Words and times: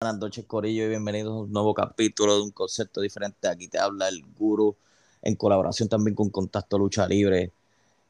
Buenas 0.00 0.20
noches, 0.20 0.44
Corillo, 0.44 0.84
y 0.84 0.90
bienvenidos 0.90 1.32
a 1.32 1.40
un 1.40 1.52
nuevo 1.52 1.74
capítulo 1.74 2.36
de 2.36 2.42
un 2.42 2.52
concepto 2.52 3.00
diferente. 3.00 3.48
Aquí 3.48 3.66
te 3.66 3.80
habla 3.80 4.08
el 4.08 4.22
Guru, 4.38 4.76
en 5.22 5.34
colaboración 5.34 5.88
también 5.88 6.14
con 6.14 6.30
Contacto 6.30 6.78
Lucha 6.78 7.08
Libre. 7.08 7.50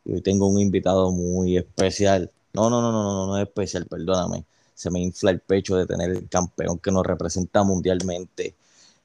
Y 0.04 0.12
hoy 0.12 0.20
tengo 0.20 0.48
un 0.48 0.60
invitado 0.60 1.10
muy 1.10 1.56
especial. 1.56 2.30
No, 2.52 2.68
no, 2.68 2.82
no, 2.82 2.92
no, 2.92 3.02
no, 3.04 3.26
no 3.28 3.38
es 3.38 3.48
especial, 3.48 3.86
perdóname. 3.86 4.44
Se 4.74 4.90
me 4.90 5.00
infla 5.00 5.30
el 5.30 5.40
pecho 5.40 5.76
de 5.76 5.86
tener 5.86 6.10
el 6.10 6.28
campeón 6.28 6.78
que 6.78 6.92
nos 6.92 7.06
representa 7.06 7.62
mundialmente, 7.64 8.54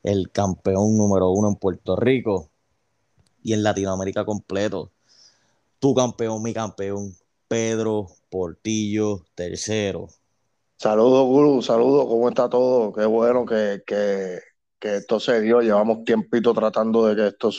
el 0.04 0.29
campeón 0.29 0.97
número 0.97 1.29
uno 1.29 1.47
en 1.47 1.55
Puerto 1.55 1.95
Rico 1.95 2.50
y 3.43 3.54
en 3.54 3.63
Latinoamérica 3.63 4.25
completo. 4.25 4.91
Tu 5.79 5.95
campeón, 5.95 6.43
mi 6.43 6.54
campeón, 6.54 7.15
Pedro 7.47 8.09
Portillo 8.29 9.23
tercero. 9.36 10.09
Saludos, 10.84 11.25
Guru, 11.27 11.61
saludos, 11.61 12.07
¿cómo 12.07 12.27
está 12.27 12.50
todo? 12.50 12.91
Qué 12.91 13.05
bueno 13.05 13.45
que, 13.45 13.83
que, 13.88 14.38
que, 14.77 14.97
esto 14.97 15.18
se 15.18 15.39
dio. 15.39 15.61
Llevamos 15.61 16.04
tiempito 16.04 16.54
tratando 16.54 17.06
de 17.06 17.15
que 17.15 17.28
esto 17.29 17.51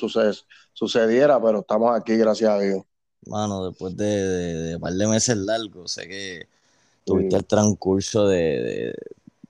sucediera, 0.75 1.43
pero 1.43 1.61
estamos 1.61 1.99
aquí, 1.99 2.19
gracias 2.19 2.51
a 2.51 2.59
Dios. 2.59 2.83
Mano, 3.25 3.71
después 3.71 3.97
de, 3.97 4.05
de, 4.05 4.55
de 4.65 4.75
un 4.75 4.83
par 4.83 4.93
de 4.93 5.07
meses 5.07 5.39
largos, 5.39 5.93
sé 5.93 6.07
que 6.07 6.49
tuviste 7.07 7.37
el 7.37 7.47
transcurso 7.47 8.29
de, 8.29 8.93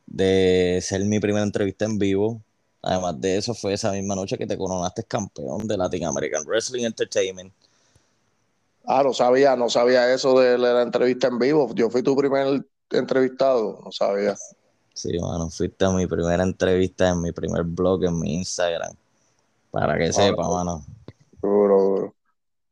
de, 0.06 0.78
ser 0.80 1.04
mi 1.04 1.18
primera 1.18 1.44
entrevista 1.44 1.84
en 1.84 1.98
vivo. 1.98 2.40
Además 2.80 3.20
de 3.20 3.38
eso, 3.38 3.54
fue 3.54 3.72
esa 3.72 3.90
misma 3.90 4.14
noche 4.14 4.38
que 4.38 4.46
te 4.46 4.56
coronaste 4.56 5.02
campeón 5.02 5.66
de 5.66 5.76
Latin 5.76 6.04
American 6.04 6.44
Wrestling 6.46 6.84
Entertainment. 6.84 7.52
Ah, 8.84 9.02
no 9.02 9.12
sabía, 9.12 9.56
no 9.56 9.68
sabía 9.68 10.14
eso 10.14 10.38
de 10.38 10.58
la 10.58 10.80
entrevista 10.82 11.26
en 11.26 11.40
vivo. 11.40 11.74
Yo 11.74 11.90
fui 11.90 12.04
tu 12.04 12.14
primer 12.14 12.64
entrevistado, 12.98 13.80
no 13.84 13.92
sabía. 13.92 14.36
Sí, 14.92 15.18
mano, 15.18 15.50
fuiste 15.50 15.84
a 15.84 15.90
mi 15.90 16.06
primera 16.06 16.42
entrevista 16.42 17.08
en 17.08 17.20
mi 17.20 17.32
primer 17.32 17.64
blog 17.64 18.04
en 18.04 18.18
mi 18.18 18.34
Instagram. 18.34 18.94
Para 19.70 19.98
que 19.98 20.12
sepa, 20.12 20.48
mano. 20.48 20.84
Duro, 21.42 21.82
duro. 21.82 22.14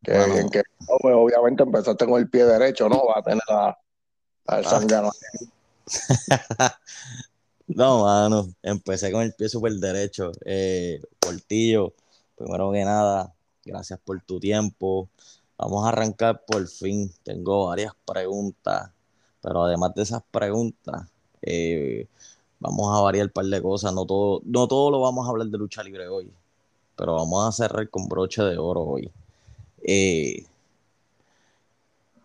Que 0.03 0.13
bien 0.13 0.49
que 0.49 0.63
pues, 1.01 1.15
obviamente 1.17 1.63
empezaste 1.63 2.07
con 2.07 2.21
el 2.21 2.29
pie 2.29 2.45
derecho, 2.45 2.89
¿no? 2.89 3.07
Va 3.07 3.19
a 3.19 3.23
tener 3.23 3.43
a, 3.49 3.77
al 4.47 4.65
ah. 4.67 5.11
no, 7.67 8.03
mano, 8.05 8.49
empecé 8.63 9.13
con 9.13 9.23
el 9.23 9.35
pie 9.35 9.49
súper 9.49 9.73
derecho. 9.75 10.33
Eh, 10.45 11.01
Portillo, 11.19 11.95
primero 12.37 12.73
que 12.73 12.85
nada, 12.85 13.33
gracias 13.65 13.99
por 14.01 14.21
tu 14.23 14.41
tiempo. 14.41 15.09
Vamos 15.57 15.85
a 15.85 15.89
arrancar 15.89 16.45
por 16.45 16.67
fin. 16.67 17.13
Tengo 17.23 17.67
varias 17.67 17.93
preguntas 18.05 18.91
pero 19.43 19.65
además 19.65 19.95
de 19.95 20.03
esas 20.03 20.23
preguntas, 20.31 21.09
eh, 21.43 22.07
vamos 22.61 22.97
a 22.97 23.03
variar 23.03 23.27
un 23.27 23.33
par 23.33 23.45
de 23.47 23.61
cosas. 23.61 23.93
No 23.93 24.07
todo, 24.07 24.41
no 24.45 24.69
todo 24.69 24.91
lo 24.91 25.01
vamos 25.01 25.27
a 25.27 25.31
hablar 25.31 25.49
de 25.49 25.59
lucha 25.59 25.83
libre 25.83 26.09
hoy, 26.09 26.31
pero 26.97 27.17
vamos 27.17 27.47
a 27.47 27.53
cerrar 27.53 27.91
con 27.91 28.09
broche 28.09 28.43
de 28.43 28.57
oro 28.57 28.83
hoy. 28.83 29.11
Eh, 29.83 30.47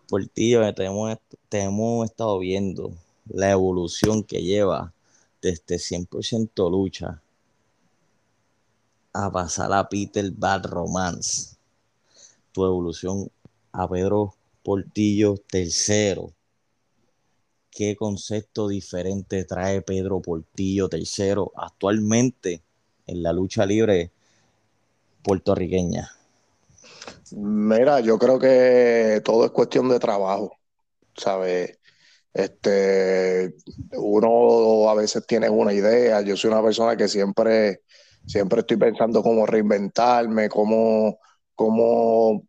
por 0.08 0.26
ti, 0.28 0.54
te 0.76 0.84
hemos, 0.84 1.18
te 1.48 1.60
hemos 1.62 2.06
estado 2.06 2.38
viendo 2.38 2.92
la 3.28 3.50
evolución 3.50 4.22
que 4.22 4.42
lleva 4.42 4.92
desde 5.42 5.78
100% 5.78 6.70
lucha 6.70 7.20
a 9.12 9.30
pasar 9.30 9.72
a 9.72 9.88
Peter 9.88 10.30
Bad 10.30 10.66
Romance. 10.66 11.56
Tu 12.52 12.64
evolución 12.64 13.28
a 13.72 13.88
Pedro 13.88 14.34
Portillo 14.62 15.36
tercero 15.50 16.32
qué 17.78 17.94
concepto 17.94 18.66
diferente 18.66 19.44
trae 19.44 19.82
Pedro 19.82 20.20
Portillo 20.20 20.88
III 20.90 21.44
actualmente 21.54 22.60
en 23.06 23.22
la 23.22 23.32
lucha 23.32 23.64
libre 23.64 24.10
puertorriqueña? 25.22 26.10
Mira, 27.30 28.00
yo 28.00 28.18
creo 28.18 28.36
que 28.36 29.22
todo 29.24 29.44
es 29.44 29.52
cuestión 29.52 29.88
de 29.88 30.00
trabajo, 30.00 30.56
¿sabes? 31.16 31.78
Este, 32.34 33.54
uno 33.92 34.90
a 34.90 34.94
veces 34.94 35.24
tiene 35.24 35.48
una 35.48 35.72
idea, 35.72 36.20
yo 36.22 36.36
soy 36.36 36.50
una 36.50 36.64
persona 36.64 36.96
que 36.96 37.06
siempre, 37.06 37.82
siempre 38.26 38.58
estoy 38.58 38.76
pensando 38.76 39.22
cómo 39.22 39.46
reinventarme, 39.46 40.48
cómo, 40.48 41.20
cómo 41.54 42.42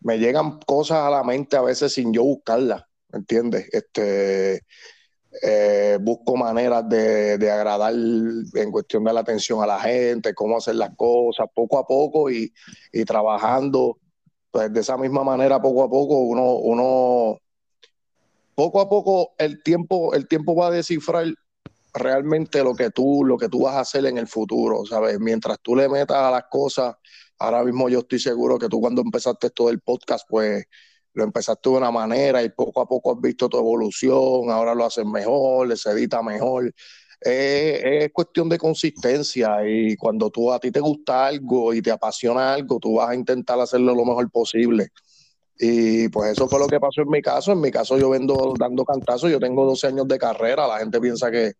me 0.00 0.18
llegan 0.18 0.60
cosas 0.60 0.98
a 0.98 1.10
la 1.10 1.24
mente 1.24 1.56
a 1.56 1.62
veces 1.62 1.94
sin 1.94 2.12
yo 2.12 2.22
buscarlas. 2.22 2.87
¿Me 3.10 3.18
entiendes? 3.20 3.68
Este, 3.72 4.62
eh, 5.42 5.98
busco 6.00 6.36
maneras 6.36 6.88
de, 6.88 7.50
agradar 7.50 7.92
en 7.92 8.70
cuestión 8.70 9.04
de 9.04 9.12
la 9.12 9.20
atención 9.20 9.62
a 9.62 9.66
la 9.66 9.80
gente, 9.80 10.34
cómo 10.34 10.56
hacer 10.56 10.76
las 10.76 10.94
cosas 10.96 11.46
poco 11.54 11.78
a 11.78 11.86
poco 11.86 12.30
y, 12.30 12.52
trabajando. 13.06 13.98
Pues 14.50 14.72
de 14.72 14.80
esa 14.80 14.96
misma 14.96 15.22
manera, 15.24 15.60
poco 15.60 15.84
a 15.84 15.90
poco, 15.90 16.18
uno, 16.20 16.54
uno, 16.54 17.38
poco 18.54 18.80
a 18.80 18.88
poco 18.88 19.34
el 19.38 19.62
tiempo, 19.62 20.14
el 20.14 20.26
tiempo 20.26 20.56
va 20.56 20.68
a 20.68 20.70
descifrar 20.70 21.26
realmente 21.92 22.64
lo 22.64 22.74
que 22.74 22.90
tú, 22.90 23.24
lo 23.24 23.36
que 23.36 23.48
tú 23.48 23.62
vas 23.62 23.74
a 23.74 23.80
hacer 23.80 24.06
en 24.06 24.16
el 24.16 24.26
futuro, 24.26 24.86
¿sabes? 24.86 25.20
Mientras 25.20 25.58
tú 25.60 25.76
le 25.76 25.88
metas 25.88 26.16
a 26.16 26.30
las 26.30 26.44
cosas, 26.50 26.96
ahora 27.38 27.62
mismo 27.62 27.88
yo 27.88 28.00
estoy 28.00 28.18
seguro 28.18 28.58
que 28.58 28.68
tú 28.68 28.80
cuando 28.80 29.02
empezaste 29.02 29.50
todo 29.50 29.68
el 29.70 29.80
podcast, 29.80 30.26
pues 30.28 30.64
lo 31.14 31.24
empezaste 31.24 31.68
de 31.70 31.76
una 31.76 31.90
manera 31.90 32.42
y 32.42 32.50
poco 32.50 32.80
a 32.80 32.86
poco 32.86 33.12
has 33.12 33.20
visto 33.20 33.48
tu 33.48 33.58
evolución, 33.58 34.50
ahora 34.50 34.74
lo 34.74 34.84
haces 34.84 35.04
mejor, 35.04 35.76
se 35.76 35.90
edita 35.90 36.22
mejor. 36.22 36.72
es 37.20 38.12
cuestión 38.12 38.48
de 38.48 38.58
consistencia 38.58 39.58
y 39.66 39.96
cuando 39.96 40.30
tú 40.30 40.52
a 40.52 40.60
ti 40.60 40.70
te 40.70 40.80
gusta 40.80 41.26
algo 41.26 41.74
y 41.74 41.82
te 41.82 41.90
apasiona 41.90 42.54
algo, 42.54 42.78
tú 42.78 42.94
vas 42.96 43.10
a 43.10 43.14
intentar 43.14 43.58
hacerlo 43.60 43.94
lo 43.94 44.04
mejor 44.04 44.30
posible. 44.30 44.88
Y 45.58 46.08
pues 46.10 46.32
eso 46.32 46.48
fue 46.48 46.60
lo 46.60 46.68
que 46.68 46.78
pasó 46.80 47.02
en 47.02 47.10
mi 47.10 47.20
caso. 47.20 47.52
En 47.52 47.60
mi 47.60 47.70
caso 47.70 47.98
yo 47.98 48.10
vendo 48.10 48.54
dando 48.58 48.84
cantazos, 48.84 49.30
yo 49.30 49.40
tengo 49.40 49.64
12 49.66 49.88
años 49.88 50.06
de 50.08 50.18
carrera, 50.18 50.68
la 50.68 50.78
gente 50.78 51.00
piensa 51.00 51.30
que, 51.30 51.54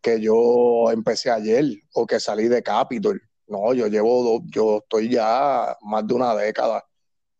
que 0.00 0.20
yo 0.20 0.90
empecé 0.92 1.30
ayer 1.30 1.64
o 1.94 2.06
que 2.06 2.20
salí 2.20 2.48
de 2.48 2.62
Capitol. 2.62 3.20
No, 3.48 3.74
yo 3.74 3.88
llevo, 3.88 4.42
yo 4.46 4.78
estoy 4.78 5.10
ya 5.10 5.76
más 5.82 6.06
de 6.06 6.14
una 6.14 6.34
década 6.34 6.84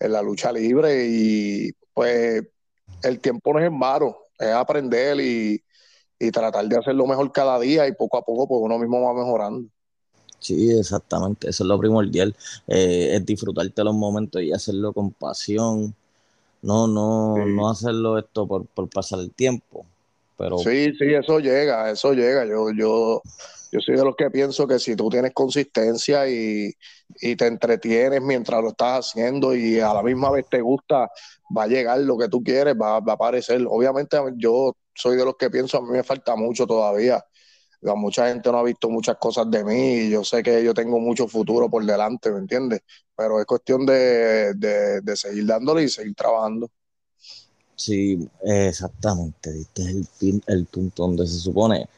en 0.00 0.12
la 0.12 0.22
lucha 0.22 0.50
libre 0.50 1.06
y 1.06 1.70
pues 1.92 2.42
el 3.02 3.20
tiempo 3.20 3.52
no 3.52 3.60
es 3.60 3.66
en 3.66 3.78
vano, 3.78 4.16
es 4.38 4.48
aprender 4.48 5.20
y, 5.20 5.62
tratar 6.32 6.66
de 6.66 6.76
hacerlo 6.76 7.06
mejor 7.06 7.32
cada 7.32 7.58
día 7.58 7.88
y 7.88 7.92
poco 7.92 8.18
a 8.18 8.22
poco 8.22 8.46
pues 8.46 8.60
uno 8.62 8.78
mismo 8.78 9.00
va 9.00 9.14
mejorando. 9.14 9.68
Sí, 10.38 10.70
exactamente, 10.70 11.48
eso 11.48 11.64
es 11.64 11.68
lo 11.68 11.78
primordial, 11.78 12.34
eh, 12.66 13.10
es 13.12 13.24
disfrutarte 13.24 13.84
los 13.84 13.94
momentos 13.94 14.42
y 14.42 14.52
hacerlo 14.52 14.92
con 14.92 15.12
pasión, 15.12 15.94
no, 16.62 16.86
no, 16.86 17.36
no 17.46 17.70
hacerlo 17.70 18.18
esto 18.18 18.46
por, 18.46 18.66
por 18.66 18.88
pasar 18.88 19.20
el 19.20 19.32
tiempo, 19.32 19.86
pero... 20.36 20.58
Sí, 20.58 20.92
sí, 20.98 21.14
eso 21.14 21.40
llega, 21.40 21.90
eso 21.90 22.12
llega, 22.12 22.46
yo, 22.46 22.70
yo, 22.70 23.22
yo 23.72 23.80
soy 23.80 23.96
de 23.96 24.04
los 24.04 24.16
que 24.16 24.30
pienso 24.30 24.66
que 24.66 24.78
si 24.78 24.96
tú 24.96 25.08
tienes 25.08 25.32
consistencia 25.32 26.28
y, 26.28 26.74
te 27.36 27.46
entretienes 27.46 28.22
mientras 28.22 28.62
lo 28.62 28.70
estás 28.70 29.10
haciendo 29.10 29.54
y 29.54 29.78
a 29.80 29.92
la 29.92 30.02
misma 30.02 30.30
vez 30.30 30.46
te 30.48 30.60
gusta, 30.60 31.10
va 31.56 31.64
a 31.64 31.66
llegar 31.66 31.98
lo 32.00 32.16
que 32.16 32.28
tú 32.28 32.42
quieres, 32.42 32.74
va, 32.80 32.96
a 32.96 33.12
aparecer. 33.12 33.64
Obviamente 33.68 34.16
yo 34.36 34.74
soy 34.94 35.16
de 35.16 35.24
los 35.24 35.36
que 35.36 35.50
pienso, 35.50 35.78
a 35.78 35.82
mí 35.82 35.88
me 35.90 36.02
falta 36.02 36.34
mucho 36.36 36.66
todavía. 36.66 37.24
Mucha 37.82 38.28
gente 38.28 38.52
no 38.52 38.58
ha 38.58 38.62
visto 38.62 38.90
muchas 38.90 39.16
cosas 39.16 39.50
de 39.50 39.64
mí 39.64 39.92
y 39.92 40.10
yo 40.10 40.22
sé 40.22 40.42
que 40.42 40.62
yo 40.62 40.74
tengo 40.74 40.98
mucho 40.98 41.26
futuro 41.26 41.70
por 41.70 41.84
delante, 41.84 42.30
¿me 42.30 42.38
entiendes? 42.38 42.82
Pero 43.16 43.40
es 43.40 43.46
cuestión 43.46 43.86
de, 43.86 44.52
de, 44.54 45.16
seguir 45.16 45.46
dándole 45.46 45.84
y 45.84 45.88
seguir 45.88 46.14
trabajando. 46.14 46.70
Sí, 47.74 48.28
exactamente. 48.42 49.50
Es 49.74 49.86
el, 49.86 50.42
el 50.46 50.66
punto 50.66 51.04
donde 51.04 51.26
se 51.26 51.38
supone 51.38 51.88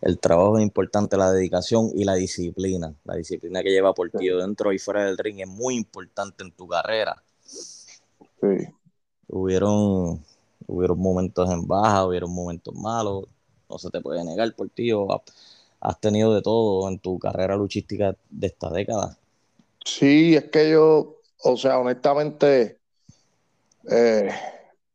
el 0.00 0.18
trabajo 0.18 0.58
es 0.58 0.62
importante, 0.62 1.16
la 1.16 1.32
dedicación 1.32 1.90
y 1.94 2.04
la 2.04 2.14
disciplina. 2.14 2.94
La 3.04 3.14
disciplina 3.14 3.62
que 3.62 3.70
lleva 3.70 3.94
por 3.94 4.10
ti 4.10 4.28
dentro 4.28 4.72
y 4.72 4.78
fuera 4.78 5.04
del 5.04 5.18
ring 5.18 5.40
es 5.40 5.48
muy 5.48 5.74
importante 5.74 6.44
en 6.44 6.52
tu 6.52 6.68
carrera. 6.68 7.22
Sí. 7.44 8.68
Hubieron, 9.28 10.24
hubieron 10.66 10.98
momentos 10.98 11.50
en 11.50 11.66
baja, 11.66 12.06
hubieron 12.06 12.32
momentos 12.32 12.74
malos, 12.74 13.24
no 13.68 13.78
se 13.78 13.90
te 13.90 14.00
puede 14.00 14.24
negar 14.24 14.54
por 14.54 14.68
ti. 14.68 14.90
has 15.80 16.00
tenido 16.00 16.34
de 16.34 16.42
todo 16.42 16.88
en 16.88 16.98
tu 16.98 17.18
carrera 17.18 17.56
luchística 17.56 18.14
de 18.30 18.46
esta 18.46 18.70
década. 18.70 19.18
Sí, 19.84 20.34
es 20.34 20.44
que 20.44 20.70
yo, 20.70 21.20
o 21.42 21.56
sea, 21.56 21.78
honestamente, 21.78 22.78
eh, 23.88 24.30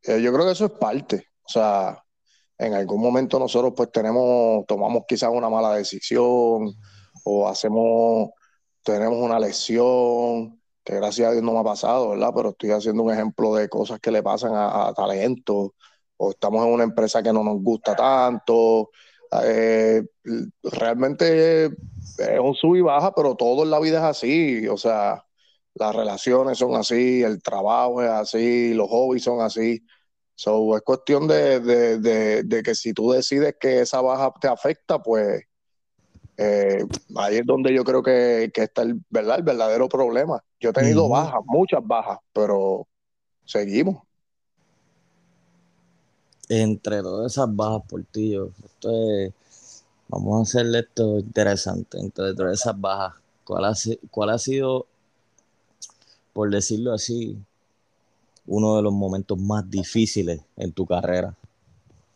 eh, 0.02 0.22
yo 0.22 0.32
creo 0.32 0.46
que 0.46 0.52
eso 0.52 0.66
es 0.66 0.72
parte. 0.72 1.26
O 1.44 1.48
sea, 1.48 2.01
en 2.66 2.74
algún 2.74 3.02
momento 3.02 3.38
nosotros 3.38 3.72
pues 3.76 3.90
tenemos, 3.90 4.64
tomamos 4.66 5.04
quizás 5.06 5.30
una 5.32 5.48
mala 5.48 5.74
decisión 5.74 6.74
o 7.24 7.48
hacemos, 7.48 8.30
tenemos 8.82 9.18
una 9.18 9.38
lesión, 9.38 10.60
que 10.84 10.96
gracias 10.96 11.28
a 11.28 11.32
Dios 11.32 11.44
no 11.44 11.52
me 11.52 11.60
ha 11.60 11.64
pasado, 11.64 12.10
¿verdad? 12.10 12.32
Pero 12.34 12.50
estoy 12.50 12.70
haciendo 12.70 13.02
un 13.02 13.12
ejemplo 13.12 13.54
de 13.54 13.68
cosas 13.68 14.00
que 14.00 14.10
le 14.10 14.22
pasan 14.22 14.52
a, 14.54 14.92
talentos, 14.94 15.70
o 16.16 16.30
estamos 16.30 16.64
en 16.66 16.72
una 16.72 16.84
empresa 16.84 17.22
que 17.22 17.32
no 17.32 17.42
nos 17.44 17.60
gusta 17.62 17.94
tanto, 17.96 18.90
eh, 19.44 20.04
realmente 20.62 21.66
es 21.66 22.40
un 22.40 22.54
sub 22.54 22.76
y 22.76 22.80
baja, 22.80 23.14
pero 23.14 23.34
todo 23.36 23.64
en 23.64 23.70
la 23.70 23.80
vida 23.80 23.98
es 23.98 24.04
así, 24.04 24.68
o 24.68 24.76
sea, 24.76 25.24
las 25.74 25.94
relaciones 25.94 26.58
son 26.58 26.74
así, 26.74 27.22
el 27.22 27.42
trabajo 27.42 28.02
es 28.02 28.10
así, 28.10 28.74
los 28.74 28.88
hobbies 28.88 29.24
son 29.24 29.40
así. 29.40 29.82
So, 30.42 30.76
es 30.76 30.82
cuestión 30.82 31.28
de, 31.28 31.60
de, 31.60 32.62
que 32.64 32.74
si 32.74 32.92
tú 32.92 33.12
decides 33.12 33.54
que 33.60 33.82
esa 33.82 34.00
baja 34.00 34.34
te 34.40 34.48
afecta, 34.48 35.00
pues 35.00 35.44
eh, 36.36 36.84
ahí 37.14 37.36
es 37.36 37.46
donde 37.46 37.72
yo 37.72 37.84
creo 37.84 38.02
que, 38.02 38.50
está 38.52 38.82
el, 38.82 39.00
¿verdad? 39.08 39.38
el 39.38 39.44
verdadero 39.44 39.88
problema. 39.88 40.42
Yo 40.58 40.70
he 40.70 40.72
tenido 40.72 41.08
bajas, 41.08 41.42
muchas 41.44 41.78
bajas, 41.84 42.18
pero 42.32 42.88
seguimos. 43.44 44.02
Entre 46.48 47.02
todas 47.02 47.30
esas 47.30 47.54
bajas 47.54 47.82
por 47.88 48.02
ti, 48.02 48.34
esto 48.34 48.90
vamos 50.08 50.40
a 50.40 50.42
hacerle 50.42 50.80
esto 50.80 51.20
interesante. 51.20 52.00
Entre 52.00 52.34
todas 52.34 52.60
esas 52.60 52.80
bajas, 52.80 53.14
¿cuál 53.44 53.64
ha, 53.66 53.74
cuál 54.10 54.30
ha 54.30 54.38
sido 54.38 54.88
por 56.32 56.50
decirlo 56.50 56.92
así, 56.92 57.38
uno 58.46 58.76
de 58.76 58.82
los 58.82 58.92
momentos 58.92 59.38
más 59.38 59.68
difíciles 59.68 60.40
en 60.56 60.72
tu 60.72 60.86
carrera? 60.86 61.34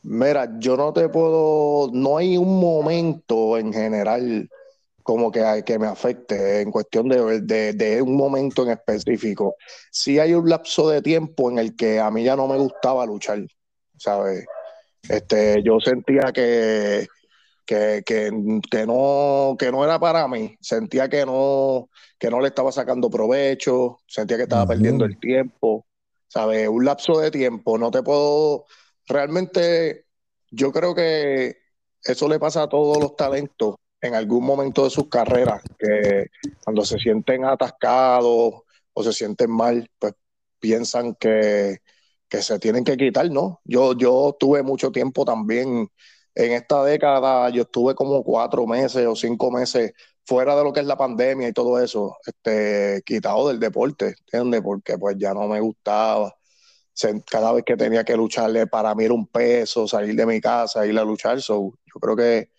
Mira, 0.02 0.58
yo 0.58 0.76
no 0.76 0.92
te 0.92 1.08
puedo, 1.08 1.90
no 1.92 2.16
hay 2.16 2.36
un 2.36 2.60
momento 2.60 3.58
en 3.58 3.72
general 3.72 4.48
como 5.02 5.30
que, 5.30 5.62
que 5.64 5.78
me 5.78 5.86
afecte 5.86 6.60
en 6.60 6.70
cuestión 6.70 7.08
de, 7.08 7.72
de, 7.72 8.02
un 8.02 8.16
momento 8.16 8.64
en 8.64 8.70
específico. 8.70 9.56
Sí 9.90 10.18
hay 10.18 10.34
un 10.34 10.48
lapso 10.48 10.88
de 10.88 11.00
tiempo 11.00 11.50
en 11.50 11.58
el 11.58 11.76
que 11.76 12.00
a 12.00 12.10
mí 12.10 12.24
ya 12.24 12.34
no 12.34 12.48
me 12.48 12.56
gustaba 12.56 13.06
luchar, 13.06 13.46
¿sabes? 13.96 14.44
Este, 15.08 15.62
yo 15.62 15.78
sentía 15.78 16.32
que, 16.32 17.06
que, 17.64 18.02
que, 18.04 18.30
no, 18.86 19.56
que 19.58 19.70
no 19.70 19.84
era 19.84 19.98
para 19.98 20.26
mí, 20.26 20.56
sentía 20.60 21.08
que 21.08 21.24
no, 21.24 21.88
que 22.18 22.30
no 22.30 22.40
le 22.40 22.48
estaba 22.48 22.72
sacando 22.72 23.08
provecho, 23.08 23.98
sentía 24.06 24.36
que 24.36 24.44
estaba 24.44 24.66
perdiendo 24.66 25.04
el 25.04 25.18
tiempo, 25.18 25.86
¿sabes? 26.28 26.68
Un 26.68 26.84
lapso 26.84 27.18
de 27.20 27.30
tiempo, 27.30 27.78
no 27.78 27.90
te 27.90 28.02
puedo, 28.02 28.66
realmente 29.06 30.06
yo 30.50 30.72
creo 30.72 30.94
que 30.94 31.56
eso 32.02 32.28
le 32.28 32.38
pasa 32.38 32.62
a 32.64 32.68
todos 32.68 32.98
los 32.98 33.16
talentos 33.16 33.76
en 34.00 34.14
algún 34.14 34.44
momento 34.44 34.84
de 34.84 34.90
sus 34.90 35.08
carreras, 35.08 35.62
que 35.78 36.26
cuando 36.62 36.84
se 36.84 36.98
sienten 36.98 37.44
atascados 37.44 38.62
o 38.92 39.02
se 39.02 39.12
sienten 39.12 39.50
mal, 39.50 39.90
pues 39.98 40.14
piensan 40.60 41.14
que, 41.14 41.78
que 42.28 42.42
se 42.42 42.58
tienen 42.58 42.84
que 42.84 42.96
quitar, 42.96 43.30
¿no? 43.30 43.60
Yo, 43.64 43.94
yo 43.96 44.36
tuve 44.38 44.62
mucho 44.62 44.90
tiempo 44.92 45.24
también 45.24 45.88
en 46.36 46.52
esta 46.52 46.84
década 46.84 47.48
yo 47.50 47.62
estuve 47.62 47.94
como 47.94 48.22
cuatro 48.22 48.66
meses 48.66 49.06
o 49.06 49.16
cinco 49.16 49.50
meses 49.50 49.92
fuera 50.26 50.56
de 50.56 50.64
lo 50.64 50.72
que 50.72 50.80
es 50.80 50.86
la 50.86 50.96
pandemia 50.96 51.48
y 51.48 51.52
todo 51.52 51.80
eso, 51.80 52.16
este, 52.26 53.02
quitado 53.06 53.48
del 53.48 53.60
deporte, 53.60 54.16
¿entiendes? 54.20 54.60
Porque 54.60 54.98
pues 54.98 55.16
ya 55.18 55.32
no 55.32 55.46
me 55.46 55.60
gustaba. 55.60 56.34
Cada 57.30 57.52
vez 57.52 57.62
que 57.64 57.76
tenía 57.76 58.04
que 58.04 58.16
lucharle 58.16 58.66
para 58.66 58.94
mí 58.94 59.04
era 59.04 59.14
un 59.14 59.26
peso, 59.26 59.86
salir 59.86 60.16
de 60.16 60.26
mi 60.26 60.40
casa, 60.40 60.86
ir 60.86 60.98
a 60.98 61.04
luchar. 61.04 61.38
yo 61.38 61.72
creo 62.00 62.16
que. 62.16 62.50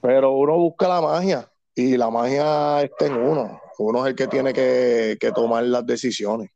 Pero 0.00 0.32
uno 0.32 0.58
busca 0.58 0.88
la 0.88 1.00
magia 1.00 1.50
y 1.74 1.96
la 1.96 2.10
magia 2.10 2.82
está 2.82 3.06
en 3.06 3.14
uno. 3.14 3.60
Uno 3.78 4.04
es 4.04 4.10
el 4.10 4.16
que 4.16 4.26
tiene 4.26 4.52
que, 4.52 5.32
tomar 5.34 5.64
las 5.64 5.86
decisiones, 5.86 6.50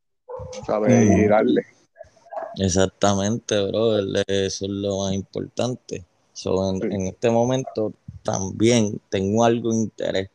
¿sabes? 0.65 1.09
Y 1.09 1.27
darle. 1.27 1.63
Exactamente, 2.57 3.67
bro, 3.67 3.97
eso 3.97 4.65
es 4.65 4.71
lo 4.71 4.99
más 4.99 5.13
importante. 5.13 6.05
en, 6.45 7.07
este 7.07 7.29
momento 7.29 7.93
también 8.31 8.99
tengo 9.09 9.43
algo 9.43 9.71
de 9.71 9.77
interés. 9.77 10.29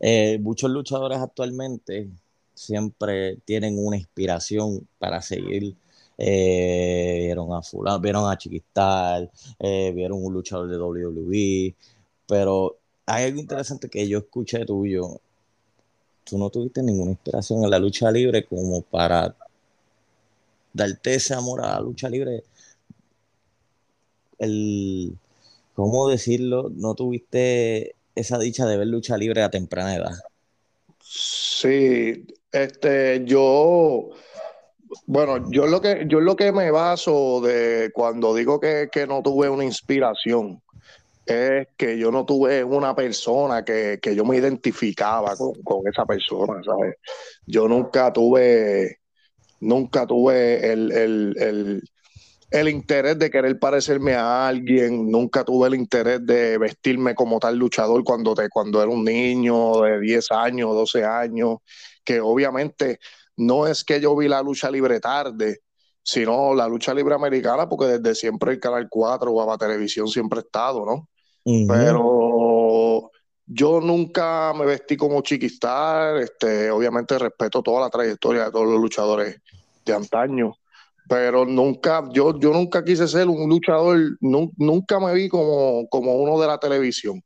Eh, 0.00 0.38
muchos 0.40 0.70
luchadores 0.70 1.18
actualmente 1.18 2.08
siempre 2.54 3.36
tienen 3.44 3.78
una 3.78 3.96
inspiración 3.96 4.86
para 4.98 5.20
seguir. 5.22 5.76
Eh, 6.18 7.24
vieron 7.26 7.52
a 7.52 7.62
Fulano, 7.62 8.00
vieron 8.00 8.30
a 8.30 8.38
Chiquistal, 8.38 9.30
eh, 9.58 9.92
vieron 9.94 10.24
un 10.24 10.32
luchador 10.32 10.68
de 10.68 10.78
WWE, 10.78 11.74
pero 12.26 12.78
hay 13.04 13.24
algo 13.26 13.40
interesante 13.40 13.88
que 13.90 14.08
yo 14.08 14.18
escuché 14.18 14.64
tuyo. 14.64 15.20
Tú 16.24 16.38
no 16.38 16.50
tuviste 16.50 16.82
ninguna 16.82 17.10
inspiración 17.12 17.64
en 17.64 17.70
la 17.70 17.78
lucha 17.78 18.10
libre 18.10 18.44
como 18.46 18.80
para 18.82 19.36
darte 20.72 21.14
ese 21.14 21.34
amor 21.34 21.62
a 21.62 21.74
la 21.74 21.80
lucha 21.80 22.08
libre, 22.08 22.44
el, 24.38 25.16
¿cómo 25.76 26.08
decirlo? 26.08 26.70
No 26.74 26.94
tuviste 26.94 27.94
esa 28.14 28.38
dicha 28.38 28.66
de 28.66 28.78
ver 28.78 28.88
lucha 28.88 29.16
libre 29.16 29.42
a 29.42 29.50
temprana 29.50 29.94
edad. 29.94 30.14
Sí, 31.00 32.26
este, 32.50 33.22
yo, 33.24 34.08
bueno, 35.06 35.50
yo 35.50 35.66
lo 35.66 35.80
que, 35.80 36.06
yo 36.08 36.20
lo 36.20 36.34
que 36.34 36.50
me 36.50 36.70
baso 36.70 37.40
de 37.42 37.90
cuando 37.92 38.34
digo 38.34 38.58
que, 38.58 38.88
no 39.06 39.22
tuve 39.22 39.48
una 39.48 39.64
inspiración, 39.64 40.62
es 41.26 41.68
que 41.76 41.98
yo 41.98 42.10
no 42.10 42.24
tuve 42.24 42.64
una 42.64 42.96
persona 42.96 43.64
que, 43.64 44.00
yo 44.02 44.24
me 44.24 44.38
identificaba 44.38 45.36
con, 45.36 45.52
con, 45.62 45.86
esa 45.86 46.06
persona, 46.06 46.62
¿sabes? 46.64 46.96
Yo 47.46 47.68
nunca 47.68 48.12
tuve 48.12 49.00
nunca 49.60 50.06
tuve 50.06 50.72
el, 50.72 51.82
interés 52.68 53.18
de 53.18 53.30
querer 53.30 53.58
parecerme 53.58 54.14
a 54.14 54.48
alguien, 54.48 55.10
nunca 55.10 55.44
tuve 55.44 55.68
el 55.68 55.74
interés 55.74 56.24
de 56.24 56.58
vestirme 56.58 57.14
como 57.14 57.38
tal 57.38 57.56
luchador 57.56 58.02
cuando, 58.04 58.34
te, 58.34 58.48
cuando 58.48 58.80
era 58.80 58.90
un 58.90 59.04
niño 59.04 59.80
de 59.82 60.00
10 60.00 60.30
años, 60.30 60.74
12 60.74 61.04
años, 61.04 61.58
que 62.04 62.20
obviamente 62.20 62.98
no 63.36 63.66
es 63.66 63.84
que 63.84 64.00
yo 64.00 64.16
vi 64.16 64.28
la 64.28 64.42
lucha 64.42 64.70
libre 64.70 65.00
tarde, 65.00 65.60
sino 66.02 66.54
la 66.54 66.68
lucha 66.68 66.94
libre 66.94 67.14
americana, 67.14 67.68
porque 67.68 67.98
desde 67.98 68.14
siempre 68.14 68.52
el 68.52 68.60
Canal 68.60 68.86
4 68.88 69.32
o 69.32 69.46
la 69.46 69.58
televisión 69.58 70.06
siempre 70.06 70.38
ha 70.38 70.42
estado, 70.42 70.86
¿no? 70.86 71.08
Pero 71.68 73.10
yo 73.44 73.80
nunca 73.80 74.52
me 74.54 74.64
vestí 74.66 74.96
como 74.96 75.20
chiquistar, 75.20 76.16
este, 76.18 76.70
obviamente 76.70 77.18
respeto 77.18 77.62
toda 77.62 77.80
la 77.80 77.90
trayectoria 77.90 78.46
de 78.46 78.50
todos 78.50 78.66
los 78.66 78.80
luchadores 78.80 79.40
de 79.84 79.92
antaño, 79.94 80.54
pero 81.08 81.44
nunca, 81.44 82.04
yo, 82.12 82.38
yo 82.38 82.52
nunca 82.52 82.84
quise 82.84 83.06
ser 83.06 83.28
un 83.28 83.48
luchador, 83.48 83.98
nunca 84.20 84.98
me 84.98 85.14
vi 85.14 85.28
como, 85.28 85.88
como 85.88 86.16
uno 86.16 86.40
de 86.40 86.46
la 86.46 86.58
televisión. 86.58 87.22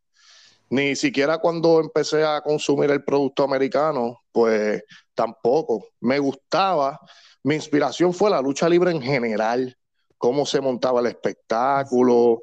Ni 0.70 0.94
siquiera 0.94 1.38
cuando 1.38 1.80
empecé 1.80 2.24
a 2.24 2.40
consumir 2.42 2.90
el 2.90 3.02
producto 3.04 3.42
americano, 3.42 4.20
pues 4.30 4.82
tampoco. 5.14 5.88
Me 6.00 6.18
gustaba, 6.18 6.98
mi 7.42 7.56
inspiración 7.56 8.12
fue 8.14 8.30
la 8.30 8.40
lucha 8.40 8.68
libre 8.68 8.90
en 8.90 9.02
general, 9.02 9.76
cómo 10.18 10.46
se 10.46 10.60
montaba 10.60 11.00
el 11.00 11.06
espectáculo, 11.06 12.42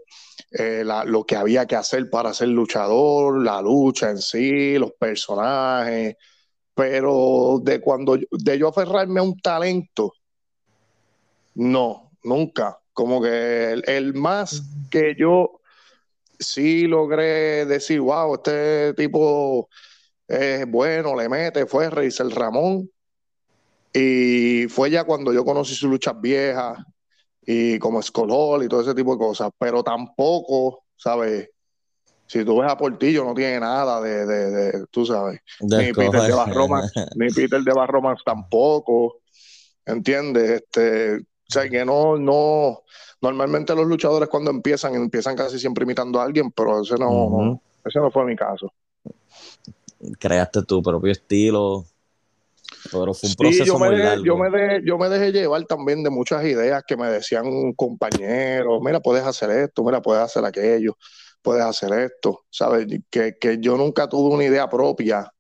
eh, 0.52 0.84
lo 1.06 1.24
que 1.26 1.36
había 1.36 1.66
que 1.66 1.76
hacer 1.76 2.10
para 2.10 2.34
ser 2.34 2.50
luchador, 2.50 3.44
la 3.44 3.62
lucha 3.62 4.10
en 4.10 4.18
sí, 4.18 4.78
los 4.78 4.92
personajes. 4.94 6.16
Pero 6.74 7.60
de 7.64 7.80
cuando 7.82 8.18
de 8.32 8.60
yo 8.60 8.68
aferrarme 8.70 9.20
a 9.20 9.24
un 9.24 9.40
talento, 9.40 10.14
no, 11.58 12.12
nunca. 12.24 12.80
Como 12.94 13.22
que 13.22 13.74
el, 13.86 14.14
más 14.14 14.64
que 14.90 15.16
yo 15.18 15.60
sí 16.40 16.88
logré 16.88 17.66
decir, 17.66 18.00
wow, 18.00 18.36
este 18.36 18.94
tipo 18.94 19.68
es 20.28 20.70
bueno, 20.70 21.16
le 21.16 21.28
mete, 21.28 21.66
fue 21.66 21.86
el 21.86 22.32
Ramón. 22.32 22.90
Y 23.94 24.68
fue 24.68 24.92
ya 24.92 25.04
cuando 25.04 25.34
yo 25.34 25.44
conocí 25.44 25.74
sus 25.74 25.90
luchas 25.90 26.20
viejas, 26.22 26.78
y 27.46 27.80
como 27.80 28.02
Escolol 28.02 28.64
y 28.64 28.68
todo 28.68 28.82
ese 28.82 28.94
tipo 28.94 29.14
de 29.14 29.20
cosas, 29.20 29.50
pero 29.58 29.82
tampoco, 29.82 30.84
¿sabes? 30.98 31.50
Si 32.28 32.44
tú 32.44 32.60
ves 32.60 32.70
a 32.70 32.78
Portillo, 32.78 33.24
no 33.24 33.34
tiene 33.34 33.62
nada 33.62 34.02
de, 34.02 34.26
de, 34.26 34.86
tú 34.92 35.06
sabes, 35.06 35.40
ni 35.62 35.94
Peter 35.94 36.22
de 36.22 36.34
Barromas, 36.34 36.92
ni 37.16 37.30
Peter 37.30 37.62
de 37.62 37.74
Barromas 37.74 38.20
tampoco, 38.26 39.22
¿entiendes? 39.86 40.62
Este, 40.62 41.26
o 41.50 41.54
sea, 41.54 41.70
que 41.70 41.86
no, 41.86 42.18
no, 42.18 42.84
normalmente 43.22 43.74
los 43.74 43.88
luchadores 43.88 44.27
cuando 44.27 44.51
empiezan, 44.51 44.96
empiezan 44.96 45.36
casi 45.36 45.60
siempre 45.60 45.84
imitando 45.84 46.20
a 46.20 46.24
alguien, 46.24 46.51
pero 46.51 46.82
ese 46.82 46.96
no, 46.96 47.62
ese 47.86 48.00
no 48.00 48.12
fue 48.12 48.25
mi 48.25 48.36
caso. 48.36 48.72
Creaste 50.20 50.63
tu 50.63 50.84
propio 50.84 51.12
estilo, 51.12 51.86
pero 52.92 53.13
fue 53.13 53.30
un 53.30 53.36
proceso 53.36 53.66
yo 53.66 53.80
me, 53.80 53.88
muy 53.88 53.98
dejé, 53.98 54.24
Yo 54.24 54.38
me, 54.38 54.50
dejé, 54.50 54.82
yo 54.86 54.98
me 54.98 55.10
dejé 55.10 55.32
llevar 55.32 55.63
también 55.66 56.04
de 56.04 56.10
muchas 56.10 56.44
ideas 56.44 56.84
que 56.86 56.98
me 56.98 57.08
decían 57.08 57.74
compañeros, 57.74 58.82
mira, 58.84 59.00
puedes 59.00 59.24
hacer 59.24 59.50
esto, 59.51 59.84
mira, 59.84 60.01
puedes 60.01 60.24
hacer 60.24 60.44
aquello, 60.44 60.98
puedes 61.42 61.63
hacer 61.63 61.94
esto, 61.94 62.46
¿sabes? 62.50 62.88
Que, 63.10 63.58
yo 63.62 63.77
nunca 63.77 64.08
tuve 64.10 64.36
una 64.36 64.44
idea 64.44 64.70
propia. 64.70 65.32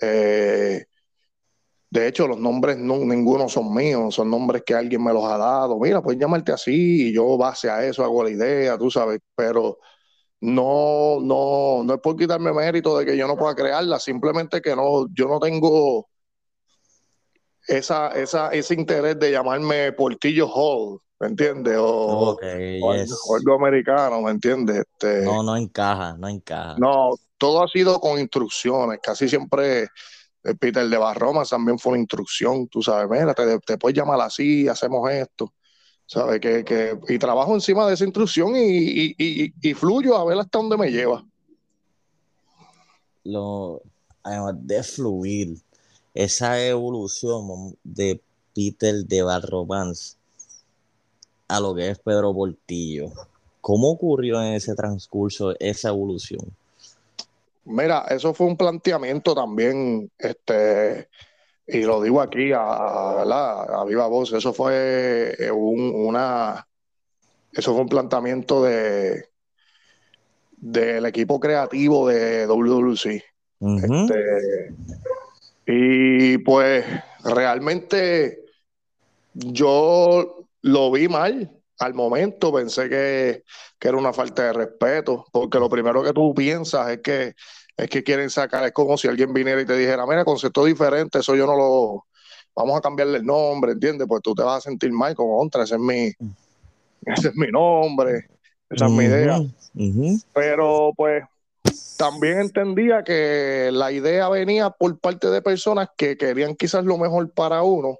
Eh, 0.00 0.84
De 1.96 2.06
hecho, 2.06 2.28
los 2.28 2.38
nombres 2.38 2.76
no, 2.76 2.98
ninguno 2.98 3.48
son 3.48 3.74
míos, 3.74 4.14
son 4.14 4.30
nombres 4.30 4.62
que 4.66 4.74
alguien 4.74 5.02
me 5.02 5.14
los 5.14 5.24
ha 5.24 5.38
dado. 5.38 5.78
Mira, 5.78 6.02
puedes 6.02 6.20
llamarte 6.20 6.52
así 6.52 7.08
y 7.08 7.14
yo 7.14 7.38
base 7.38 7.70
a 7.70 7.86
eso 7.86 8.04
hago 8.04 8.22
la 8.22 8.28
idea, 8.28 8.76
tú 8.76 8.90
sabes, 8.90 9.18
pero 9.34 9.78
no, 10.42 11.20
no, 11.22 11.82
no 11.82 11.94
es 11.94 12.00
por 12.00 12.14
quitarme 12.14 12.52
mérito 12.52 12.98
de 12.98 13.06
que 13.06 13.16
yo 13.16 13.26
no 13.26 13.34
pueda 13.34 13.54
crearla, 13.54 13.98
simplemente 13.98 14.60
que 14.60 14.76
no, 14.76 15.06
yo 15.14 15.26
no 15.26 15.40
tengo 15.40 16.10
esa, 17.66 18.08
esa, 18.08 18.50
ese 18.50 18.74
interés 18.74 19.18
de 19.18 19.32
llamarme 19.32 19.90
Portillo 19.92 20.48
Hall, 20.48 21.00
¿me 21.18 21.28
entiendes? 21.28 21.78
O, 21.80 22.36
algo 22.42 23.54
americano, 23.54 24.20
¿me 24.20 24.32
entiendes? 24.32 24.84
Este, 24.86 25.22
no, 25.22 25.42
no 25.42 25.56
encaja, 25.56 26.14
no 26.18 26.28
encaja. 26.28 26.76
No, 26.76 27.12
todo 27.38 27.64
ha 27.64 27.68
sido 27.68 27.98
con 28.00 28.20
instrucciones, 28.20 28.98
casi 29.02 29.30
siempre 29.30 29.88
eh, 30.46 30.54
Peter 30.54 30.88
de 30.88 30.96
Barromas 30.96 31.50
también 31.50 31.78
fue 31.78 31.92
una 31.92 32.00
instrucción, 32.00 32.68
tú 32.68 32.82
sabes, 32.82 33.08
mira, 33.10 33.34
te, 33.34 33.58
te 33.60 33.78
puedes 33.78 33.96
llamar 33.96 34.20
así, 34.20 34.68
hacemos 34.68 35.10
esto. 35.10 35.52
¿Sabes? 36.08 36.40
Que, 36.40 36.64
que, 36.64 36.96
y 37.08 37.18
trabajo 37.18 37.52
encima 37.52 37.84
de 37.88 37.94
esa 37.94 38.04
instrucción 38.04 38.54
y, 38.54 39.14
y, 39.18 39.52
y, 39.60 39.74
fluyo 39.74 40.16
a 40.16 40.24
ver 40.24 40.38
hasta 40.38 40.58
dónde 40.58 40.76
me 40.76 40.88
lleva. 40.88 41.24
Lo, 43.24 43.82
además 44.22 44.54
de 44.60 44.82
fluir, 44.84 45.58
esa 46.14 46.64
evolución 46.64 47.76
de 47.82 48.20
Peter 48.54 49.04
de 49.04 49.22
Barromans 49.22 50.16
a 51.48 51.58
lo 51.58 51.74
que 51.74 51.90
es 51.90 51.98
Pedro 51.98 52.32
Portillo, 52.32 53.10
¿cómo 53.60 53.90
ocurrió 53.90 54.40
en 54.40 54.54
ese 54.54 54.76
transcurso 54.76 55.54
esa 55.58 55.88
evolución? 55.88 56.56
Mira, 57.66 58.06
eso 58.08 58.32
fue 58.32 58.46
un 58.46 58.56
planteamiento 58.56 59.34
también, 59.34 60.10
este, 60.18 61.08
y 61.66 61.82
lo 61.82 62.00
digo 62.00 62.20
aquí 62.20 62.52
a, 62.52 62.60
a, 62.62 63.84
viva 63.84 64.06
voz, 64.06 64.32
eso 64.32 64.52
fue 64.52 65.34
eh, 65.38 65.50
un, 65.50 65.92
una, 65.94 66.66
eso 67.52 67.72
fue 67.72 67.82
un 67.82 67.88
planteamiento 67.88 68.62
de 68.62 69.28
del 70.58 71.06
equipo 71.06 71.38
creativo 71.38 72.08
de 72.08 72.46
WWC. 72.46 73.22
Este, 73.60 74.74
y 75.66 76.38
pues 76.38 76.84
realmente 77.24 78.44
yo 79.32 80.46
lo 80.62 80.90
vi 80.90 81.08
mal 81.08 81.55
al 81.78 81.94
momento, 81.94 82.52
pensé 82.52 82.88
que, 82.88 83.44
que, 83.78 83.88
era 83.88 83.96
una 83.96 84.12
falta 84.12 84.44
de 84.44 84.52
respeto, 84.52 85.26
porque 85.32 85.58
lo 85.58 85.68
primero 85.68 86.02
que 86.02 86.12
tú 86.12 86.34
piensas 86.34 86.90
es 86.90 86.98
que 87.00 87.34
es 87.76 87.90
que 87.90 88.02
quieren 88.02 88.30
sacar, 88.30 88.64
es 88.64 88.72
como 88.72 88.96
si 88.96 89.06
alguien 89.06 89.34
viniera 89.34 89.60
y 89.60 89.66
te 89.66 89.76
dijera, 89.76 90.06
mira, 90.06 90.24
concepto 90.24 90.64
diferente, 90.64 91.18
eso 91.18 91.36
yo 91.36 91.46
no 91.46 91.56
lo, 91.56 92.06
vamos 92.54 92.78
a 92.78 92.80
cambiarle 92.80 93.18
el 93.18 93.26
nombre, 93.26 93.72
¿entiendes? 93.72 94.06
Pues 94.08 94.22
tú 94.22 94.34
te 94.34 94.42
vas 94.42 94.58
a 94.58 94.60
sentir 94.70 94.90
mal 94.92 95.14
como 95.14 95.36
contra, 95.38 95.64
ese 95.64 95.74
es 95.74 95.80
mi, 95.80 96.06
ese 97.04 97.28
es 97.28 97.34
mi 97.36 97.48
nombre, 97.48 98.28
esa 98.70 98.86
es 98.86 98.92
mi 98.92 99.04
idea. 99.04 99.40
Pero 100.32 100.92
pues 100.96 101.24
también 101.98 102.38
entendía 102.38 103.02
que 103.04 103.68
la 103.72 103.92
idea 103.92 104.28
venía 104.30 104.70
por 104.70 104.98
parte 104.98 105.28
de 105.28 105.42
personas 105.42 105.90
que 105.96 106.16
querían 106.16 106.54
quizás 106.56 106.84
lo 106.84 106.96
mejor 106.96 107.30
para 107.30 107.62
uno, 107.62 107.98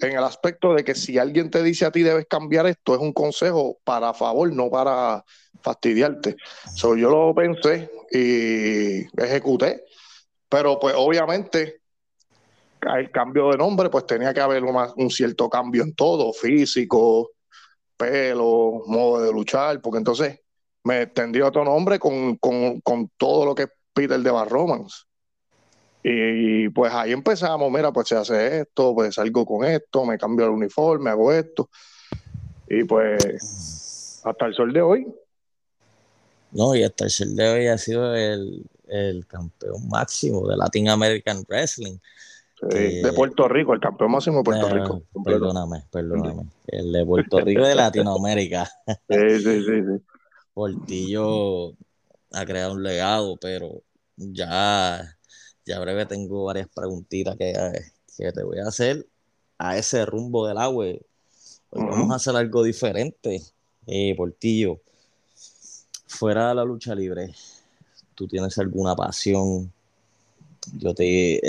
en 0.00 0.16
el 0.16 0.24
aspecto 0.24 0.74
de 0.74 0.84
que 0.84 0.94
si 0.94 1.18
alguien 1.18 1.50
te 1.50 1.62
dice 1.62 1.84
a 1.84 1.90
ti 1.90 2.02
debes 2.02 2.26
cambiar 2.26 2.66
esto, 2.66 2.94
es 2.94 3.00
un 3.00 3.12
consejo 3.12 3.78
para 3.84 4.14
favor, 4.14 4.52
no 4.52 4.70
para 4.70 5.24
fastidiarte. 5.60 6.36
So, 6.74 6.96
yo 6.96 7.10
lo 7.10 7.34
pensé 7.34 7.90
y 8.10 9.06
ejecuté, 9.20 9.84
pero 10.48 10.78
pues 10.78 10.94
obviamente 10.96 11.80
el 12.82 13.10
cambio 13.10 13.50
de 13.50 13.58
nombre, 13.58 13.90
pues 13.90 14.06
tenía 14.06 14.32
que 14.32 14.40
haber 14.40 14.62
un 14.64 15.10
cierto 15.10 15.48
cambio 15.48 15.82
en 15.82 15.94
todo, 15.94 16.32
físico, 16.32 17.30
pelo, 17.96 18.84
modo 18.86 19.20
de 19.20 19.32
luchar, 19.32 19.80
porque 19.80 19.98
entonces 19.98 20.40
me 20.84 21.06
tendría 21.08 21.46
otro 21.46 21.64
nombre 21.64 21.98
con, 21.98 22.36
con, 22.36 22.80
todo 23.16 23.44
lo 23.44 23.54
que 23.54 23.64
es 23.64 23.68
Peter 23.92 24.18
de 24.20 24.30
Barromans. 24.30 25.07
Y 26.10 26.68
pues 26.70 26.92
ahí 26.92 27.12
empezamos, 27.12 27.70
mira, 27.70 27.92
pues 27.92 28.08
se 28.08 28.16
hace 28.16 28.60
esto, 28.60 28.94
pues 28.94 29.14
salgo 29.14 29.44
con 29.44 29.64
esto, 29.64 30.04
me 30.06 30.16
cambio 30.16 30.46
el 30.46 30.52
uniforme, 30.52 31.10
hago 31.10 31.32
esto. 31.32 31.68
Y 32.68 32.84
pues 32.84 34.22
hasta 34.24 34.46
el 34.46 34.54
sol 34.54 34.72
de 34.72 34.80
hoy 34.80 35.06
no, 36.50 36.74
y 36.74 36.82
hasta 36.82 37.04
el 37.04 37.10
sol 37.10 37.36
de 37.36 37.48
hoy 37.48 37.66
ha 37.66 37.78
sido 37.78 38.14
el, 38.14 38.66
campeón 39.26 39.88
máximo 39.88 40.48
de 40.48 40.56
Latin 40.56 40.88
American 40.88 41.44
Wrestling. 41.46 41.98
de 42.62 43.12
Puerto 43.14 43.48
Rico, 43.48 43.74
el 43.74 43.80
campeón 43.80 44.12
máximo 44.12 44.38
de 44.38 44.44
Puerto 44.44 44.68
Rico. 44.68 45.02
Perdóname, 45.24 45.84
perdóname. 45.90 46.48
El 46.66 46.92
de 46.92 47.04
Puerto 47.04 47.40
Rico 47.40 47.62
y 47.62 47.68
de 47.68 47.74
Latinoamérica. 47.74 48.68
Sí, 49.08 49.40
sí, 49.40 49.64
sí, 49.64 49.82
sí. 49.82 50.04
Portillo 50.54 51.70
ha 52.32 52.44
creado 52.44 52.72
un 52.72 52.82
legado, 52.82 53.36
pero 53.40 53.82
ya, 54.16 55.17
ya 55.68 55.78
breve 55.78 56.06
tengo 56.06 56.44
varias 56.44 56.68
preguntitas 56.68 57.36
que, 57.36 57.52
que 58.16 58.32
te 58.32 58.42
voy 58.42 58.58
a 58.58 58.68
hacer 58.68 59.06
a 59.58 59.76
ese 59.76 60.04
rumbo 60.06 60.46
del 60.46 60.58
agua. 60.58 60.86
Vamos 61.70 62.10
a 62.10 62.16
hacer 62.16 62.34
algo 62.34 62.62
diferente, 62.62 63.42
eh, 63.86 64.14
Portillo 64.16 64.80
fuera 66.08 66.48
de 66.48 66.54
la 66.54 66.64
lucha 66.64 66.94
libre, 66.94 67.32
tú 68.14 68.26
tienes 68.26 68.58
alguna 68.58 68.96
pasión, 68.96 69.72
yo 70.72 70.94
te, 70.94 71.40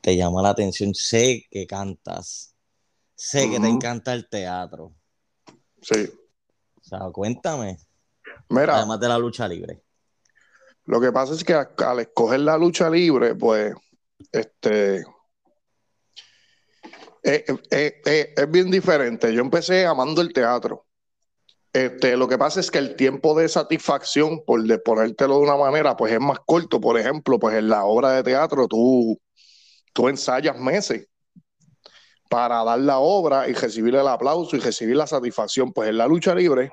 te 0.00 0.16
llama 0.16 0.42
la 0.42 0.50
atención, 0.50 0.94
sé 0.94 1.46
que 1.50 1.66
cantas, 1.66 2.54
sé 3.14 3.48
que 3.50 3.60
te 3.60 3.68
encanta 3.68 4.14
el 4.14 4.28
teatro. 4.28 4.92
Sí. 5.82 6.08
O 6.80 6.84
sea, 6.84 7.00
cuéntame. 7.12 7.78
Mira, 8.48 8.78
además 8.78 8.98
de 8.98 9.08
la 9.08 9.18
lucha 9.18 9.46
libre. 9.46 9.82
Lo 10.86 11.00
que 11.00 11.12
pasa 11.12 11.34
es 11.34 11.44
que 11.44 11.52
al 11.52 12.00
escoger 12.00 12.40
la 12.40 12.56
lucha 12.56 12.88
libre, 12.88 13.34
pues, 13.34 13.74
este, 14.32 15.04
eh, 17.22 17.44
eh, 17.72 18.00
eh, 18.06 18.34
es 18.36 18.50
bien 18.50 18.70
diferente. 18.70 19.34
Yo 19.34 19.40
empecé 19.40 19.84
amando 19.84 20.22
el 20.22 20.32
teatro. 20.32 20.86
Este, 21.72 22.16
lo 22.16 22.28
que 22.28 22.38
pasa 22.38 22.60
es 22.60 22.70
que 22.70 22.78
el 22.78 22.96
tiempo 22.96 23.36
de 23.38 23.48
satisfacción, 23.48 24.44
por 24.46 24.62
de 24.62 24.78
ponértelo 24.78 25.36
de 25.38 25.42
una 25.42 25.56
manera, 25.56 25.96
pues 25.96 26.12
es 26.12 26.20
más 26.20 26.38
corto. 26.46 26.80
Por 26.80 26.98
ejemplo, 26.98 27.38
pues 27.38 27.56
en 27.56 27.68
la 27.68 27.84
obra 27.84 28.12
de 28.12 28.22
teatro 28.22 28.68
tú, 28.68 29.20
tú 29.92 30.08
ensayas 30.08 30.56
meses 30.58 31.08
para 32.30 32.62
dar 32.64 32.78
la 32.78 32.98
obra 32.98 33.48
y 33.48 33.54
recibir 33.54 33.96
el 33.96 34.06
aplauso 34.06 34.56
y 34.56 34.60
recibir 34.60 34.96
la 34.96 35.06
satisfacción. 35.08 35.72
Pues 35.72 35.88
en 35.90 35.98
la 35.98 36.06
lucha 36.06 36.34
libre 36.34 36.70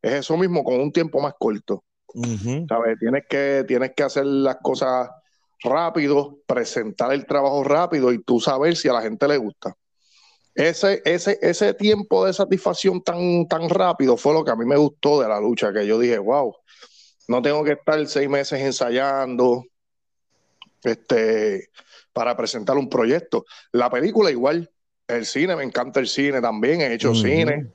es 0.00 0.12
eso 0.14 0.38
mismo 0.38 0.64
con 0.64 0.80
un 0.80 0.90
tiempo 0.90 1.20
más 1.20 1.34
corto. 1.38 1.84
¿Sabes? 2.68 2.98
Tienes 2.98 3.24
que, 3.28 3.64
tienes 3.66 3.92
que 3.94 4.02
hacer 4.02 4.26
las 4.26 4.56
cosas 4.62 5.10
rápido, 5.62 6.38
presentar 6.46 7.12
el 7.12 7.26
trabajo 7.26 7.64
rápido 7.64 8.12
y 8.12 8.22
tú 8.22 8.40
saber 8.40 8.76
si 8.76 8.88
a 8.88 8.92
la 8.92 9.02
gente 9.02 9.28
le 9.28 9.36
gusta 9.36 9.76
ese, 10.54 11.00
ese, 11.04 11.38
ese 11.40 11.74
tiempo 11.74 12.26
de 12.26 12.32
satisfacción 12.32 13.02
tan, 13.02 13.46
tan 13.48 13.68
rápido 13.68 14.16
fue 14.16 14.34
lo 14.34 14.44
que 14.44 14.50
a 14.50 14.56
mí 14.56 14.64
me 14.64 14.76
gustó 14.76 15.20
de 15.20 15.28
la 15.28 15.40
lucha, 15.40 15.72
que 15.72 15.86
yo 15.86 15.98
dije, 15.98 16.18
wow, 16.18 16.54
no 17.28 17.40
tengo 17.40 17.64
que 17.64 17.72
estar 17.72 18.06
seis 18.06 18.28
meses 18.28 18.60
ensayando 18.60 19.64
este, 20.82 21.70
para 22.12 22.36
presentar 22.36 22.76
un 22.76 22.88
proyecto. 22.88 23.44
La 23.72 23.90
película 23.90 24.30
igual, 24.30 24.70
el 25.08 25.24
cine, 25.24 25.56
me 25.56 25.64
encanta 25.64 26.00
el 26.00 26.08
cine 26.08 26.40
también, 26.40 26.80
he 26.82 26.92
hecho 26.92 27.14
cine. 27.14 27.72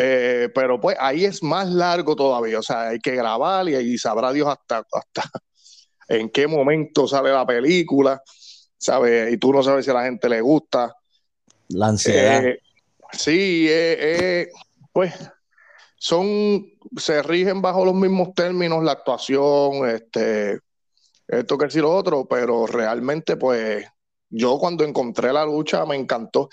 Eh, 0.00 0.48
pero 0.54 0.80
pues 0.80 0.96
ahí 1.00 1.24
es 1.24 1.42
más 1.42 1.68
largo 1.68 2.14
todavía, 2.14 2.60
o 2.60 2.62
sea, 2.62 2.90
hay 2.90 3.00
que 3.00 3.16
grabar 3.16 3.68
y, 3.68 3.74
ahí 3.74 3.98
sabrá 3.98 4.32
Dios 4.32 4.46
hasta, 4.46 4.84
hasta 4.92 5.22
en 6.08 6.30
qué 6.30 6.46
momento 6.46 7.08
sale 7.08 7.32
la 7.32 7.44
película, 7.44 8.22
¿sabes? 8.76 9.32
Y 9.32 9.38
tú 9.38 9.52
no 9.52 9.60
sabes 9.60 9.84
si 9.84 9.90
a 9.90 9.94
la 9.94 10.04
gente 10.04 10.28
le 10.28 10.40
gusta. 10.40 10.94
La 11.70 11.88
ansiedad. 11.88 12.44
Eh, 12.44 12.60
sí, 13.10 13.66
eh, 13.68 14.48
pues 14.92 15.14
son, 15.96 16.64
se 16.96 17.20
rigen 17.24 17.60
bajo 17.60 17.84
los 17.84 17.94
mismos 17.94 18.34
términos, 18.36 18.84
la 18.84 18.92
actuación, 18.92 19.88
este, 19.88 20.60
esto 21.26 21.58
que 21.58 21.64
decir 21.64 21.82
lo 21.82 21.92
otro, 21.92 22.24
pero 22.28 22.68
realmente, 22.68 23.36
pues, 23.36 23.84
yo 24.30 24.60
cuando 24.60 24.84
encontré 24.84 25.32
la 25.32 25.44
lucha 25.44 25.84
me 25.86 25.96
encantó. 25.96 26.48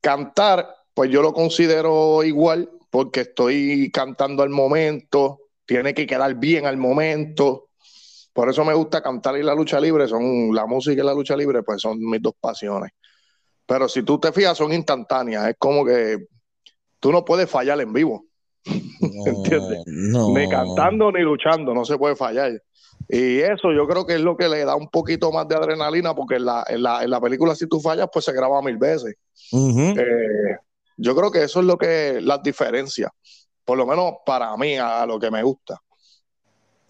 cantar, 0.00 0.81
pues 0.94 1.10
yo 1.10 1.22
lo 1.22 1.32
considero 1.32 2.22
igual, 2.22 2.70
porque 2.90 3.20
estoy 3.20 3.90
cantando 3.90 4.42
al 4.42 4.50
momento, 4.50 5.40
tiene 5.64 5.94
que 5.94 6.06
quedar 6.06 6.34
bien 6.34 6.66
al 6.66 6.76
momento. 6.76 7.68
Por 8.32 8.48
eso 8.48 8.64
me 8.64 8.74
gusta 8.74 9.02
cantar 9.02 9.36
y 9.36 9.42
la 9.42 9.54
lucha 9.54 9.80
libre, 9.80 10.08
son 10.08 10.54
la 10.54 10.66
música 10.66 11.02
y 11.02 11.04
la 11.04 11.14
lucha 11.14 11.36
libre, 11.36 11.62
pues 11.62 11.80
son 11.80 11.98
mis 11.98 12.20
dos 12.20 12.34
pasiones. 12.38 12.92
Pero 13.66 13.88
si 13.88 14.02
tú 14.02 14.18
te 14.18 14.32
fijas, 14.32 14.58
son 14.58 14.72
instantáneas. 14.72 15.48
Es 15.48 15.56
como 15.58 15.84
que 15.84 16.26
tú 17.00 17.12
no 17.12 17.24
puedes 17.24 17.48
fallar 17.48 17.80
en 17.80 17.92
vivo. 17.92 18.26
¿Entiendes? 19.26 19.82
Ni 19.86 20.48
cantando 20.48 21.10
ni 21.10 21.20
luchando, 21.20 21.74
no 21.74 21.84
se 21.84 21.96
puede 21.96 22.16
fallar. 22.16 22.52
Y 23.08 23.38
eso 23.38 23.72
yo 23.72 23.86
creo 23.86 24.06
que 24.06 24.14
es 24.14 24.20
lo 24.20 24.36
que 24.36 24.48
le 24.48 24.64
da 24.64 24.76
un 24.76 24.88
poquito 24.88 25.32
más 25.32 25.48
de 25.48 25.56
adrenalina, 25.56 26.14
porque 26.14 26.36
en 26.36 26.44
la, 26.44 26.64
en 26.68 26.82
la, 26.82 27.02
en 27.02 27.10
la 27.10 27.20
película 27.20 27.54
si 27.54 27.66
tú 27.66 27.80
fallas, 27.80 28.08
pues 28.12 28.24
se 28.24 28.32
graba 28.32 28.62
mil 28.62 28.76
veces. 28.76 29.16
Eh, 29.52 30.56
yo 31.02 31.16
creo 31.16 31.30
que 31.30 31.42
eso 31.42 31.60
es 31.60 31.66
lo 31.66 31.76
que 31.76 32.20
las 32.20 32.42
diferencias, 32.42 33.10
por 33.64 33.76
lo 33.76 33.86
menos 33.86 34.14
para 34.24 34.56
mí, 34.56 34.76
a, 34.78 35.04
lo 35.04 35.18
que 35.18 35.30
me 35.30 35.42
gusta. 35.42 35.78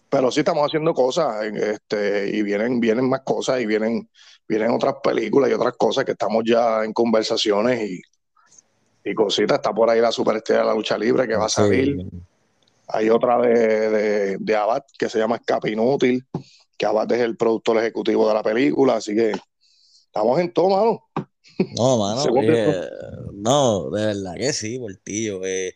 Pero 0.09 0.31
sí 0.31 0.41
estamos 0.41 0.67
haciendo 0.67 0.93
cosas, 0.93 1.47
este, 1.47 2.29
y 2.29 2.43
vienen, 2.43 2.79
vienen 2.79 3.09
más 3.09 3.23
cosas, 3.25 3.61
y 3.61 3.67
vienen, 3.67 4.09
vienen 4.47 4.71
otras 4.71 4.97
películas 5.03 5.51
y 5.51 5.55
otras 5.55 5.75
cosas 5.79 6.05
que 6.05 6.13
estamos 6.13 6.45
ya 6.47 6.85
en 6.85 6.93
conversaciones 6.93 7.89
y, 7.89 8.03
y 9.03 9.15
cositas. 9.15 9.57
Está 9.57 9.73
por 9.73 9.89
ahí 9.89 10.01
la 10.01 10.13
superestrella 10.13 10.61
de 10.61 10.67
la 10.67 10.75
lucha 10.75 10.99
libre 10.99 11.27
que 11.27 11.37
va 11.37 11.47
a 11.47 11.49
salir. 11.49 12.07
Hay 12.89 13.09
otra 13.09 13.39
de, 13.39 14.37
de, 14.39 14.57
Abad 14.57 14.83
que 14.99 15.09
se 15.09 15.19
llama 15.19 15.37
Escape 15.37 15.71
Inútil, 15.71 16.27
que 16.77 16.85
Abad 16.85 17.11
es 17.13 17.21
el 17.21 17.39
productor 17.39 17.79
ejecutivo 17.79 18.29
de 18.29 18.35
la 18.35 18.43
película, 18.43 18.97
así 18.97 19.15
que 19.15 19.33
estamos 20.05 20.39
en 20.39 20.53
todo, 20.53 20.69
mano. 20.69 21.29
No, 21.77 21.99
mano, 21.99 22.25
eh, 22.43 22.89
no, 23.33 23.91
de 23.91 24.07
verdad 24.07 24.35
que 24.37 24.53
sí, 24.53 24.79
Portillo. 24.79 25.41
Eh, 25.45 25.75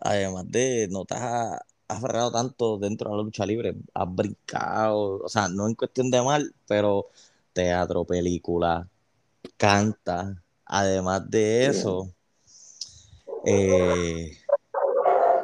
además 0.00 0.44
de 0.48 0.88
no 0.90 1.04
te 1.04 1.14
has 1.14 1.60
aferrado 1.88 2.32
tanto 2.32 2.78
dentro 2.78 3.10
de 3.10 3.16
la 3.16 3.22
lucha 3.22 3.46
libre, 3.46 3.76
has 3.94 4.14
brincado, 4.14 5.20
o 5.22 5.28
sea, 5.28 5.48
no 5.48 5.66
en 5.66 5.74
cuestión 5.74 6.10
de 6.10 6.22
mal, 6.22 6.54
pero 6.66 7.08
teatro, 7.52 8.04
película, 8.04 8.88
canta. 9.56 10.42
Además 10.64 11.30
de 11.30 11.66
eso, 11.66 12.12
eh, 13.44 14.36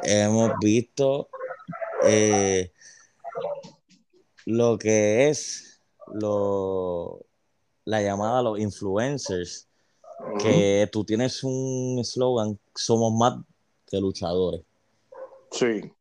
hemos 0.03 0.51
visto 0.59 1.29
eh, 2.05 2.73
lo 4.45 4.77
que 4.77 5.29
es 5.29 5.81
lo, 6.13 7.25
la 7.85 8.01
llamada 8.01 8.41
los 8.41 8.59
influencers, 8.59 9.67
que 10.41 10.87
tú 10.91 11.03
tienes 11.03 11.43
un 11.43 11.97
eslogan, 11.99 12.57
somos 12.73 13.13
más 13.13 13.43
que 13.87 13.99
luchadores. 13.99 14.61
Sí. 15.51 15.91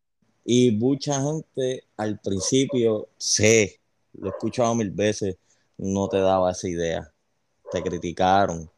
Y 0.44 0.72
mucha 0.72 1.20
gente 1.20 1.84
al 1.96 2.18
principio, 2.18 3.08
sé, 3.16 3.80
lo 4.14 4.26
he 4.26 4.30
escuchado 4.30 4.74
mil 4.74 4.90
veces, 4.90 5.36
no 5.78 6.08
te 6.08 6.18
daba 6.18 6.50
esa 6.52 6.68
idea. 6.68 7.12
Te 7.70 7.82
criticaron. 7.82 8.70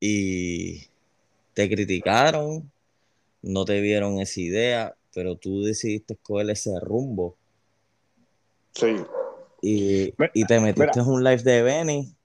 Y 0.00 0.86
te 1.54 1.68
criticaron, 1.68 2.70
no 3.42 3.64
te 3.64 3.80
vieron 3.80 4.20
esa 4.20 4.40
idea, 4.40 4.96
pero 5.14 5.36
tú 5.36 5.62
decidiste 5.62 6.14
escoger 6.14 6.50
ese 6.50 6.78
rumbo. 6.80 7.36
Sí. 8.74 8.96
Y, 9.64 10.12
te 10.44 10.60
metiste 10.60 10.98
en 10.98 11.06
un 11.06 11.22
live 11.22 11.42
de 11.44 11.62
Benny. 11.62 12.16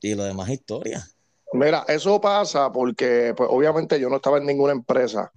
Y 0.00 0.14
lo 0.14 0.24
demás 0.24 0.48
historia. 0.48 1.06
Mira, 1.52 1.84
eso 1.86 2.20
pasa 2.20 2.72
porque, 2.72 3.34
pues, 3.36 3.48
obviamente 3.52 4.00
yo 4.00 4.08
no 4.08 4.16
estaba 4.16 4.38
en 4.38 4.46
ninguna 4.46 4.72
empresa. 4.72 5.30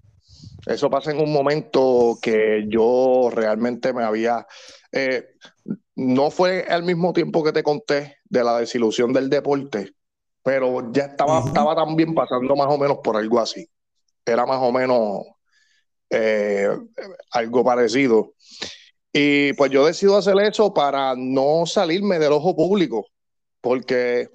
Eso 0.66 0.90
pasa 0.90 1.12
en 1.12 1.20
un 1.20 1.34
momento 1.34 2.18
que 2.22 2.66
yo 2.70 3.30
realmente 3.32 3.92
me 3.92 4.04
había. 4.04 4.48
Eh, 4.92 5.26
no 5.96 6.32
fue 6.32 6.66
al 6.70 6.84
mismo 6.84 7.12
tiempo 7.12 7.44
que 7.44 7.52
te 7.52 7.64
conté 7.64 8.20
de 8.24 8.44
la 8.44 8.60
desilusión 8.60 9.12
del 9.12 9.30
deporte, 9.30 9.94
pero 10.42 10.92
ya 10.94 11.04
estaba, 11.04 11.40
estaba 11.40 11.76
también 11.76 12.16
pasando 12.16 12.56
más 12.56 12.68
o 12.68 12.78
menos 12.78 13.00
por 13.04 13.18
algo 13.18 13.40
así. 13.40 13.68
Era 14.26 14.46
más 14.46 14.60
o 14.62 14.72
menos 14.72 15.24
eh, 16.10 16.70
algo 17.32 17.64
parecido. 17.64 18.34
Y 19.14 19.54
pues 19.54 19.72
yo 19.72 19.86
decido 19.86 20.18
hacer 20.18 20.36
eso 20.40 20.74
para 20.74 21.14
no 21.16 21.66
salirme 21.68 22.18
del 22.18 22.34
ojo 22.34 22.56
público, 22.56 23.06
porque 23.62 24.30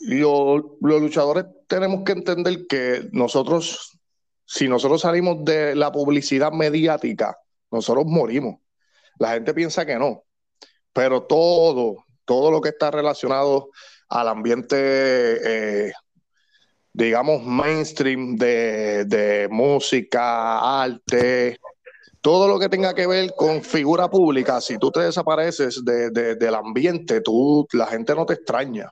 los 0.00 0.62
luchadores 0.80 1.46
tenemos 1.66 2.04
que 2.04 2.12
entender 2.12 2.66
que 2.68 3.08
nosotros, 3.12 3.98
si 4.44 4.68
nosotros 4.68 5.00
salimos 5.00 5.44
de 5.44 5.74
la 5.74 5.90
publicidad 5.90 6.52
mediática, 6.52 7.36
nosotros 7.72 8.04
morimos. 8.06 8.60
La 9.18 9.32
gente 9.32 9.52
piensa 9.52 9.84
que 9.84 9.96
no, 9.96 10.24
pero 10.92 11.24
todo, 11.24 12.04
todo 12.24 12.50
lo 12.50 12.60
que 12.60 12.70
está 12.70 12.90
relacionado 12.90 13.70
al 14.08 14.28
ambiente, 14.28 14.76
eh, 14.76 15.92
digamos, 16.92 17.42
mainstream 17.44 18.36
de, 18.36 19.48
música, 19.50 20.82
arte, 20.82 21.58
todo 22.22 22.46
lo 22.46 22.58
que 22.58 22.68
tenga 22.68 22.94
que 22.94 23.06
ver 23.06 23.34
con 23.36 23.62
figura 23.62 24.08
pública, 24.08 24.60
si 24.60 24.78
tú 24.78 24.90
te 24.92 25.00
desapareces 25.00 25.84
del 25.84 26.54
ambiente, 26.54 27.20
tú, 27.20 27.66
la 27.72 27.86
gente 27.86 28.14
no 28.14 28.24
te 28.24 28.34
extraña. 28.34 28.90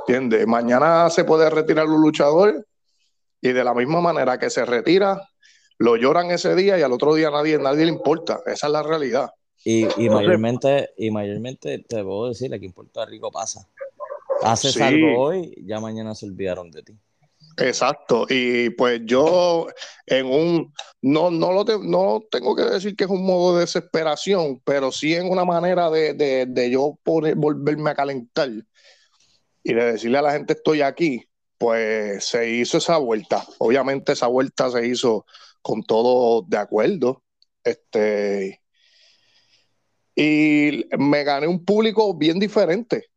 ¿Entiendes? 0.00 0.46
Mañana 0.46 1.10
se 1.10 1.24
puede 1.24 1.50
retirar 1.50 1.86
un 1.86 2.00
luchador 2.00 2.66
y 3.42 3.52
de 3.52 3.62
la 3.62 3.74
misma 3.74 4.00
manera 4.00 4.38
que 4.38 4.48
se 4.48 4.64
retira, 4.64 5.28
lo 5.78 5.96
lloran 5.96 6.30
ese 6.30 6.54
día 6.54 6.78
y 6.78 6.82
al 6.82 6.92
otro 6.92 7.14
día 7.14 7.30
nadie, 7.30 7.58
nadie 7.58 7.84
le 7.84 7.92
importa. 7.92 8.40
Esa 8.46 8.66
es 8.66 8.72
la 8.72 8.82
realidad. 8.82 9.30
Y, 9.62 9.86
mayormente, 10.08 10.90
y 10.96 11.10
mayormente 11.10 11.84
te 11.86 12.02
puedo 12.02 12.28
decir, 12.28 12.52
aquí 12.54 12.64
en 12.64 12.72
Puerto 12.72 13.04
Rico 13.04 13.30
pasa. 13.30 13.68
Haces 14.42 14.80
algo 14.80 15.20
hoy, 15.20 15.54
ya 15.66 15.78
mañana 15.78 16.14
se 16.14 16.24
olvidaron 16.24 16.70
de 16.70 16.82
ti. 16.82 16.94
Exacto, 17.60 18.24
y 18.26 18.70
pues 18.70 19.02
yo 19.04 19.66
en 20.06 20.24
un, 20.26 20.72
no, 21.02 21.30
no, 21.30 21.52
lo 21.52 21.64
no 21.80 22.22
tengo 22.30 22.56
que 22.56 22.62
decir 22.62 22.96
que 22.96 23.04
es 23.04 23.10
un 23.10 23.26
modo 23.26 23.54
de 23.54 23.60
desesperación, 23.60 24.62
pero 24.64 24.90
sí 24.90 25.14
en 25.14 25.30
una 25.30 25.44
manera 25.44 25.90
de, 25.90 26.14
de, 26.14 26.70
yo 26.70 26.98
volverme 27.04 27.90
a 27.90 27.94
calentar 27.94 28.48
y 29.62 29.74
de 29.74 29.92
decirle 29.92 30.16
a 30.18 30.22
la 30.22 30.32
gente 30.32 30.54
estoy 30.54 30.80
aquí, 30.80 31.28
pues 31.58 32.24
se 32.24 32.48
hizo 32.48 32.78
esa 32.78 32.96
vuelta. 32.96 33.44
Obviamente 33.58 34.12
esa 34.12 34.26
vuelta 34.28 34.70
se 34.70 34.86
hizo 34.86 35.26
con 35.60 35.82
todo 35.82 36.42
de 36.48 36.56
acuerdo. 36.56 37.22
Este, 37.62 38.62
y 40.14 40.86
me 40.98 41.24
gané 41.24 41.46
un 41.46 41.62
público 41.62 42.16
bien 42.16 42.38
diferente. 42.38 43.09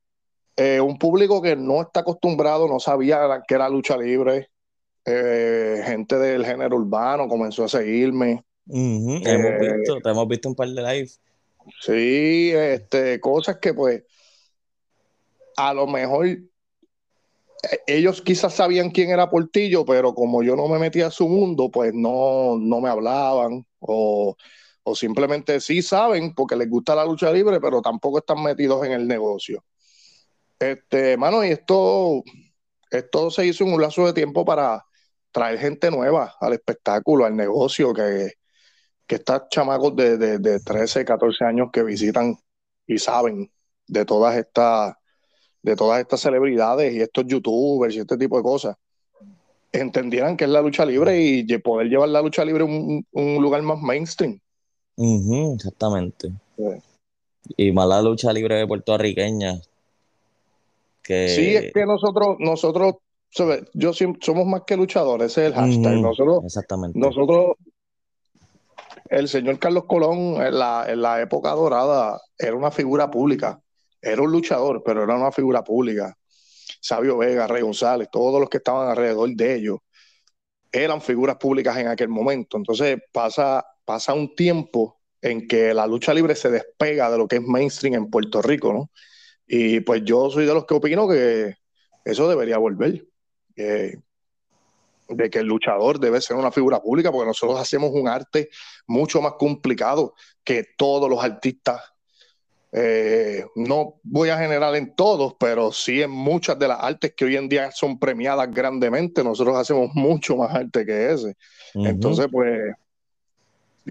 Eh, 0.56 0.80
un 0.80 0.98
público 0.98 1.42
que 1.42 1.56
no 1.56 1.82
está 1.82 2.02
acostumbrado, 2.02 2.68
no 2.68 2.80
sabía 2.80 3.42
que 3.48 3.56
era 3.56 3.70
lucha 3.70 3.98
libre. 3.98 4.50
Eh, 5.06 5.82
gente 5.86 6.18
del 6.18 6.46
género 6.46 6.78
urbano 6.78 7.28
comenzó 7.28 7.66
a 7.66 7.70
seguirme. 7.70 8.44
hemos 8.68 9.28
eh, 9.28 9.78
visto, 9.78 10.00
te 10.02 10.10
hemos 10.10 10.28
visto 10.28 10.50
un 10.50 10.56
par 10.56 10.70
de 10.70 10.82
live. 10.82 11.10
Sí, 11.82 12.52
este, 12.54 13.20
cosas 13.20 13.58
que 13.58 13.74
pues 13.74 14.04
a 15.56 15.74
lo 15.74 15.88
mejor 15.88 16.28
ellos 17.88 18.22
quizás 18.22 18.54
sabían 18.54 18.92
quién 18.92 19.10
era 19.10 19.30
Portillo, 19.30 19.86
pero 19.86 20.13
como 20.13 20.44
yo 20.44 20.56
no 20.56 20.68
me 20.68 20.78
metía 20.78 21.08
a 21.08 21.12
su 21.12 21.28
mundo, 21.28 21.70
pues 21.72 21.94
no, 21.94 22.58
no 22.60 22.82
me 22.82 22.89
hablaban 22.89 23.66
o, 23.80 24.36
o 24.84 24.96
simplemente 24.96 25.60
sí 25.62 25.82
saben 25.82 26.34
porque 26.36 26.56
les 26.56 26.70
gusta 26.70 26.96
la 26.96 27.06
lucha 27.06 27.32
libre, 27.32 27.60
pero 27.62 27.82
tampoco 27.82 28.20
están 28.20 28.44
metidos 28.44 28.86
en 28.86 28.92
el 28.92 29.08
negocio. 29.08 29.63
Este, 30.60 31.18
mano, 31.18 31.44
y 31.44 31.50
esto, 31.50 32.24
esto 32.89 33.32
se 33.32 33.46
hizo 33.46 33.63
en 33.63 33.74
un 33.74 33.82
lazo 33.82 34.06
de 34.06 34.13
tiempo 34.13 34.46
para 34.46 34.86
traer 35.32 35.60
gente 35.60 35.92
nueva 35.92 36.36
al 36.39 36.54
espectáculo, 36.54 37.26
al 37.26 37.36
negocio, 37.36 37.94
que, 37.94 38.34
que 39.06 39.16
estas 39.16 39.50
chamacos 39.50 39.96
de, 39.96 40.18
de, 40.18 40.60
13, 40.60 41.04
14 41.04 41.46
años 41.46 41.70
que 41.74 41.84
visitan 41.84 42.38
y 42.88 42.98
saben 42.98 43.52
de 43.88 44.06
todas 44.06 44.38
estas 44.38 44.96
de 45.62 45.78
todas 45.78 46.02
estas 46.02 46.20
celebridades 46.20 46.94
y 46.94 47.00
estos 47.00 47.26
youtubers 47.26 47.96
y 47.96 48.00
este 48.00 48.18
tipo 48.18 48.36
de 48.36 48.44
cosas 48.44 48.76
entendieran 49.72 50.36
que 50.36 50.44
es 50.44 50.50
la 50.50 50.62
lucha 50.62 50.86
libre 50.86 51.20
y 51.22 51.58
poder 51.60 51.88
llevar 51.88 52.10
la 52.10 52.22
lucha 52.22 52.44
libre 52.44 52.63
a 52.63 52.66
un, 52.66 53.42
lugar 53.42 53.62
más 53.63 53.82
mainstream. 53.82 54.39
exactamente. 54.98 56.32
Y 57.58 57.72
más 57.72 57.88
la 57.88 58.02
lucha 58.02 58.32
libre 58.32 58.68
puertorriqueña, 58.68 59.60
Sí, 61.04 61.56
es 61.56 61.74
que 61.74 61.86
nosotros, 61.86 62.38
nosotros, 62.39 62.96
yo 63.74 63.92
somos 63.94 64.46
más 64.46 64.62
que 64.66 64.78
luchadores, 64.78 65.32
ese 65.32 65.48
es 65.48 65.48
el 65.48 65.54
hashtag. 65.56 66.02
nosotros, 66.02 66.44
Exactamente. 66.46 66.98
Nosotros, 66.98 67.58
el 69.10 69.28
señor 69.28 69.60
Carlos 69.60 69.86
Colón 69.86 70.42
en 70.42 70.58
la, 70.58 70.86
en 70.88 71.02
la 71.02 71.22
época 71.22 71.52
dorada 71.52 72.22
era 72.38 72.56
una 72.56 72.72
figura 72.72 73.12
pública, 73.12 73.62
era 74.02 74.22
un 74.22 74.32
luchador, 74.32 74.82
pero 74.86 75.04
era 75.04 75.16
una 75.16 75.32
figura 75.32 75.63
pública. 75.63 76.16
Sabio 76.80 77.18
Vega, 77.18 77.48
Rey 77.48 77.62
González, 77.62 78.10
todos 78.12 78.39
los 78.39 78.50
que 78.50 78.58
estaban 78.58 78.89
alrededor 78.89 79.30
de 79.36 79.56
ellos 79.56 79.80
eran 80.74 81.02
figuras 81.02 81.38
públicas 81.38 81.78
en 81.78 81.88
aquel 81.88 82.10
momento. 82.10 82.58
Entonces 82.58 83.00
pasa, 83.12 83.63
pasa 83.86 84.13
un 84.13 84.36
tiempo 84.36 85.00
en 85.22 85.48
que 85.48 85.74
la 85.74 85.88
lucha 85.88 86.13
libre 86.13 86.36
se 86.36 86.50
despega 86.50 87.10
de 87.10 87.18
lo 87.18 87.28
que 87.28 87.38
es 87.38 87.42
mainstream 87.42 87.94
en 87.94 88.10
Puerto 88.10 88.42
Rico, 88.42 88.74
¿no? 88.74 88.89
Y 89.56 89.82
pues 89.82 90.02
yo 90.04 90.32
soy 90.32 90.48
de 90.48 90.54
los 90.56 90.66
que 90.66 90.74
opino 90.74 91.08
que 91.08 91.58
eso 92.04 92.28
debería 92.28 92.58
volver. 92.58 93.06
de 93.56 95.30
que 95.30 95.39
el 95.39 95.46
luchador 95.46 96.00
debe 96.00 96.20
ser 96.22 96.38
una 96.38 96.52
figura 96.52 96.82
pública, 96.82 97.12
porque 97.12 97.28
nosotros 97.28 97.60
hacemos 97.60 97.92
un 97.94 98.08
arte 98.08 98.50
mucho 98.88 99.22
más 99.22 99.34
complicado 99.34 100.16
que 100.44 100.66
todos 100.76 101.08
los 101.08 101.24
artistas. 101.24 101.84
Eh, 102.72 103.46
no 103.56 104.00
voy 104.02 104.30
a 104.30 104.39
generar 104.39 104.76
en 104.76 104.96
todos, 104.96 105.36
pero 105.39 105.72
sí 105.72 106.02
en 106.02 106.10
muchas 106.10 106.58
de 106.58 106.70
las 106.70 106.80
artes 106.82 107.13
que 107.16 107.26
hoy 107.26 107.36
en 107.36 107.48
día 107.48 107.70
son 107.72 108.00
premiadas 108.00 108.50
grandemente, 108.50 109.24
nosotros 109.24 109.56
hacemos 109.56 109.92
mucho 109.94 110.36
más 110.36 110.52
arte 110.56 110.84
que 110.84 111.12
ese. 111.12 111.38
Entonces, 111.76 112.28
pues, 112.32 112.74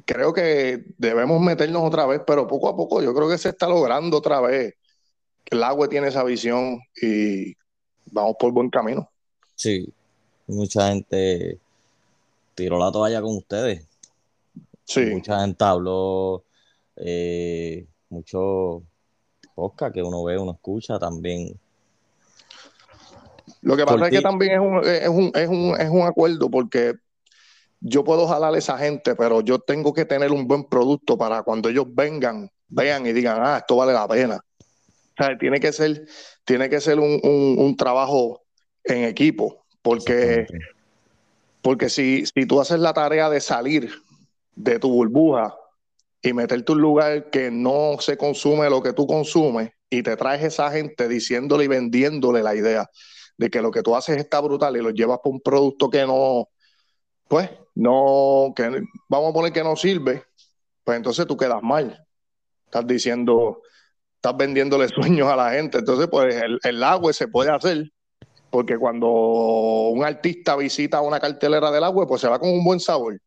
creo 0.04 0.32
que 0.32 0.86
debemos 0.98 1.40
meternos 1.40 1.84
otra 1.84 2.04
vez, 2.06 2.20
pero 2.26 2.48
poco 2.48 2.68
a 2.68 2.76
poco 2.76 3.00
yo 3.00 3.14
creo 3.14 3.28
que 3.28 3.38
se 3.38 3.50
está 3.50 3.68
logrando 3.68 4.16
otra 4.16 4.40
vez. 4.40 4.74
El 5.46 5.62
agua 5.62 5.88
tiene 5.88 6.08
esa 6.08 6.24
visión 6.24 6.80
y 7.00 7.54
vamos 8.06 8.36
por 8.38 8.52
buen 8.52 8.70
camino. 8.70 9.08
Sí, 9.54 9.92
mucha 10.46 10.88
gente 10.88 11.58
tiró 12.54 12.78
la 12.78 12.90
toalla 12.90 13.20
con 13.20 13.36
ustedes. 13.36 13.86
Sí. 14.84 15.06
Mucha 15.06 15.40
gente 15.40 15.64
habló, 15.64 16.44
eh, 16.96 17.86
mucho 18.08 18.82
podcast 19.54 19.94
que 19.94 20.02
uno 20.02 20.24
ve, 20.24 20.38
uno 20.38 20.52
escucha 20.52 20.98
también. 20.98 21.58
Lo 23.60 23.76
que 23.76 23.84
pasa 23.84 24.06
es 24.06 24.10
que 24.10 24.20
también 24.20 24.52
es 24.52 24.60
un, 24.60 24.78
es, 24.84 25.08
un, 25.08 25.32
es, 25.34 25.48
un, 25.48 25.80
es 25.80 25.88
un 25.88 26.02
acuerdo 26.02 26.50
porque 26.50 26.94
yo 27.80 28.04
puedo 28.04 28.26
jalar 28.26 28.54
a 28.54 28.58
esa 28.58 28.78
gente, 28.78 29.14
pero 29.14 29.40
yo 29.40 29.58
tengo 29.58 29.92
que 29.92 30.04
tener 30.04 30.30
un 30.32 30.46
buen 30.46 30.64
producto 30.64 31.18
para 31.18 31.42
cuando 31.42 31.68
ellos 31.68 31.86
vengan, 31.88 32.50
vean 32.68 33.06
y 33.06 33.12
digan, 33.12 33.38
ah, 33.40 33.58
esto 33.58 33.76
vale 33.76 33.92
la 33.92 34.06
pena. 34.06 34.40
O 35.18 35.24
sea, 35.24 35.36
tiene 35.38 35.60
que 35.60 35.72
ser, 35.72 36.06
tiene 36.44 36.68
que 36.68 36.80
ser 36.80 36.98
un, 36.98 37.20
un 37.22 37.76
trabajo 37.76 38.42
en 38.84 39.04
equipo. 39.04 39.62
Porque, 39.82 40.46
porque 41.60 41.88
si, 41.88 42.24
si 42.26 42.46
tú 42.46 42.60
haces 42.60 42.78
la 42.78 42.92
tarea 42.92 43.28
de 43.28 43.40
salir 43.40 43.92
de 44.54 44.78
tu 44.78 44.90
burbuja 44.90 45.56
y 46.22 46.32
meterte 46.32 46.72
un 46.72 46.80
lugar 46.80 47.30
que 47.30 47.50
no 47.50 47.96
se 47.98 48.16
consume 48.16 48.70
lo 48.70 48.80
que 48.80 48.92
tú 48.92 49.06
consumes 49.06 49.70
y 49.90 50.02
te 50.02 50.16
traes 50.16 50.42
esa 50.44 50.70
gente 50.70 51.08
diciéndole 51.08 51.64
y 51.64 51.68
vendiéndole 51.68 52.42
la 52.42 52.54
idea 52.54 52.88
de 53.36 53.50
que 53.50 53.60
lo 53.60 53.72
que 53.72 53.82
tú 53.82 53.96
haces 53.96 54.18
está 54.18 54.40
brutal 54.40 54.76
y 54.76 54.80
lo 54.80 54.90
llevas 54.90 55.18
por 55.18 55.32
un 55.32 55.40
producto 55.40 55.90
que 55.90 56.06
no, 56.06 56.48
pues, 57.26 57.50
no, 57.74 58.52
que 58.54 58.82
vamos 59.08 59.30
a 59.30 59.34
poner 59.34 59.52
que 59.52 59.64
no 59.64 59.74
sirve, 59.74 60.24
pues 60.84 60.96
entonces 60.96 61.26
tú 61.26 61.36
quedas 61.36 61.62
mal. 61.62 62.06
Estás 62.66 62.86
diciendo, 62.86 63.62
estás 64.22 64.36
vendiéndole 64.36 64.86
sueños 64.88 65.26
a 65.26 65.34
la 65.34 65.50
gente. 65.50 65.78
Entonces, 65.78 66.06
pues 66.08 66.32
el, 66.36 66.60
el 66.62 66.82
agua 66.84 67.12
se 67.12 67.26
puede 67.26 67.50
hacer, 67.50 67.90
porque 68.50 68.78
cuando 68.78 69.08
un 69.08 70.04
artista 70.04 70.54
visita 70.54 71.00
una 71.00 71.18
cartelera 71.18 71.72
del 71.72 71.82
agua, 71.82 72.06
pues 72.06 72.20
se 72.20 72.28
va 72.28 72.38
con 72.38 72.50
un 72.50 72.62
buen 72.62 72.78
sabor, 72.78 73.20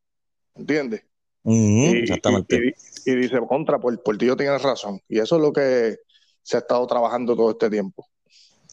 ¿entiendes? 0.56 1.04
y, 1.44 1.98
exactamente. 1.98 2.74
Y, 3.06 3.16
dice, 3.16 3.40
contra, 3.46 3.78
por, 3.78 4.02
por 4.02 4.18
ti 4.18 4.26
yo 4.26 4.38
tienes 4.38 4.62
razón. 4.62 5.02
Y 5.10 5.20
eso 5.20 5.36
es 5.36 5.42
lo 5.42 5.52
que 5.52 5.98
se 6.42 6.56
ha 6.56 6.60
estado 6.62 6.88
trabajando 6.88 7.36
todo 7.36 7.52
este 7.52 7.70
tiempo. 7.70 8.08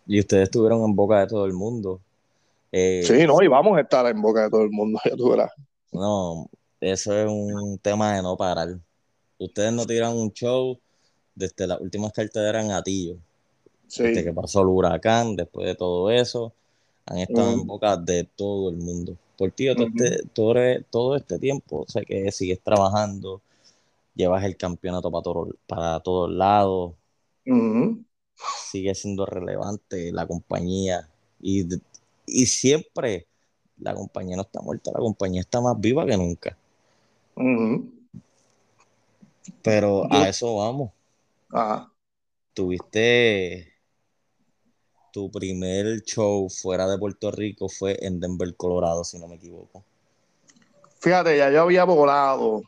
Y 0.06 0.20
ustedes 0.20 0.44
estuvieron 0.44 0.85
en 0.85 0.94
boca 0.94 1.20
de 1.20 1.26
todo 1.26 1.44
el 1.44 1.52
mundo. 1.52 2.00
Eh, 2.70 3.02
sí, 3.04 3.26
no, 3.26 3.42
y 3.42 3.48
vamos 3.48 3.76
a 3.76 3.80
estar 3.80 4.06
en 4.06 4.22
boca 4.22 4.44
de 4.44 4.50
todo 4.50 4.62
el 4.62 4.70
mundo, 4.70 5.00
ya 5.04 5.16
tú 5.16 5.30
verás. 5.30 5.50
No, 5.90 6.48
eso 6.80 7.18
es 7.18 7.28
un 7.28 7.78
tema 7.78 8.14
de 8.14 8.22
no 8.22 8.37
parar. 8.37 8.68
Ustedes 9.38 9.72
no 9.72 9.85
tiran 9.85 10.16
un 10.16 10.32
show 10.32 10.78
desde 11.34 11.66
las 11.66 11.80
últimas 11.80 12.12
carteleras 12.12 12.64
en 12.64 12.72
Atillo 12.72 13.16
desde 14.02 14.24
que 14.24 14.32
pasó 14.32 14.62
el 14.62 14.68
huracán, 14.68 15.36
después 15.36 15.66
de 15.66 15.74
todo 15.74 16.10
eso, 16.10 16.52
han 17.06 17.18
estado 17.18 17.52
en 17.52 17.66
boca 17.66 17.96
de 17.96 18.24
todo 18.24 18.70
el 18.70 18.76
mundo. 18.76 19.16
Por 19.36 19.52
ti, 19.52 19.66
todo, 19.74 19.86
este, 19.86 20.84
todo, 20.90 21.16
este 21.16 21.38
tiempo, 21.38 21.84
sé 21.88 22.04
que 22.04 22.30
sigues 22.32 22.60
trabajando, 22.62 23.42
llevas 24.14 24.44
el 24.44 24.56
campeonato 24.56 25.10
para, 25.10 25.22
todo, 25.22 25.48
para 25.66 26.00
todos 26.00 26.30
lados, 26.30 26.94
sigue 28.54 28.94
siendo 28.94 29.26
relevante 29.26 30.12
la 30.12 30.26
compañía 30.26 31.08
y, 31.40 31.66
y 32.26 32.46
siempre 32.46 33.26
la 33.78 33.94
compañía 33.94 34.36
no 34.36 34.42
está 34.42 34.60
muerta, 34.60 34.92
la 34.92 35.00
compañía 35.00 35.40
está 35.40 35.60
más 35.60 35.78
viva 35.80 36.06
que 36.06 36.16
nunca. 36.16 36.56
Pero 39.62 40.06
a 40.12 40.28
eso 40.28 40.56
vamos. 40.56 40.90
Tuviste 42.54 43.72
tu 45.12 45.30
primer 45.30 46.02
show 46.02 46.48
fuera 46.48 46.88
de 46.88 46.98
Puerto 46.98 47.30
Rico 47.30 47.68
fue 47.68 47.98
en 48.00 48.18
Denver, 48.18 48.56
Colorado, 48.56 49.04
si 49.04 49.18
no 49.18 49.28
me 49.28 49.36
equivoco. 49.36 49.84
Fíjate, 51.00 51.36
ya 51.36 51.50
yo 51.50 51.62
había 51.62 51.84
volado 51.84 52.62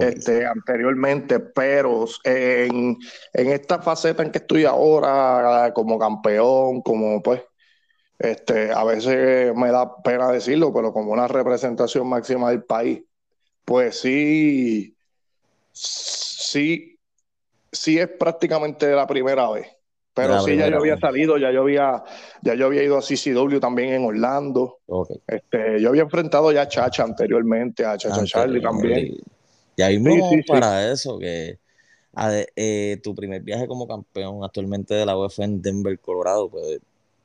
este, 0.00 0.46
anteriormente, 0.46 1.40
pero 1.40 2.06
en, 2.24 2.96
esta 3.32 3.80
faceta 3.80 4.22
en 4.22 4.30
que 4.30 4.38
estoy 4.38 4.64
ahora, 4.64 5.72
como 5.74 5.98
campeón, 5.98 6.82
como 6.82 7.22
pues, 7.22 7.42
este, 8.18 8.72
a 8.72 8.84
veces 8.84 9.54
me 9.54 9.70
da 9.70 10.02
pena 10.02 10.30
decirlo, 10.30 10.72
pero 10.72 10.92
como 10.92 11.12
una 11.12 11.28
representación 11.28 12.08
máxima 12.08 12.50
del 12.50 12.64
país, 12.64 13.02
pues 13.64 14.00
sí, 14.00 14.96
sí, 15.72 16.95
sí 17.76 17.98
es 17.98 18.08
prácticamente 18.08 18.90
la 18.92 19.06
primera 19.06 19.50
vez. 19.50 19.66
Pero 20.16 20.40
sí, 20.40 20.56
ya 20.56 20.70
yo 20.70 20.78
había 20.78 20.98
salido, 20.98 21.36
ya 21.36 21.52
yo 21.52 21.60
había, 21.60 22.02
ya 22.40 22.54
yo 22.54 22.66
había 22.66 22.82
ido 22.82 22.96
a 22.96 23.02
CCW 23.02 23.60
también 23.60 23.92
en 23.92 24.04
Orlando. 24.06 24.78
Este, 25.26 25.78
yo 25.78 25.90
había 25.90 26.02
enfrentado 26.02 26.50
ya 26.52 26.62
a 26.62 26.68
Chacha 26.68 27.02
anteriormente, 27.02 27.84
a 27.84 27.98
Chacha 27.98 28.24
Charlie 28.24 28.62
también. 28.62 29.14
Y 29.76 29.82
ahí 29.82 29.98
mismo 29.98 30.30
para 30.46 30.90
eso, 30.90 31.18
que 31.18 31.58
eh, 32.56 32.98
tu 33.02 33.14
primer 33.14 33.42
viaje 33.42 33.68
como 33.68 33.86
campeón 33.86 34.42
actualmente 34.42 34.94
de 34.94 35.04
la 35.04 35.18
UEFA 35.18 35.44
en 35.44 35.60
Denver, 35.60 36.00
Colorado, 36.00 36.48
pues 36.48 36.80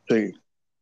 sí. 0.10 0.34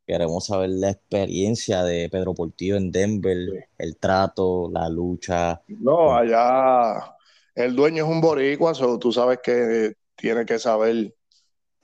queremos 0.07 0.47
saber 0.47 0.71
la 0.71 0.89
experiencia 0.89 1.83
de 1.83 2.09
Pedro 2.09 2.33
Portillo 2.33 2.75
en 2.75 2.91
Denver, 2.91 3.67
el 3.77 3.97
trato, 3.97 4.67
la 4.73 4.89
lucha. 4.89 5.61
No, 5.67 6.15
allá 6.15 7.18
el 7.59 7.75
dueño 7.75 8.05
es 8.05 8.09
un 8.09 8.21
boricua, 8.21 8.71
tú 8.99 9.11
sabes 9.11 9.39
que 9.43 9.93
tiene 10.15 10.45
que 10.45 10.57
saber 10.59 11.13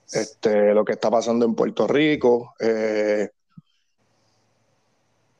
este, 0.09 0.73
lo 0.73 0.85
que 0.85 0.93
está 0.93 1.11
pasando 1.11 1.45
en 1.45 1.53
Puerto 1.53 1.85
Rico. 1.85 2.53
Eh, 2.59 3.29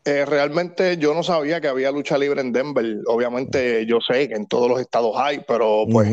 eh, 0.04 0.26
realmente 0.26 0.98
yo 0.98 1.14
no 1.14 1.24
sabía 1.24 1.62
que 1.62 1.70
había 1.70 1.90
lucha 1.90 2.18
libre 2.18 2.42
en 2.42 2.52
Denver. 2.52 2.86
Obviamente 3.08 3.86
yo 3.86 4.00
sé 4.02 4.28
que 4.28 4.36
en 4.36 4.46
todos 4.46 4.70
los 4.70 4.82
estados 4.82 5.14
hay, 5.16 5.40
pero 5.48 5.86
pues 5.90 6.10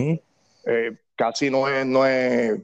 eh, 0.66 0.96
casi 1.16 1.50
no 1.50 1.68
es, 1.68 1.84
no 1.84 2.06
es, 2.06 2.60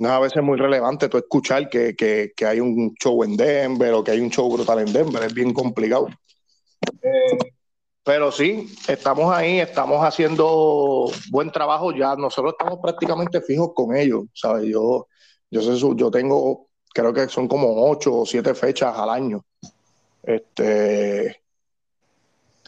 no 0.00 0.08
es 0.08 0.12
a 0.12 0.18
veces 0.18 0.42
muy 0.42 0.58
relevante 0.58 1.08
tú 1.08 1.18
escuchar 1.18 1.68
que, 1.68 1.94
que, 1.94 2.32
que, 2.34 2.46
hay 2.46 2.58
un 2.58 2.94
show 2.96 3.22
en 3.22 3.36
Denver 3.36 3.92
o 3.92 4.02
que 4.02 4.10
hay 4.10 4.20
un 4.20 4.30
show 4.30 4.52
brutal 4.52 4.80
en 4.80 4.92
Denver. 4.92 5.22
Es 5.22 5.32
bien 5.32 5.54
complicado. 5.54 6.08
Pero 8.04 8.30
sí, 8.30 8.68
estamos 8.86 9.34
ahí, 9.34 9.60
estamos 9.60 10.04
haciendo 10.04 11.10
buen 11.30 11.50
trabajo 11.50 11.90
ya. 11.90 12.14
Nosotros 12.16 12.54
estamos 12.58 12.78
prácticamente 12.82 13.40
fijos 13.40 13.70
con 13.74 13.96
ellos, 13.96 14.24
¿sabes? 14.34 14.66
Yo, 14.66 15.08
yo, 15.50 15.62
sé, 15.62 15.78
yo 15.96 16.10
tengo, 16.10 16.68
creo 16.92 17.14
que 17.14 17.28
son 17.28 17.48
como 17.48 17.88
ocho 17.90 18.14
o 18.20 18.26
siete 18.26 18.54
fechas 18.54 18.94
al 18.98 19.08
año. 19.08 19.42
Este, 20.22 21.44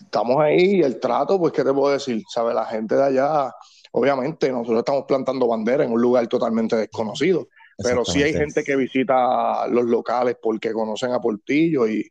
estamos 0.00 0.40
ahí 0.40 0.76
y 0.76 0.82
el 0.82 0.98
trato, 0.98 1.38
pues, 1.38 1.52
¿qué 1.52 1.62
te 1.62 1.72
puedo 1.72 1.92
decir? 1.92 2.22
¿Sabes? 2.32 2.54
La 2.54 2.64
gente 2.64 2.94
de 2.94 3.04
allá, 3.04 3.54
obviamente, 3.92 4.50
nosotros 4.50 4.78
estamos 4.78 5.04
plantando 5.04 5.46
bandera 5.48 5.84
en 5.84 5.92
un 5.92 6.00
lugar 6.00 6.26
totalmente 6.28 6.76
desconocido, 6.76 7.48
pero 7.76 8.06
sí 8.06 8.22
hay 8.22 8.32
gente 8.32 8.64
que 8.64 8.74
visita 8.74 9.66
los 9.68 9.84
locales 9.84 10.36
porque 10.40 10.72
conocen 10.72 11.12
a 11.12 11.20
Portillo 11.20 11.86
y 11.86 12.10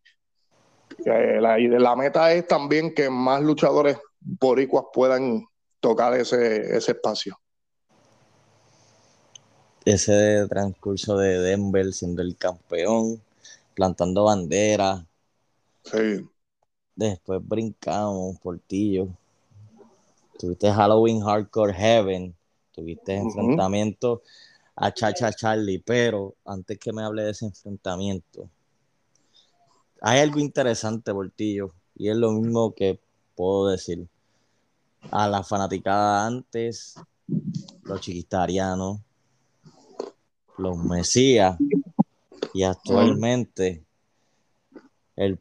la, 1.06 1.60
y 1.60 1.68
la 1.68 1.96
meta 1.96 2.32
es 2.34 2.48
también 2.48 2.94
que 2.94 3.10
más 3.10 3.42
luchadores 3.42 3.98
boricuas 4.20 4.86
puedan 4.94 5.46
tocar 5.80 6.14
ese, 6.14 6.76
ese 6.76 6.94
espacio. 6.94 7.38
Ese 9.84 10.48
transcurso 10.50 11.18
de 11.18 11.40
Denver 11.40 11.94
siendo 11.94 12.24
el 12.24 12.36
campeón, 12.38 13.22
plantando 13.76 14.24
bandera. 14.24 15.06
Sí. 15.84 16.28
Después 16.96 17.40
brincamos, 17.44 18.40
Portillo. 18.40 19.10
Tuviste 20.40 20.72
Halloween 20.72 21.22
Hardcore 21.22 21.74
Heaven. 21.74 22.36
Tuviste 22.72 23.16
enfrentamiento 23.16 24.24
a 24.76 24.92
Chacha 24.92 25.32
Charlie. 25.32 25.80
Pero 25.80 26.36
antes 26.46 26.80
que 26.80 26.92
me 26.92 27.04
hable 27.04 27.24
de 27.24 27.32
ese 27.32 27.46
enfrentamiento, 27.46 28.50
hay 30.08 30.20
algo 30.20 30.39
interesante, 30.39 31.12
Portillo, 31.12 31.74
y 31.96 32.10
es 32.10 32.15
lo 32.15 32.32
mismo 32.32 32.76
que 32.76 33.00
puedo 33.36 33.70
decir. 33.70 34.08
A 35.10 35.28
la 35.28 35.44
fanaticada 35.44 36.28
antes, 36.28 36.96
los 37.84 38.02
chiquitarianos, 38.02 39.00
los 40.60 40.78
mesías, 40.78 41.58
y 42.54 42.63
actualmente 42.63 43.84
el 45.15 45.39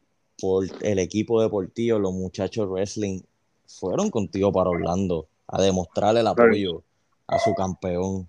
el 0.81 0.99
equipo 0.99 1.41
deportivo, 1.41 1.99
los 1.99 2.13
muchachos 2.13 2.67
wrestling, 2.67 3.21
fueron 3.67 4.09
contigo 4.09 4.51
para 4.51 4.69
Orlando 4.69 5.27
a 5.47 5.61
demostrarle 5.61 6.21
el 6.21 6.27
apoyo 6.27 6.83
a 7.27 7.39
su 7.39 7.53
campeón. 7.53 8.27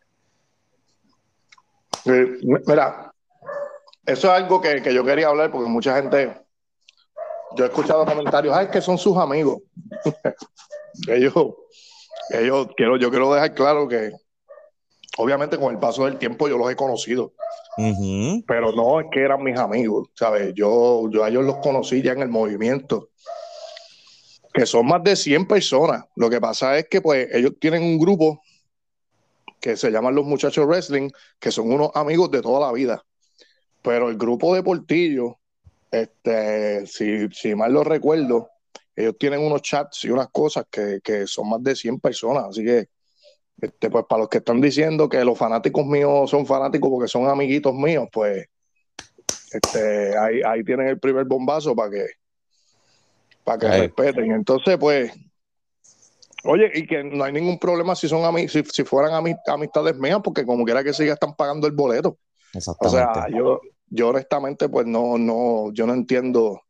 mira, 2.05 3.13
eso 4.07 4.29
es 4.29 4.43
algo 4.43 4.61
que, 4.61 4.81
que, 4.83 4.95
yo 4.95 5.05
quería 5.05 5.29
hablar 5.29 5.51
porque 5.51 5.69
mucha 5.69 5.97
gente, 5.97 6.33
yo 7.57 7.65
he 7.65 7.69
escuchado 7.69 8.07
comentarios, 8.07 8.57
ay, 8.57 8.69
que 8.69 8.81
son 8.81 8.97
sus 8.97 9.17
amigos. 9.17 9.59
ellos, 11.09 11.35
ellos, 12.31 12.69
quiero, 12.77 12.97
yo 12.97 13.11
quiero 13.11 13.35
dejar 13.35 13.55
claro 13.55 13.89
que 13.89 14.13
obviamente 15.19 15.59
con 15.59 15.73
el 15.73 15.81
paso 15.81 16.05
del 16.05 16.19
tiempo 16.19 16.49
yo 16.49 16.59
los 16.59 16.71
he 16.71 16.77
conocido. 16.77 17.33
Pero 18.47 18.73
no 18.73 19.01
es 19.01 19.07
que 19.11 19.21
eran 19.21 19.43
mis 19.43 19.59
amigos, 19.59 20.09
¿sabes? 20.15 20.55
Yo, 20.55 21.11
yo 21.11 21.25
a 21.25 21.29
ellos 21.29 21.45
los 21.45 21.57
conocí 21.57 22.03
ya 22.03 22.13
en 22.13 22.23
el 22.23 22.29
movimiento, 22.29 23.11
que 24.53 24.65
son 24.65 24.87
más 24.87 25.03
de 25.03 25.17
100 25.17 25.47
personas. 25.47 26.05
Lo 26.15 26.31
que 26.31 26.41
pasa 26.41 26.79
es 26.79 26.89
que 26.89 27.01
pues 27.01 27.29
ellos 27.33 27.53
tienen 27.61 27.83
un 27.83 27.99
grupo 27.99 28.41
que 29.61 29.77
se 29.77 29.91
llaman 29.91 30.15
los 30.15 30.25
muchachos 30.25 30.67
wrestling, 30.67 31.11
que 31.39 31.51
son 31.51 31.73
unos 31.73 31.91
amigos 31.95 32.31
de 32.31 32.41
toda 32.41 32.61
la 32.61 32.73
vida. 32.73 33.05
Pero 33.87 34.09
el 34.09 34.17
grupo 34.17 34.53
de 34.53 34.65
Portillo, 34.65 35.39
este, 35.93 36.85
si, 36.89 37.29
si 37.29 37.55
mal 37.55 37.73
lo 37.73 37.85
recuerdo, 37.85 38.51
ellos 38.97 39.15
tienen 39.17 39.41
unos 39.41 39.63
chats 39.63 40.05
y 40.07 40.11
unas 40.11 40.27
cosas 40.31 40.65
que, 40.69 40.99
que 41.05 41.29
son 41.29 41.49
más 41.49 41.63
de 41.63 41.77
100 41.77 42.01
personas, 42.01 42.47
así 42.49 42.65
que 42.65 42.89
este, 43.61 43.89
pues 43.89 44.05
para 44.09 44.23
los 44.23 44.29
que 44.29 44.39
están 44.39 44.61
diciendo 44.61 45.09
que 45.09 45.25
los 45.25 45.39
fanáticos 45.39 45.87
míos 45.87 46.29
son 46.29 46.45
fanáticos 46.47 46.91
porque 46.91 47.07
son 47.07 47.29
amiguitos 47.29 47.73
míos, 47.77 48.09
pues 48.13 48.49
este, 49.53 50.19
ahí, 50.19 50.41
ahí 50.45 50.65
tienen 50.65 50.89
el 50.89 50.99
primer 50.99 51.25
bombazo 51.25 51.77
para 51.77 51.91
que, 51.93 52.07
para 53.45 53.59
que 53.59 53.69
respeten. 53.69 54.33
Entonces, 54.33 54.77
pues, 54.79 55.13
oye, 56.43 56.73
y 56.75 56.89
que 56.89 57.05
no 57.05 57.23
hay 57.23 57.33
ningún 57.33 57.61
problema 57.61 57.95
si 57.95 58.09
son 58.09 58.37
si, 58.49 58.65
si 58.65 58.83
fueran 58.83 59.13
amistades 59.47 59.97
mías, 59.97 60.19
porque 60.25 60.45
como 60.45 60.65
quiera 60.65 60.83
que 60.83 60.93
siga 60.93 61.15
están 61.15 61.37
pagando 61.37 61.69
el 61.69 61.73
boleto. 61.73 62.19
O 62.79 62.89
sea, 62.89 63.29
yo, 63.29 63.61
yo 63.87 64.09
honestamente, 64.09 64.69
pues 64.69 64.87
no, 64.87 65.19
no, 65.19 65.73
yo 65.73 65.87
no 65.87 65.95
entiendo 65.95 66.63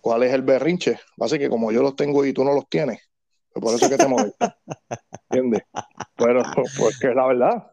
cuál 0.00 0.22
es 0.22 0.32
el 0.32 0.42
berrinche. 0.42 0.98
Así 1.20 1.38
que 1.38 1.48
como 1.48 1.72
yo 1.72 1.82
los 1.82 1.96
tengo 1.96 2.24
y 2.24 2.32
tú 2.32 2.44
no 2.44 2.52
los 2.52 2.68
tienes, 2.68 3.00
pues 3.52 3.62
por 3.62 3.74
eso 3.74 3.86
es 3.86 3.90
que 3.90 3.96
te 3.96 4.08
molesta. 4.08 4.58
¿Entiendes? 5.30 5.62
Pero, 6.16 6.42
pues 6.78 6.98
que 6.98 7.08
es 7.08 7.14
la 7.14 7.26
verdad. 7.26 7.70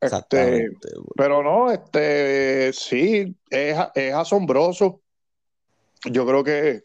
Este, 0.00 0.68
pero 1.16 1.42
no, 1.42 1.70
este, 1.70 2.72
sí, 2.72 3.34
es, 3.48 3.78
es 3.94 4.14
asombroso. 4.14 5.00
Yo 6.04 6.26
creo 6.26 6.44
que, 6.44 6.84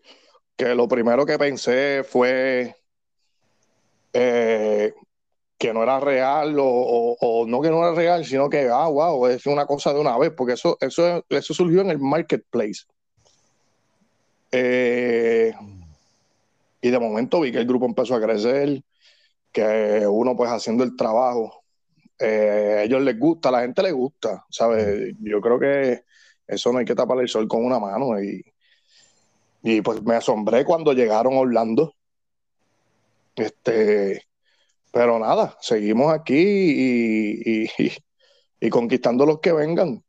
que, 0.56 0.74
lo 0.74 0.88
primero 0.88 1.26
que 1.26 1.38
pensé 1.38 2.04
fue 2.04 2.76
eh, 4.14 4.94
que 5.62 5.76
no 5.76 5.84
era 5.84 6.00
real 6.00 6.56
o, 6.58 7.46
no 7.48 7.62
que 7.62 7.70
no 7.70 7.84
era 7.84 7.94
real, 7.94 8.26
sino 8.26 8.50
que, 8.50 8.68
ah, 8.68 8.88
wow, 8.88 9.28
es 9.28 9.46
una 9.46 9.68
cosa 9.68 9.94
de 9.94 10.00
una 10.00 10.18
vez, 10.18 10.32
porque 10.36 10.54
eso, 10.54 10.76
eso, 10.82 11.24
eso 11.30 11.54
surgió 11.54 11.82
en 11.82 11.92
el 11.92 12.00
marketplace. 12.00 12.82
Eh, 14.52 15.54
y 16.82 16.90
de 16.90 17.00
momento 17.00 17.42
vi 17.42 17.52
que 17.52 17.60
el 17.60 17.68
grupo 17.68 17.86
empezó 17.86 18.16
a 18.16 18.22
crecer, 18.22 18.82
que 19.52 20.04
uno 20.08 20.36
pues 20.36 20.50
haciendo 20.50 20.84
el 20.84 20.96
trabajo, 20.96 21.62
eh, 22.18 22.78
a 22.80 22.84
ellos 22.84 23.04
les 23.04 23.20
gusta, 23.20 23.50
a 23.50 23.52
la 23.52 23.62
gente 23.62 23.84
les 23.84 23.94
gusta, 23.94 24.44
¿sabes? 24.50 25.14
Yo 25.20 25.40
creo 25.42 25.60
que 25.60 26.06
eso 26.48 26.74
no 26.74 26.80
hay 26.80 26.86
que 26.86 26.96
tapar 26.96 27.20
el 27.20 27.30
sol 27.30 27.48
con 27.48 27.64
una 27.64 27.78
mano 27.78 28.20
y, 28.20 28.44
y 29.62 29.82
pues 29.82 30.02
me 30.02 30.16
asombré 30.16 30.66
cuando 30.66 30.94
llegaron 30.94 31.34
a 31.34 31.42
Orlando. 31.42 31.94
Este, 33.36 34.24
pero 34.92 35.20
nada, 35.20 35.58
seguimos 35.62 36.14
aquí 36.14 36.36
y, 36.36 37.64
y, 37.64 37.92
y 38.60 38.70
conquistando 38.70 39.26
los 39.26 39.40
que 39.40 39.54
vengan. 39.54 40.04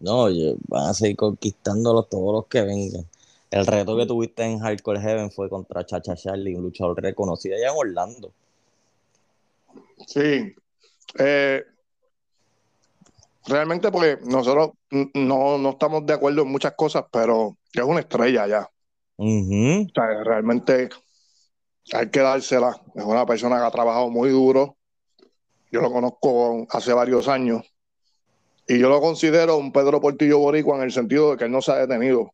No, 0.00 0.28
van 0.68 0.88
a 0.88 0.94
seguir 0.94 1.16
conquistándolos 1.16 2.08
todos 2.08 2.32
los 2.32 2.46
que 2.46 2.62
vengan. 2.62 3.06
El 3.50 3.66
reto 3.66 3.96
que 3.96 4.06
tuviste 4.06 4.44
en 4.44 4.60
Hardcore 4.60 5.00
Heaven 5.00 5.30
fue 5.30 5.50
contra 5.50 5.84
Chacha 5.84 6.14
Charlie, 6.14 6.54
un 6.54 6.62
luchador 6.62 7.00
reconocido 7.02 7.56
allá 7.56 7.70
en 7.70 7.76
Orlando. 7.76 8.32
Sí. 10.06 10.54
Eh, 11.18 11.64
realmente, 13.46 13.90
porque 13.90 14.18
nosotros 14.24 14.70
no, 15.14 15.70
estamos 15.70 16.06
de 16.06 16.14
acuerdo 16.14 16.42
en 16.42 16.48
muchas 16.48 16.74
cosas, 16.74 17.04
pero 17.10 17.56
es 17.72 17.82
una 17.82 18.00
estrella 18.00 18.46
ya. 18.46 18.70
realmente 20.24 20.88
hay 21.92 22.10
que 22.10 22.20
dársela. 22.20 22.80
Es 22.94 23.04
una 23.04 23.26
persona 23.26 23.58
que 23.58 23.64
ha 23.64 23.70
trabajado 23.70 24.10
muy 24.10 24.30
duro. 24.30 24.76
Yo 25.70 25.80
lo 25.80 25.92
conozco 25.92 26.66
hace 26.70 26.92
varios 26.92 27.28
años. 27.28 27.62
Y 28.66 28.78
yo 28.78 28.88
lo 28.88 29.00
considero 29.00 29.56
un 29.56 29.72
Pedro 29.72 30.00
Portillo 30.00 30.38
Boricua 30.38 30.76
en 30.76 30.82
el 30.82 30.92
sentido 30.92 31.32
de 31.32 31.36
que 31.36 31.44
él 31.44 31.50
no 31.50 31.60
se 31.60 31.72
ha 31.72 31.76
detenido. 31.76 32.32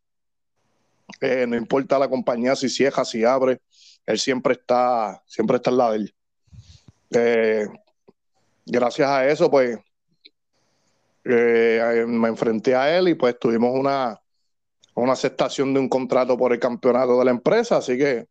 Eh, 1.21 1.47
no 1.47 1.57
importa 1.57 1.99
la 1.99 2.09
compañía 2.09 2.57
si 2.57 2.69
cierra, 2.69 3.05
si 3.05 3.25
abre, 3.25 3.61
él 4.05 4.19
siempre 4.19 4.55
está, 4.55 5.23
siempre 5.27 5.57
está 5.57 5.71
al 5.71 5.79
lado 5.79 5.93
de 5.93 5.99
él. 5.99 6.15
Eh, 7.11 7.67
gracias 8.67 9.09
a 9.09 9.27
eso, 9.27 9.51
pues, 9.51 9.79
eh, 11.25 12.05
me 12.07 12.29
enfrenté 12.29 12.75
a 12.75 12.97
él 12.97 13.09
y 13.09 13.15
pues 13.15 13.39
tuvimos 13.39 13.73
una, 13.73 14.21
una 14.95 15.13
aceptación 15.13 15.73
de 15.73 15.81
un 15.81 15.89
contrato 15.89 16.37
por 16.37 16.53
el 16.53 16.61
campeonato 16.61 17.19
de 17.19 17.25
la 17.25 17.31
empresa, 17.31 17.79
así 17.79 17.97
que 17.97 18.27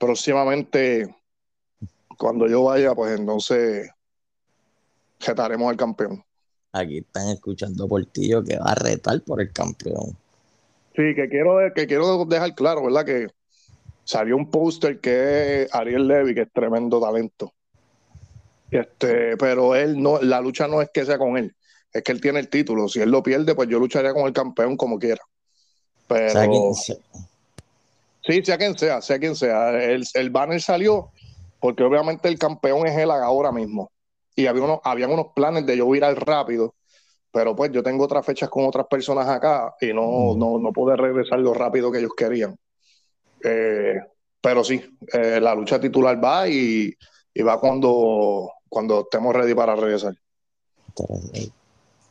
próximamente, 0.00 1.14
cuando 2.16 2.48
yo 2.48 2.64
vaya, 2.64 2.94
pues 2.94 3.16
entonces 3.18 3.90
retaremos 5.20 5.70
al 5.70 5.76
campeón. 5.76 6.24
Aquí 6.72 6.98
están 6.98 7.28
escuchando 7.28 7.86
Portillo 7.86 8.42
que 8.42 8.56
va 8.58 8.72
a 8.72 8.74
retar 8.74 9.20
por 9.22 9.40
el 9.40 9.52
campeón. 9.52 10.16
Sí, 10.96 11.14
que 11.14 11.28
quiero, 11.28 11.58
que 11.74 11.86
quiero 11.86 12.24
dejar 12.24 12.54
claro, 12.54 12.84
¿verdad? 12.84 13.04
Que 13.04 13.28
salió 14.04 14.36
un 14.36 14.50
póster 14.50 15.00
que 15.00 15.62
es 15.62 15.74
Ariel 15.74 16.08
Levy, 16.08 16.34
que 16.34 16.42
es 16.42 16.52
tremendo 16.52 17.00
talento. 17.00 17.52
Este, 18.70 19.36
pero 19.36 19.74
él 19.74 20.00
no, 20.00 20.20
la 20.22 20.40
lucha 20.40 20.66
no 20.66 20.80
es 20.80 20.90
que 20.90 21.04
sea 21.04 21.18
con 21.18 21.36
él, 21.36 21.54
es 21.92 22.02
que 22.02 22.12
él 22.12 22.20
tiene 22.20 22.38
el 22.38 22.48
título. 22.48 22.88
Si 22.88 23.00
él 23.00 23.10
lo 23.10 23.22
pierde, 23.22 23.54
pues 23.54 23.68
yo 23.68 23.78
lucharía 23.78 24.14
con 24.14 24.26
el 24.26 24.32
campeón 24.32 24.76
como 24.76 24.98
quiera. 24.98 25.22
Pero. 26.06 26.72
Sí, 28.22 28.44
sea 28.44 28.58
quien 28.58 28.76
sea, 28.76 29.00
sea 29.00 29.18
quien 29.18 29.34
sea. 29.34 29.70
El, 29.82 30.04
el 30.14 30.30
banner 30.30 30.60
salió 30.60 31.10
porque 31.58 31.82
obviamente 31.82 32.28
el 32.28 32.38
campeón 32.38 32.86
es 32.86 32.96
él 32.96 33.10
ahora 33.10 33.52
mismo. 33.52 33.90
Y 34.36 34.46
había 34.46 34.62
unos, 34.62 34.80
habían 34.84 35.10
unos 35.10 35.28
planes 35.34 35.66
de 35.66 35.76
yo 35.76 35.94
ir 35.94 36.04
al 36.04 36.16
rápido 36.16 36.74
pero 37.32 37.54
pues 37.54 37.70
yo 37.72 37.82
tengo 37.82 38.04
otras 38.04 38.26
fechas 38.26 38.48
con 38.48 38.66
otras 38.66 38.86
personas 38.86 39.28
acá 39.28 39.74
y 39.80 39.92
no, 39.92 40.34
no, 40.36 40.58
no 40.58 40.72
pude 40.72 40.96
regresar 40.96 41.38
lo 41.38 41.54
rápido 41.54 41.90
que 41.90 41.98
ellos 41.98 42.12
querían. 42.16 42.56
Eh, 43.44 44.00
pero 44.40 44.64
sí, 44.64 44.82
eh, 45.12 45.40
la 45.40 45.54
lucha 45.54 45.80
titular 45.80 46.22
va 46.22 46.48
y, 46.48 46.92
va 47.46 47.60
cuando, 47.60 48.50
cuando 48.68 49.02
estemos 49.02 49.34
ready 49.34 49.54
para 49.54 49.76
regresar. 49.76 50.14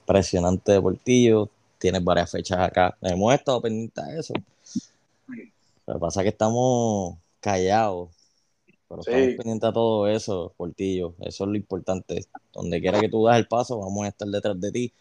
Impresionante 0.01 0.71
deportivo, 0.73 1.49
tienes 1.77 2.03
varias 2.03 2.31
fechas 2.31 2.59
acá. 2.59 2.97
Hemos 3.01 3.33
estado 3.33 3.61
pendientes 3.61 4.05
de 4.05 4.19
eso. 4.19 4.33
Lo 5.89 5.95
que 5.95 6.01
pasa 6.01 6.21
es 6.21 6.25
que 6.25 6.29
estamos 6.29 7.17
callados, 7.39 8.11
pero 8.87 9.01
estamos 9.01 9.35
pendientes 9.37 9.67
a 9.67 9.73
todo 9.73 10.07
eso, 10.07 10.53
Portillo. 10.55 11.15
Eso 11.19 11.45
es 11.45 11.49
lo 11.49 11.55
importante. 11.55 12.27
Donde 12.53 12.79
quiera 12.79 12.99
que 12.99 13.09
tú 13.09 13.25
das 13.25 13.39
el 13.39 13.47
paso, 13.47 13.79
vamos 13.79 14.05
a 14.05 14.09
estar 14.09 14.27
detrás 14.27 14.61
de 14.61 14.71
ti. 14.71 14.93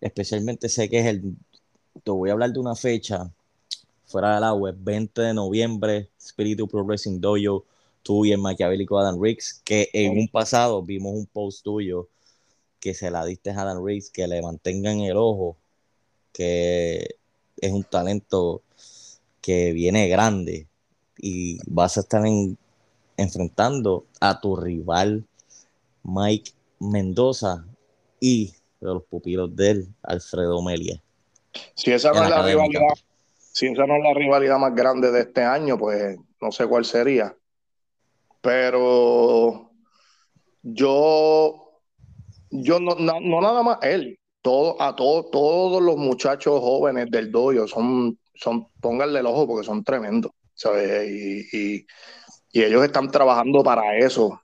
Especialmente 0.00 0.68
sé 0.68 0.88
que 0.88 1.00
es 1.00 1.06
el. 1.06 1.34
Te 2.04 2.12
voy 2.12 2.30
a 2.30 2.34
hablar 2.34 2.52
de 2.52 2.60
una 2.60 2.76
fecha 2.76 3.32
fuera 4.04 4.36
del 4.36 4.44
agua, 4.44 4.72
20 4.76 5.20
de 5.22 5.34
noviembre, 5.34 6.08
Spiritu 6.20 6.68
Progressing 6.68 7.20
Dojo, 7.20 7.64
tú 8.04 8.24
y 8.24 8.30
el 8.30 8.38
maquiavélico 8.38 9.00
Adam 9.00 9.20
Riggs, 9.20 9.60
que 9.64 9.90
en 9.92 10.16
un 10.16 10.28
pasado 10.28 10.84
vimos 10.84 11.14
un 11.14 11.26
post 11.26 11.64
tuyo 11.64 12.06
que 12.78 12.94
se 12.94 13.10
la 13.10 13.24
diste 13.24 13.50
a 13.50 13.60
Adam 13.60 13.84
Riggs, 13.84 14.10
que 14.10 14.28
le 14.28 14.40
mantengan 14.40 15.00
el 15.00 15.16
ojo, 15.16 15.56
que 16.32 17.16
es 17.56 17.72
un 17.72 17.82
talento 17.82 18.62
que 19.42 19.72
viene 19.72 20.08
grande 20.08 20.68
y 21.18 21.58
vas 21.66 21.98
a 21.98 22.00
estar 22.00 22.24
en, 22.24 22.56
enfrentando 23.16 24.06
a 24.20 24.40
tu 24.40 24.56
rival 24.56 25.24
Mike 26.04 26.52
Mendoza 26.78 27.66
y 28.20 28.54
de 28.80 28.94
los 28.94 29.04
pupilos 29.04 29.54
de 29.54 29.70
él, 29.70 29.88
Alfredo 30.02 30.62
Melia. 30.62 31.02
Si 31.74 31.92
esa 31.92 32.12
no 32.12 32.24
es 32.24 32.30
la 32.30 32.42
rivalidad, 32.42 32.94
si 33.36 33.66
esa 33.66 33.86
no 33.86 33.96
es 33.96 34.02
la 34.02 34.14
rivalidad 34.14 34.58
más 34.58 34.74
grande 34.74 35.10
de 35.10 35.20
este 35.20 35.42
año, 35.42 35.76
pues 35.76 36.16
no 36.40 36.50
sé 36.50 36.66
cuál 36.66 36.84
sería. 36.84 37.36
Pero 38.40 39.70
yo, 40.62 41.80
yo 42.50 42.80
no, 42.80 42.94
nada 42.96 43.62
más 43.62 43.78
él, 43.82 44.18
todo, 44.40 44.80
a 44.80 44.96
todos 44.96 45.30
todos 45.30 45.82
los 45.82 45.96
muchachos 45.96 46.58
jóvenes 46.60 47.10
del 47.10 47.30
doyo 47.30 47.68
son 47.68 48.18
son, 48.34 48.68
pónganle 48.80 49.20
el 49.20 49.26
ojo 49.26 49.46
porque 49.46 49.66
son 49.66 49.84
tremendos, 49.84 50.32
¿sabes? 50.54 51.08
Y, 51.52 51.86
ellos 52.54 52.84
están 52.84 53.10
trabajando 53.10 53.62
para 53.62 53.96
eso, 53.96 54.42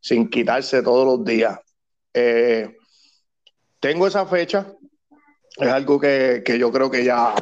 sin 0.00 0.28
quitarse 0.28 0.82
todos 0.82 1.06
los 1.06 1.24
días. 1.24 1.58
Eh, 2.12 2.76
tengo 3.78 4.06
esa 4.08 4.26
fecha, 4.26 4.66
es 5.56 5.68
algo 5.68 6.00
que, 6.00 6.42
yo 6.58 6.72
creo 6.72 6.90
que 6.90 7.04
ya, 7.04 7.34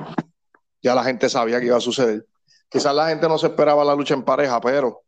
ya 0.82 0.94
la 0.94 1.04
gente 1.04 1.30
sabía 1.30 1.58
que 1.58 1.66
iba 1.66 1.78
a 1.78 1.80
suceder. 1.80 2.26
Quizás 2.68 2.94
la 2.94 3.08
gente 3.08 3.28
no 3.28 3.38
se 3.38 3.46
esperaba 3.46 3.84
la 3.84 3.94
lucha 3.94 4.14
en 4.14 4.24
pareja, 4.24 4.60
pero 4.60 5.04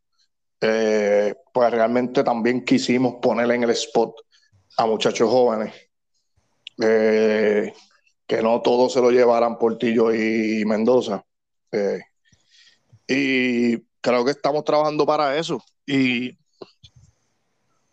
eh, 0.61 1.35
pues 1.53 1.71
realmente 1.71 2.25
también 2.25 2.65
quisimos 2.65 3.17
ponerle 3.21 3.57
en 3.57 3.65
el 3.65 3.71
spot 3.71 4.15
a 4.79 4.87
muchachos 4.87 5.29
jóvenes. 5.29 5.75
Eh, 6.83 7.73
que 8.27 8.43
no 8.43 8.61
todos 8.61 8.93
se 8.93 9.01
lo 9.01 9.11
llevaran 9.11 9.59
Portillo 9.59 10.12
y 10.12 10.65
Mendoza. 10.65 11.25
Eh, 11.73 12.01
y 13.07 13.79
creo 14.01 14.25
que 14.25 14.33
estamos 14.33 14.65
trabajando 14.65 15.07
para 15.07 15.37
eso. 15.37 15.62
Y 15.87 16.37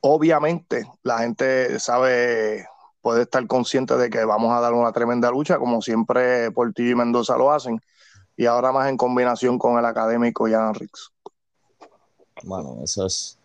obviamente 0.01 0.85
la 1.03 1.19
gente 1.19 1.79
sabe, 1.79 2.65
puede 3.01 3.23
estar 3.23 3.45
consciente 3.47 3.95
de 3.95 4.09
que 4.09 4.25
vamos 4.25 4.51
a 4.51 4.59
dar 4.59 4.73
una 4.73 4.91
tremenda 4.91 5.29
lucha, 5.29 5.59
como 5.59 5.81
siempre 5.81 6.51
Portillo 6.51 6.91
y 6.91 6.95
Mendoza 6.95 7.37
lo 7.37 7.51
hacen. 7.51 7.79
Y 8.35 8.47
ahora 8.47 8.71
más 8.71 8.89
en 8.89 8.97
combinación 8.97 9.59
con 9.59 9.77
el 9.77 9.85
académico 9.85 10.47
Jan 10.49 10.73
Rix. 10.73 11.11
Bueno, 12.43 12.79
eso 12.83 13.05
es 13.05 13.37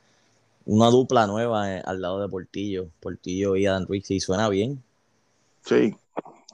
una 0.64 0.88
dupla 0.88 1.26
nueva 1.26 1.70
eh, 1.76 1.82
al 1.84 2.00
lado 2.00 2.20
de 2.20 2.28
Portillo. 2.28 2.88
Portillo 3.00 3.56
y 3.56 3.66
Adam 3.66 3.86
Rix, 3.86 4.10
y 4.10 4.20
suena 4.20 4.48
bien. 4.48 4.82
Sí, 5.66 5.94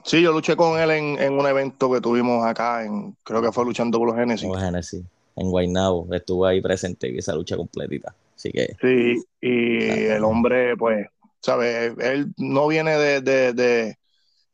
Sí, 0.05 0.21
yo 0.21 0.31
luché 0.31 0.55
con 0.55 0.79
él 0.79 0.91
en, 0.91 1.33
un 1.33 1.47
evento 1.47 1.91
que 1.91 1.99
tuvimos 1.99 2.45
acá, 2.45 2.85
en, 2.85 3.17
creo 3.23 3.41
que 3.41 3.51
fue 3.51 3.65
luchando 3.65 3.97
por 3.97 4.09
los 4.09 4.15
Genesis. 4.15 4.47
Los 4.47 4.61
Genesis, 4.61 5.03
en 5.35 5.49
Guaynabo, 5.49 6.07
estuve 6.11 6.47
ahí 6.47 6.61
presente 6.61 7.09
en 7.09 7.17
esa 7.17 7.33
lucha 7.33 7.57
completita. 7.57 8.13
Así 8.35 8.51
que. 8.51 8.75
Sí, 8.79 9.23
y 9.41 9.83
el 10.05 10.23
hombre, 10.23 10.77
pues, 10.77 11.07
¿sabes? 11.41 11.93
Él 11.97 12.31
no 12.37 12.67
viene 12.67 12.99
de, 12.99 13.97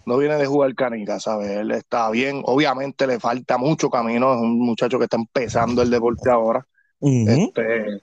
no 0.05 0.17
viene 0.17 0.37
de 0.37 0.45
jugar 0.45 0.73
canica, 0.73 1.19
¿sabes? 1.19 1.49
Él 1.49 1.71
está 1.71 2.09
bien, 2.11 2.41
obviamente 2.45 3.05
le 3.05 3.19
falta 3.19 3.57
mucho 3.57 3.89
camino, 3.89 4.33
es 4.33 4.39
un 4.39 4.57
muchacho 4.57 4.99
que 4.99 5.03
está 5.03 5.17
empezando 5.17 5.81
el 5.81 5.89
deporte 5.89 6.29
ahora. 6.29 6.65
este, 7.01 8.01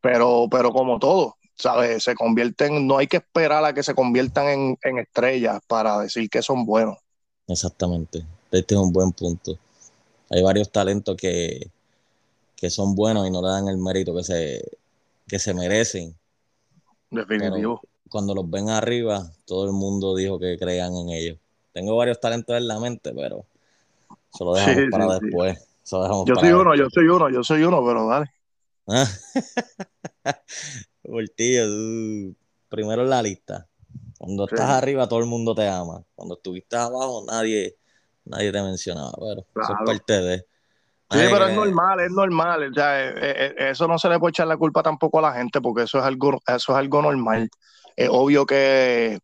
pero, 0.00 0.48
pero 0.50 0.72
como 0.72 0.98
todo, 0.98 1.36
¿sabes? 1.60 2.02
Se 2.02 2.14
convierten, 2.14 2.86
no 2.86 2.98
hay 2.98 3.06
que 3.06 3.18
esperar 3.18 3.64
a 3.64 3.72
que 3.72 3.82
se 3.82 3.94
conviertan 3.94 4.76
en, 4.82 4.98
estrellas 4.98 5.60
para 5.66 6.00
decir 6.00 6.28
que 6.28 6.42
son 6.42 6.64
buenos. 6.64 6.98
Exactamente, 7.46 8.24
este 8.50 8.74
es 8.74 8.80
un 8.80 8.92
buen 8.92 9.12
punto. 9.12 9.58
Hay 10.30 10.42
varios 10.42 10.70
talentos 10.70 11.16
que, 11.16 11.70
que 12.56 12.70
son 12.70 12.94
buenos 12.94 13.26
y 13.26 13.30
no 13.30 13.42
le 13.42 13.48
dan 13.48 13.68
el 13.68 13.78
mérito 13.78 14.14
que 14.14 14.22
se, 14.22 14.64
que 15.26 15.38
se 15.38 15.54
merecen. 15.54 16.14
Definitivo. 17.10 17.80
cuando 18.08 18.34
los 18.34 18.48
ven 18.48 18.68
arriba, 18.68 19.28
todo 19.44 19.66
el 19.66 19.72
mundo 19.72 20.14
dijo 20.14 20.38
que 20.38 20.56
crean 20.58 20.94
en 20.94 21.10
ellos. 21.10 21.38
Tengo 21.72 21.96
varios 21.96 22.20
talentos 22.20 22.56
en 22.56 22.68
la 22.68 22.78
mente, 22.78 23.12
pero 23.12 23.44
se 24.32 24.44
lo 24.44 24.54
dejamos 24.54 24.90
para 24.90 25.18
después. 25.18 25.58
yo 26.26 26.34
soy 26.36 26.52
uno, 26.52 26.76
yo 26.76 26.88
soy 26.88 27.08
uno, 27.08 27.30
yo 27.30 27.42
soy 27.42 27.62
uno, 27.64 27.84
pero 27.84 28.06
dale. 28.06 28.30
Portillo, 31.02 32.34
primero 32.68 33.02
en 33.02 33.10
la 33.10 33.22
lista. 33.22 33.66
Cuando 34.18 34.44
estás 34.44 34.68
arriba, 34.68 35.08
todo 35.08 35.20
el 35.20 35.26
mundo 35.26 35.54
te 35.54 35.66
ama. 35.66 36.02
Cuando 36.14 36.34
estuviste 36.34 36.76
abajo, 36.76 37.24
nadie, 37.26 37.76
nadie 38.24 38.52
te 38.52 38.62
mencionaba. 38.62 39.12
Pero 39.18 39.46
eso 39.62 39.72
es 39.72 39.78
parte 39.86 40.20
de. 40.20 40.36
Sí, 40.38 41.18
pero 41.32 41.46
es 41.46 41.56
normal, 41.56 42.00
es 42.00 42.10
normal. 42.12 42.62
O 42.62 42.66
eh, 42.66 42.70
eh, 42.76 43.54
eh, 43.58 43.70
eso 43.70 43.88
no 43.88 43.98
se 43.98 44.08
le 44.08 44.18
puede 44.20 44.30
echar 44.30 44.46
la 44.46 44.56
culpa 44.56 44.82
tampoco 44.82 45.18
a 45.18 45.22
la 45.22 45.32
gente, 45.32 45.60
porque 45.60 45.84
eso 45.84 45.98
es 45.98 46.04
algo, 46.04 46.40
eso 46.46 46.72
es 46.72 46.78
algo 46.78 47.02
normal. 47.02 47.48
Es 47.96 48.08
obvio 48.10 48.46
que 48.46 49.18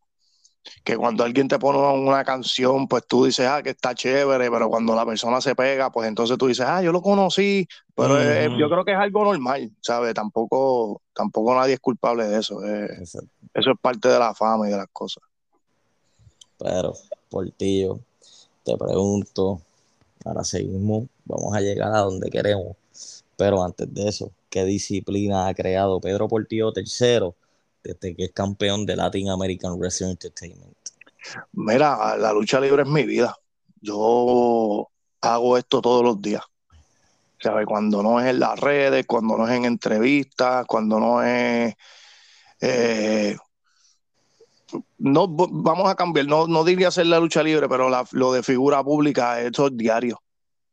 que 0.84 0.96
cuando 0.96 1.24
alguien 1.24 1.48
te 1.48 1.58
pone 1.58 1.78
una 1.78 2.24
canción, 2.24 2.88
pues 2.88 3.06
tú 3.06 3.24
dices, 3.24 3.46
ah, 3.46 3.62
que 3.62 3.70
está 3.70 3.94
chévere, 3.94 4.50
pero 4.50 4.68
cuando 4.68 4.94
la 4.94 5.04
persona 5.04 5.40
se 5.40 5.54
pega, 5.54 5.90
pues 5.90 6.08
entonces 6.08 6.36
tú 6.38 6.46
dices, 6.46 6.66
ah, 6.66 6.82
yo 6.82 6.92
lo 6.92 7.02
conocí, 7.02 7.66
pero 7.94 8.16
yo 8.56 8.68
creo 8.68 8.84
que 8.84 8.92
es 8.92 8.98
algo 8.98 9.24
normal, 9.24 9.70
¿sabes? 9.80 10.14
Tampoco, 10.14 11.02
tampoco 11.14 11.54
nadie 11.54 11.74
es 11.74 11.80
culpable 11.80 12.26
de 12.26 12.38
eso. 12.38 12.62
eso 12.64 13.20
es 13.54 13.78
parte 13.80 14.08
de 14.08 14.18
la 14.18 14.34
fama 14.34 14.68
y 14.68 14.70
de 14.70 14.76
las 14.76 14.88
cosas. 14.92 15.22
Pero, 16.58 16.94
Portillo, 17.28 18.00
te 18.64 18.76
pregunto, 18.76 19.60
ahora 20.24 20.42
seguimos, 20.44 21.08
vamos 21.24 21.54
a 21.54 21.60
llegar 21.60 21.94
a 21.94 22.00
donde 22.00 22.30
queremos, 22.30 22.76
pero 23.36 23.62
antes 23.62 23.92
de 23.92 24.08
eso, 24.08 24.30
¿qué 24.48 24.64
disciplina 24.64 25.48
ha 25.48 25.54
creado 25.54 26.00
Pedro 26.00 26.28
Portillo 26.28 26.72
tercero? 26.72 27.34
Desde 27.86 28.16
que 28.16 28.24
es 28.24 28.32
campeón 28.32 28.84
de 28.86 28.96
Latin 28.96 29.30
American 29.30 29.78
Wrestling 29.78 30.10
Entertainment? 30.10 30.76
Mira, 31.52 32.16
la 32.16 32.32
lucha 32.32 32.60
libre 32.60 32.82
es 32.82 32.88
mi 32.88 33.04
vida. 33.04 33.36
Yo 33.80 34.88
hago 35.20 35.58
esto 35.58 35.80
todos 35.80 36.04
los 36.04 36.20
días. 36.20 36.42
¿Sabes? 37.38 37.66
Cuando 37.66 38.02
no 38.02 38.20
es 38.20 38.26
en 38.26 38.40
las 38.40 38.58
redes, 38.58 39.06
cuando 39.06 39.36
no 39.36 39.46
es 39.46 39.54
en 39.54 39.66
entrevistas, 39.66 40.66
cuando 40.66 40.98
no 40.98 41.22
es. 41.22 41.74
Eh, 42.60 43.36
no, 44.98 45.28
vamos 45.28 45.88
a 45.88 45.94
cambiar, 45.94 46.26
no, 46.26 46.46
no 46.46 46.64
diría 46.64 46.88
hacer 46.88 47.06
la 47.06 47.20
lucha 47.20 47.42
libre, 47.42 47.68
pero 47.68 47.90
lo 48.12 48.32
de 48.32 48.42
figura 48.42 48.82
pública, 48.82 49.40
es 49.40 49.52
diario. 49.72 50.22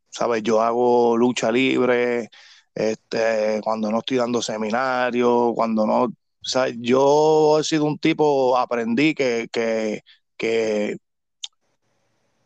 ¿Sabes? 0.08 0.42
Yo 0.42 0.62
hago 0.62 1.16
lucha 1.16 1.52
libre, 1.52 2.30
este, 2.74 3.60
cuando 3.62 3.90
no 3.90 3.98
estoy 3.98 4.16
dando 4.16 4.40
seminarios, 4.40 5.52
cuando 5.54 5.86
no 5.86 6.12
o 6.44 6.46
sea, 6.46 6.66
yo 6.78 7.58
he 7.58 7.64
sido 7.64 7.84
un 7.86 7.98
tipo, 7.98 8.56
aprendí 8.58 9.14
que, 9.14 9.48
que, 9.50 10.02
que 10.36 10.98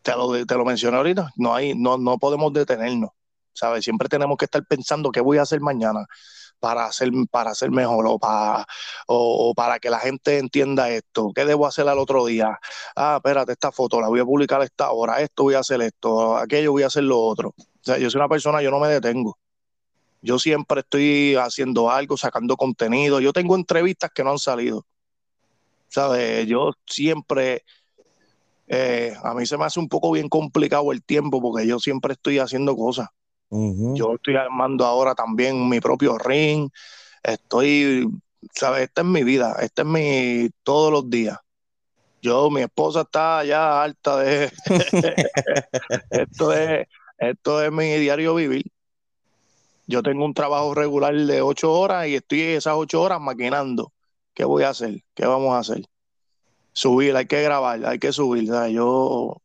te, 0.01 0.11
lo, 0.15 0.45
te 0.45 0.55
lo 0.55 0.63
mencioné 0.63 0.97
ahorita, 0.97 1.31
no, 1.35 1.53
hay, 1.53 1.75
no, 1.75 1.97
no 1.97 2.17
podemos 2.17 2.53
detenernos, 2.53 3.09
¿sabes? 3.53 3.83
Siempre 3.83 4.07
tenemos 4.07 4.37
que 4.37 4.45
estar 4.45 4.65
pensando 4.65 5.11
qué 5.11 5.19
voy 5.19 5.37
a 5.37 5.41
hacer 5.41 5.59
mañana 5.59 6.05
para 6.59 6.85
hacer, 6.85 7.09
para 7.29 7.51
hacer 7.51 7.71
mejor 7.71 8.05
o 8.07 8.19
para, 8.19 8.65
o, 9.07 9.53
para 9.53 9.79
que 9.79 9.89
la 9.89 9.99
gente 9.99 10.37
entienda 10.37 10.89
esto. 10.89 11.31
¿Qué 11.35 11.43
debo 11.45 11.67
hacer 11.67 11.87
al 11.89 11.99
otro 11.99 12.25
día? 12.25 12.57
Ah, 12.95 13.15
espérate, 13.17 13.53
esta 13.53 13.71
foto 13.71 13.99
la 13.99 14.07
voy 14.07 14.21
a 14.21 14.25
publicar 14.25 14.61
a 14.61 14.65
esta 14.65 14.91
hora, 14.91 15.21
esto 15.21 15.43
voy 15.43 15.55
a 15.55 15.59
hacer 15.59 15.81
esto, 15.81 16.37
aquello 16.37 16.71
voy 16.71 16.83
a 16.83 16.87
hacer 16.87 17.03
lo 17.03 17.19
otro. 17.19 17.49
O 17.57 17.83
sea, 17.83 17.97
yo 17.97 18.09
soy 18.09 18.19
una 18.19 18.29
persona, 18.29 18.61
yo 18.61 18.71
no 18.71 18.79
me 18.79 18.87
detengo. 18.87 19.37
Yo 20.21 20.37
siempre 20.37 20.81
estoy 20.81 21.35
haciendo 21.35 21.89
algo, 21.89 22.17
sacando 22.17 22.57
contenido. 22.57 23.19
Yo 23.19 23.31
tengo 23.31 23.55
entrevistas 23.55 24.11
que 24.13 24.23
no 24.23 24.31
han 24.31 24.39
salido. 24.39 24.85
¿Sabes? 25.87 26.45
Yo 26.45 26.71
siempre, 26.85 27.63
eh, 28.67 29.15
a 29.23 29.33
mí 29.33 29.45
se 29.45 29.57
me 29.57 29.65
hace 29.65 29.79
un 29.79 29.87
poco 29.87 30.11
bien 30.11 30.29
complicado 30.29 30.91
el 30.91 31.03
tiempo 31.03 31.41
porque 31.41 31.65
yo 31.65 31.79
siempre 31.79 32.13
estoy 32.13 32.39
haciendo 32.39 32.75
cosas. 32.75 33.07
Yo 33.49 34.13
estoy 34.13 34.35
armando 34.35 34.85
ahora 34.85 35.15
también 35.15 35.67
mi 35.67 35.79
propio 35.79 36.17
ring. 36.17 36.69
Estoy, 37.23 38.07
¿sabes? 38.53 38.83
Esta 38.83 39.01
es 39.01 39.07
mi 39.07 39.23
vida. 39.23 39.55
Esta 39.61 39.81
es 39.81 39.87
mi 39.87 40.49
todos 40.63 40.91
los 40.91 41.09
días. 41.09 41.37
Yo, 42.21 42.51
mi 42.51 42.61
esposa 42.61 43.01
está 43.01 43.43
ya 43.45 43.81
alta 43.81 44.17
de 44.17 44.51
esto 46.09 46.53
es, 46.53 46.85
esto 47.17 47.63
es 47.63 47.71
mi 47.71 47.93
diario 47.95 48.35
vivir. 48.35 48.65
Yo 49.89 50.03
tengo 50.03 50.23
un 50.23 50.35
trabajo 50.35 50.75
regular 50.75 51.15
de 51.15 51.41
ocho 51.41 51.73
horas 51.73 52.07
y 52.07 52.13
estoy 52.13 52.41
esas 52.41 52.75
ocho 52.77 53.01
horas 53.01 53.19
maquinando. 53.19 53.91
¿Qué 54.35 54.45
voy 54.45 54.61
a 54.61 54.69
hacer? 54.69 55.01
¿Qué 55.15 55.25
vamos 55.25 55.55
a 55.55 55.57
hacer? 55.57 55.83
Subir, 56.73 57.15
hay 57.15 57.25
que 57.25 57.41
grabar, 57.41 57.83
hay 57.83 57.97
que 57.97 58.13
subir. 58.13 58.51
yo, 58.71 59.41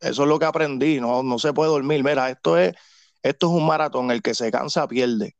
eso 0.00 0.22
es 0.22 0.28
lo 0.28 0.38
que 0.38 0.46
aprendí, 0.46 0.98
no, 0.98 1.22
no 1.22 1.38
se 1.38 1.52
puede 1.52 1.68
dormir. 1.68 2.02
Mira, 2.02 2.30
esto 2.30 2.56
es, 2.56 2.72
esto 3.22 3.48
es 3.48 3.52
un 3.52 3.66
maratón, 3.66 4.10
el 4.10 4.22
que 4.22 4.32
se 4.32 4.50
cansa 4.50 4.88
pierde. 4.88 5.36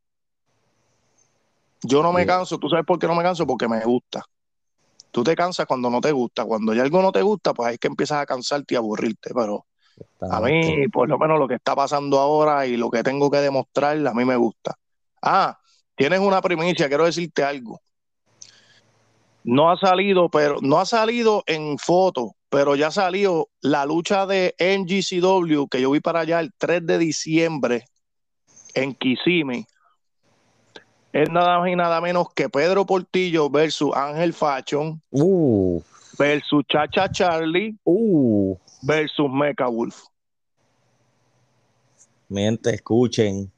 Yo 1.82 2.02
no 2.02 2.12
me 2.12 2.26
canso, 2.26 2.58
¿tú 2.58 2.68
sabes 2.68 2.84
por 2.84 2.98
qué 2.98 3.06
no 3.06 3.14
me 3.14 3.22
canso? 3.22 3.46
Porque 3.46 3.66
me 3.68 3.82
gusta. 3.82 4.22
Tú 5.12 5.24
te 5.24 5.34
cansas 5.34 5.64
cuando 5.64 5.88
no 5.88 6.02
te 6.02 6.12
gusta. 6.12 6.44
Cuando 6.44 6.74
ya 6.74 6.82
algo 6.82 7.00
no 7.00 7.10
te 7.10 7.22
gusta, 7.22 7.54
pues 7.54 7.70
hay 7.70 7.78
que 7.78 7.88
empiezas 7.88 8.18
a 8.18 8.26
cansarte 8.26 8.74
y 8.74 8.76
aburrirte. 8.76 9.30
Pero 9.34 9.64
a 10.20 10.40
mí, 10.40 10.88
por 10.88 11.08
lo 11.08 11.18
menos 11.18 11.38
lo 11.38 11.48
que 11.48 11.54
está 11.54 11.74
pasando 11.74 12.18
ahora 12.18 12.66
y 12.66 12.76
lo 12.76 12.90
que 12.90 13.02
tengo 13.02 13.30
que 13.30 13.38
demostrar, 13.38 14.06
a 14.06 14.14
mí 14.14 14.24
me 14.24 14.36
gusta. 14.36 14.74
Ah, 15.20 15.58
tienes 15.94 16.20
una 16.20 16.40
primicia, 16.40 16.88
quiero 16.88 17.04
decirte 17.04 17.42
algo. 17.44 17.80
No 19.44 19.70
ha 19.70 19.76
salido, 19.76 20.28
pero 20.28 20.58
no 20.60 20.78
ha 20.78 20.86
salido 20.86 21.42
en 21.46 21.78
foto, 21.78 22.36
pero 22.48 22.76
ya 22.76 22.90
salió 22.90 23.48
la 23.60 23.84
lucha 23.84 24.26
de 24.26 24.54
NGCW 24.58 25.66
que 25.68 25.80
yo 25.80 25.90
vi 25.90 26.00
para 26.00 26.20
allá 26.20 26.40
el 26.40 26.52
3 26.56 26.86
de 26.86 26.98
diciembre 26.98 27.84
en 28.74 28.94
Kissimmee. 28.94 29.66
Es 31.12 31.28
nada 31.30 31.58
más 31.58 31.68
y 31.68 31.76
nada 31.76 32.00
menos 32.00 32.32
que 32.34 32.48
Pedro 32.48 32.86
Portillo 32.86 33.50
versus 33.50 33.94
Ángel 33.94 34.32
Fashion 34.32 35.00
uh. 35.10 35.82
versus 36.18 36.64
Chacha 36.68 37.10
Charlie 37.10 37.76
uh 37.84 38.56
versus 38.82 39.30
Mecha 39.30 39.68
Wolf. 39.68 40.02
Mi 42.28 42.42
gente, 42.42 42.74
escuchen. 42.74 43.52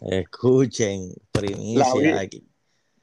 escuchen. 0.00 1.12
Primicia 1.32 2.20
aquí. 2.20 2.46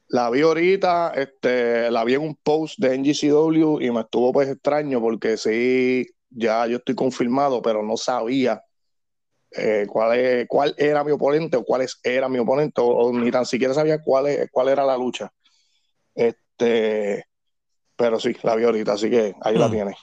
La 0.10 0.30
vi 0.30 0.42
ahorita, 0.42 1.12
este, 1.16 1.92
la 1.92 2.06
vi 2.06 2.14
en 2.14 2.22
un 2.22 2.36
post 2.36 2.80
de 2.80 2.98
NGCW 2.98 3.82
y 3.82 3.92
me 3.92 4.02
estuvo 4.02 4.32
pues 4.32 4.48
extraño 4.48 5.02
porque 5.02 5.36
sí, 5.36 6.08
ya 6.30 6.66
yo 6.66 6.78
estoy 6.78 6.96
confirmado, 6.96 7.62
pero 7.62 7.84
no 7.84 7.98
sabía 7.98 8.64
eh, 9.52 9.86
cuál, 9.90 10.18
es, 10.18 10.48
cuál 10.48 10.74
era 10.78 11.04
mi 11.04 11.12
oponente 11.12 11.58
o 11.58 11.64
cuáles 11.66 12.00
era 12.04 12.30
mi 12.30 12.40
oponente, 12.40 12.80
o, 12.82 13.12
ni 13.12 13.32
tan 13.32 13.46
siquiera 13.46 13.74
sabía 13.74 14.02
cuál, 14.02 14.28
es, 14.28 14.50
cuál 14.50 14.70
era 14.70 14.86
la 14.86 14.96
lucha. 14.96 15.30
Este, 16.16 17.26
pero 17.96 18.20
sí, 18.20 18.36
la 18.44 18.56
vi 18.56 18.64
ahorita, 18.64 18.94
así 18.94 19.10
que 19.10 19.36
ahí 19.42 19.58
la 19.58 19.68
hmm. 19.68 19.94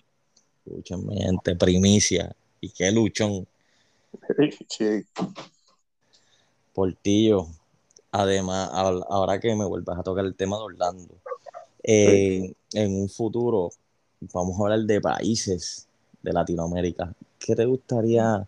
Tienes. 0.65 0.77
Escúchame, 0.77 1.17
gente, 1.17 1.57
primicia. 1.57 2.35
Y 2.61 2.71
qué 2.71 2.91
luchón. 2.91 3.47
Sí. 4.69 5.05
Portillo, 6.73 7.47
además, 8.11 8.71
ahora 8.73 9.39
que 9.39 9.55
me 9.55 9.65
vuelvas 9.65 9.99
a 9.99 10.03
tocar 10.03 10.25
el 10.25 10.35
tema 10.35 10.57
de 10.57 10.62
Orlando, 10.62 11.15
eh, 11.83 12.55
en 12.73 12.95
un 12.95 13.09
futuro 13.09 13.71
vamos 14.33 14.59
a 14.59 14.62
hablar 14.65 14.81
de 14.81 15.01
países 15.01 15.87
de 16.23 16.33
Latinoamérica. 16.33 17.15
¿Qué 17.39 17.55
te 17.55 17.65
gustaría 17.65 18.47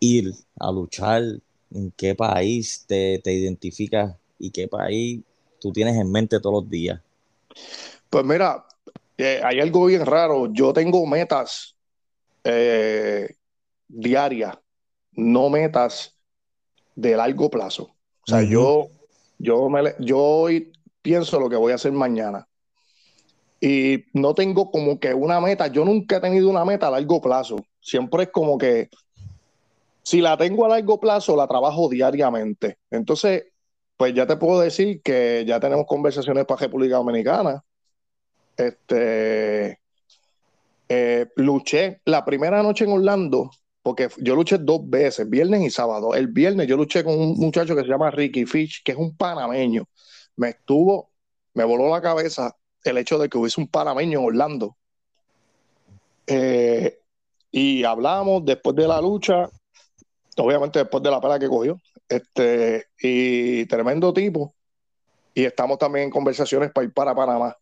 ir 0.00 0.34
a 0.58 0.72
luchar? 0.72 1.22
¿En 1.72 1.92
qué 1.96 2.14
país 2.14 2.84
te, 2.86 3.20
identificas 3.24 4.16
y 4.38 4.50
qué 4.50 4.66
país 4.66 5.20
tú 5.60 5.72
tienes 5.72 5.96
en 5.96 6.10
mente 6.10 6.40
todos 6.40 6.62
los 6.62 6.70
días? 6.70 7.00
Pues 8.08 8.24
mira, 8.24 8.64
eh, 9.20 9.40
hay 9.42 9.60
algo 9.60 9.86
bien 9.86 10.04
raro. 10.06 10.52
Yo 10.52 10.72
tengo 10.72 11.06
metas 11.06 11.76
eh, 12.44 13.34
diarias, 13.88 14.56
no 15.12 15.50
metas 15.50 16.18
de 16.94 17.16
largo 17.16 17.50
plazo. 17.50 17.84
O 17.84 18.26
sea, 18.26 18.42
yo, 18.42 18.88
yo, 19.38 19.68
me, 19.68 19.94
yo 19.98 20.18
hoy 20.18 20.72
pienso 21.02 21.40
lo 21.40 21.48
que 21.48 21.56
voy 21.56 21.72
a 21.72 21.76
hacer 21.76 21.92
mañana. 21.92 22.46
Y 23.60 24.04
no 24.14 24.34
tengo 24.34 24.70
como 24.70 24.98
que 24.98 25.12
una 25.12 25.40
meta. 25.40 25.66
Yo 25.66 25.84
nunca 25.84 26.16
he 26.16 26.20
tenido 26.20 26.48
una 26.48 26.64
meta 26.64 26.88
a 26.88 26.90
largo 26.90 27.20
plazo. 27.20 27.56
Siempre 27.80 28.24
es 28.24 28.30
como 28.30 28.56
que 28.56 28.88
si 30.02 30.20
la 30.20 30.36
tengo 30.36 30.64
a 30.64 30.68
largo 30.68 30.98
plazo, 30.98 31.36
la 31.36 31.46
trabajo 31.46 31.88
diariamente. 31.88 32.78
Entonces, 32.90 33.44
pues 33.96 34.14
ya 34.14 34.26
te 34.26 34.36
puedo 34.36 34.60
decir 34.60 35.02
que 35.02 35.44
ya 35.46 35.60
tenemos 35.60 35.86
conversaciones 35.86 36.46
para 36.46 36.60
República 36.60 36.96
Dominicana. 36.96 37.62
Este, 38.60 39.80
eh, 40.88 41.26
luché 41.36 42.00
la 42.04 42.24
primera 42.24 42.62
noche 42.62 42.84
en 42.84 42.92
Orlando 42.92 43.50
porque 43.82 44.08
yo 44.18 44.34
luché 44.34 44.58
dos 44.58 44.88
veces, 44.88 45.28
viernes 45.28 45.62
y 45.62 45.70
sábado. 45.70 46.14
El 46.14 46.28
viernes 46.28 46.66
yo 46.66 46.76
luché 46.76 47.02
con 47.02 47.18
un 47.18 47.38
muchacho 47.38 47.74
que 47.74 47.82
se 47.82 47.88
llama 47.88 48.10
Ricky 48.10 48.44
Fish, 48.44 48.82
que 48.84 48.92
es 48.92 48.98
un 48.98 49.16
panameño. 49.16 49.88
Me 50.36 50.50
estuvo, 50.50 51.10
me 51.54 51.64
voló 51.64 51.88
la 51.88 52.02
cabeza 52.02 52.56
el 52.84 52.98
hecho 52.98 53.18
de 53.18 53.28
que 53.28 53.38
hubiese 53.38 53.60
un 53.60 53.68
panameño 53.68 54.20
en 54.20 54.26
Orlando. 54.26 54.76
Eh, 56.26 56.98
y 57.50 57.84
hablamos 57.84 58.44
después 58.44 58.76
de 58.76 58.86
la 58.86 59.00
lucha, 59.00 59.48
obviamente 60.36 60.78
después 60.78 61.02
de 61.02 61.10
la 61.10 61.20
pela 61.20 61.38
que 61.38 61.48
cogió, 61.48 61.80
este, 62.08 62.88
y 63.00 63.64
tremendo 63.66 64.12
tipo. 64.12 64.54
Y 65.34 65.44
estamos 65.44 65.78
también 65.78 66.06
en 66.06 66.10
conversaciones 66.10 66.70
para 66.70 66.84
ir 66.84 66.92
para 66.92 67.14
Panamá. 67.14 67.56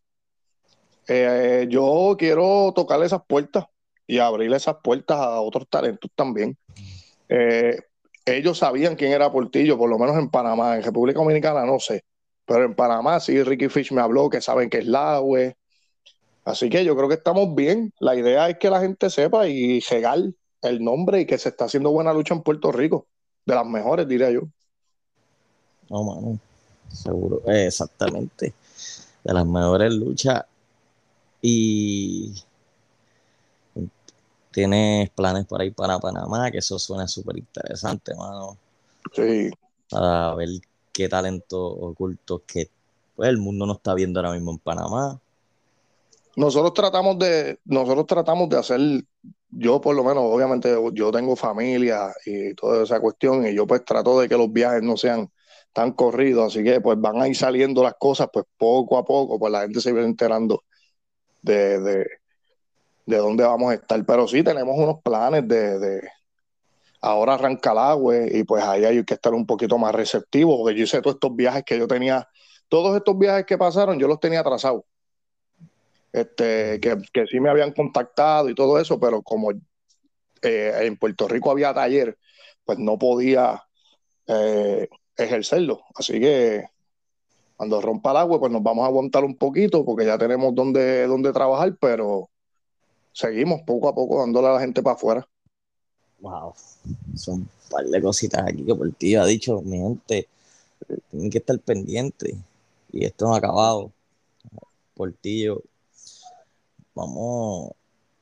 Eh, 1.09 1.67
yo 1.71 2.17
quiero 2.19 2.73
tocarle 2.77 3.07
esas 3.07 3.23
puertas 3.27 3.65
y 4.07 4.19
abrirle 4.19 4.57
esas 4.57 4.77
puertas 4.83 5.19
a 5.19 5.41
otros 5.41 5.67
talentos 5.69 6.11
también. 6.15 6.57
Eh, 7.29 7.81
ellos 8.27 8.59
sabían 8.59 8.95
quién 8.95 9.13
era 9.13 9.33
Portillo, 9.33 9.79
por 9.79 9.89
lo 9.89 9.99
menos 9.99 10.17
en 10.17 10.29
Panamá, 10.29 10.77
en 10.77 10.83
República 10.83 11.19
Dominicana 11.19 11.65
no 11.65 11.79
sé, 11.79 12.05
pero 12.45 12.65
en 12.65 12.75
Panamá 12.75 13.21
sí, 13.21 13.43
Ricky 13.43 13.69
Fish 13.69 13.93
me 13.93 14.03
habló 14.03 14.29
que 14.29 14.41
saben 14.41 14.71
que 14.71 14.79
es 14.79 14.87
Laue. 14.87 15.57
Así 16.45 16.71
que 16.71 16.85
yo 16.85 16.97
creo 16.97 17.09
que 17.09 17.17
estamos 17.17 17.55
bien. 17.55 17.93
La 18.01 18.15
idea 18.15 18.49
es 18.49 18.59
que 18.59 18.71
la 18.71 18.81
gente 18.81 19.11
sepa 19.11 19.49
y 19.49 19.81
llegar 19.81 20.19
el 20.63 20.83
nombre 20.83 21.21
y 21.21 21.27
que 21.27 21.37
se 21.37 21.51
está 21.51 21.67
haciendo 21.67 21.91
buena 21.91 22.13
lucha 22.13 22.35
en 22.35 22.43
Puerto 22.43 22.73
Rico. 22.73 23.07
De 23.45 23.55
las 23.55 23.67
mejores, 23.67 24.09
diría 24.09 24.31
yo. 24.31 24.43
No, 25.91 26.05
mano. 26.05 26.39
Seguro. 26.91 27.43
exactamente. 27.47 28.55
De 29.25 29.35
las 29.35 29.47
mejores 29.47 29.93
luchas. 29.93 30.45
Y 31.41 32.35
tienes 34.51 35.11
planes 35.11 35.47
para 35.47 35.65
ir 35.65 35.75
para 35.75 35.99
Panamá, 35.99 36.51
que 36.51 36.59
eso 36.59 36.79
suena 36.79 37.07
súper 37.07 37.39
interesante, 37.39 38.15
mano. 38.15 38.57
Sí. 39.15 39.51
Para 39.89 40.35
ver 40.35 40.49
qué 40.93 41.09
talento 41.09 41.65
oculto 41.65 42.43
que 42.47 42.69
pues, 43.15 43.29
el 43.29 43.39
mundo 43.39 43.67
no 43.67 43.75
está 43.75 43.95
viendo 43.95 44.21
ahora 44.21 44.33
mismo 44.33 44.51
en 44.51 44.59
Panamá. 44.59 45.21
Nosotros 46.37 46.73
tratamos 46.75 47.19
de, 47.19 47.59
nosotros 47.65 48.07
tratamos 48.07 48.49
de 48.49 48.59
hacer, 48.59 48.81
yo 49.51 49.81
por 49.81 49.97
lo 49.97 50.05
menos, 50.05 50.25
obviamente 50.25 50.77
yo 50.93 51.11
tengo 51.11 51.35
familia 51.35 52.13
y 52.27 52.55
toda 52.55 52.85
esa 52.85 53.01
cuestión, 53.01 53.47
y 53.47 53.55
yo 53.55 53.67
pues 53.67 53.85
trato 53.85 54.21
de 54.21 54.29
que 54.29 54.37
los 54.37 54.53
viajes 54.53 54.83
no 54.83 54.97
sean 54.97 55.31
tan 55.73 55.93
corridos, 55.93 56.53
así 56.53 56.63
que 56.63 56.81
pues 56.81 57.01
van 57.01 57.21
a 57.21 57.29
ir 57.29 57.37
saliendo 57.37 57.83
las 57.83 57.95
cosas 57.99 58.29
pues 58.33 58.45
poco 58.57 58.99
a 58.99 59.05
poco, 59.05 59.39
pues 59.39 59.53
la 59.53 59.63
gente 59.63 59.81
se 59.81 59.93
viene 59.93 60.07
enterando 60.07 60.63
de, 61.43 62.07
de 63.09 63.17
dónde 63.17 63.43
vamos 63.45 63.71
a 63.71 63.75
estar. 63.75 64.05
Pero 64.05 64.29
sí 64.29 64.43
tenemos 64.43 64.77
unos 64.79 65.03
planes 65.03 65.49
de, 65.49 66.09
ahora 67.01 67.35
arranca 67.35 67.73
el 67.73 67.79
agua 67.79 68.17
y 68.31 68.45
pues 68.45 68.63
ahí 68.63 68.85
hay 68.85 69.05
que 69.05 69.15
estar 69.15 69.33
un 69.33 69.47
poquito 69.47 69.79
más 69.79 69.95
receptivo, 69.95 70.59
porque 70.59 70.77
yo 70.77 70.85
hice 70.85 71.01
todos 71.01 71.17
estos 71.17 71.35
viajes 71.35 71.65
que 71.65 71.79
yo 71.79 71.89
tenía, 71.89 72.29
todos 72.69 72.97
estos 72.97 73.19
viajes 73.19 73.47
que 73.47 73.57
pasaron, 73.57 73.99
yo 73.99 74.09
los 74.09 74.21
tenía 74.21 74.41
atrasados. 74.41 74.83
Este, 76.13 76.81
que, 76.81 76.97
que 77.13 77.27
sí 77.27 77.39
me 77.41 77.51
habían 77.51 77.73
contactado 77.73 78.49
y 78.49 78.55
todo 78.55 78.79
eso, 78.79 78.99
pero 78.99 79.23
como 79.23 79.53
eh, 80.43 80.73
en 80.81 80.97
Puerto 80.97 81.29
Rico 81.29 81.51
había 81.51 81.73
taller, 81.73 82.19
pues 82.65 82.79
no 82.79 82.99
podía 82.99 83.63
eh, 84.27 84.89
ejercerlo. 85.17 85.83
Así 85.95 86.21
que 86.21 86.65
cuando 87.59 87.81
rompa 87.81 88.13
el 88.13 88.19
agua, 88.19 88.39
pues 88.39 88.53
nos 88.53 88.63
vamos 88.63 88.85
a 88.85 88.87
aguantar 88.87 89.25
un 89.25 89.35
poquito, 89.35 89.85
porque 89.85 90.07
ya 90.07 90.17
tenemos 90.17 90.55
donde, 90.55 91.09
donde 91.09 91.33
trabajar, 91.33 91.77
pero 91.81 92.31
seguimos 93.13 93.63
poco 93.63 93.89
a 93.89 93.95
poco 93.97 94.21
dándole 94.21 94.47
a 94.47 94.53
la 94.53 94.61
gente 94.61 94.81
para 94.81 94.95
afuera. 94.95 95.29
Wow, 96.21 96.55
son 97.17 97.35
un 97.35 97.49
par 97.69 97.85
de 97.85 98.01
cositas 98.01 98.45
aquí 98.47 98.65
que 98.65 98.75
por 98.77 98.89
ti 98.93 99.17
ha 99.17 99.25
dicho, 99.25 99.61
mi 99.63 99.77
gente, 99.77 100.29
tienen 101.11 101.31
que 101.31 101.39
estar 101.39 101.59
pendientes 101.59 102.37
y 102.93 103.05
esto 103.05 103.27
no 103.27 103.35
ha 103.35 103.39
acabado. 103.39 103.91
Portillo, 104.95 105.61
vamos, 106.95 107.73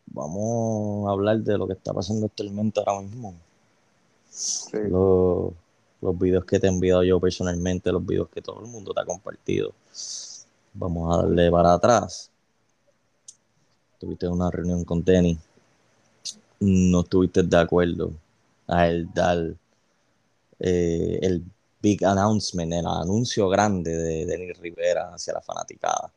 vamos 0.07 1.09
a 1.09 1.13
hablar 1.13 1.41
de 1.41 1.59
lo 1.59 1.67
que 1.67 1.75
está 1.75 1.93
pasando 1.93 2.25
actualmente 2.25 2.81
ahora 2.87 3.03
mismo. 3.03 3.35
Los, 4.73 5.53
los 6.07 6.19
videos 6.19 6.45
que 6.45 6.59
te 6.59 6.67
he 6.67 6.71
enviado 6.71 7.03
yo 7.03 7.21
personalmente, 7.21 7.93
los 7.93 8.05
videos 8.05 8.29
que 8.29 8.41
todo 8.41 8.61
el 8.61 8.67
mundo 8.67 8.95
te 8.95 9.01
ha 9.01 9.05
compartido. 9.05 9.73
Vamos 10.75 11.13
a 11.13 11.23
darle 11.23 11.51
para 11.51 11.75
atrás 11.75 12.31
tuviste 13.99 14.29
una 14.29 14.51
reunión 14.51 14.85
con 14.85 15.03
Denny, 15.05 15.39
no 16.61 17.01
estuviste 17.01 17.43
de 17.43 17.59
acuerdo 17.59 18.13
a 18.67 18.89
él 18.89 19.09
dar 19.15 19.55
eh, 20.59 21.19
el 21.23 21.45
big 21.81 22.05
announcement, 22.05 22.73
el 22.73 22.87
anuncio 22.87 23.49
grande 23.49 23.97
de 23.97 24.27
Denny 24.27 24.53
Rivera 24.53 25.15
hacia 25.15 25.35
la 25.35 25.41
fanaticada. 25.41 26.13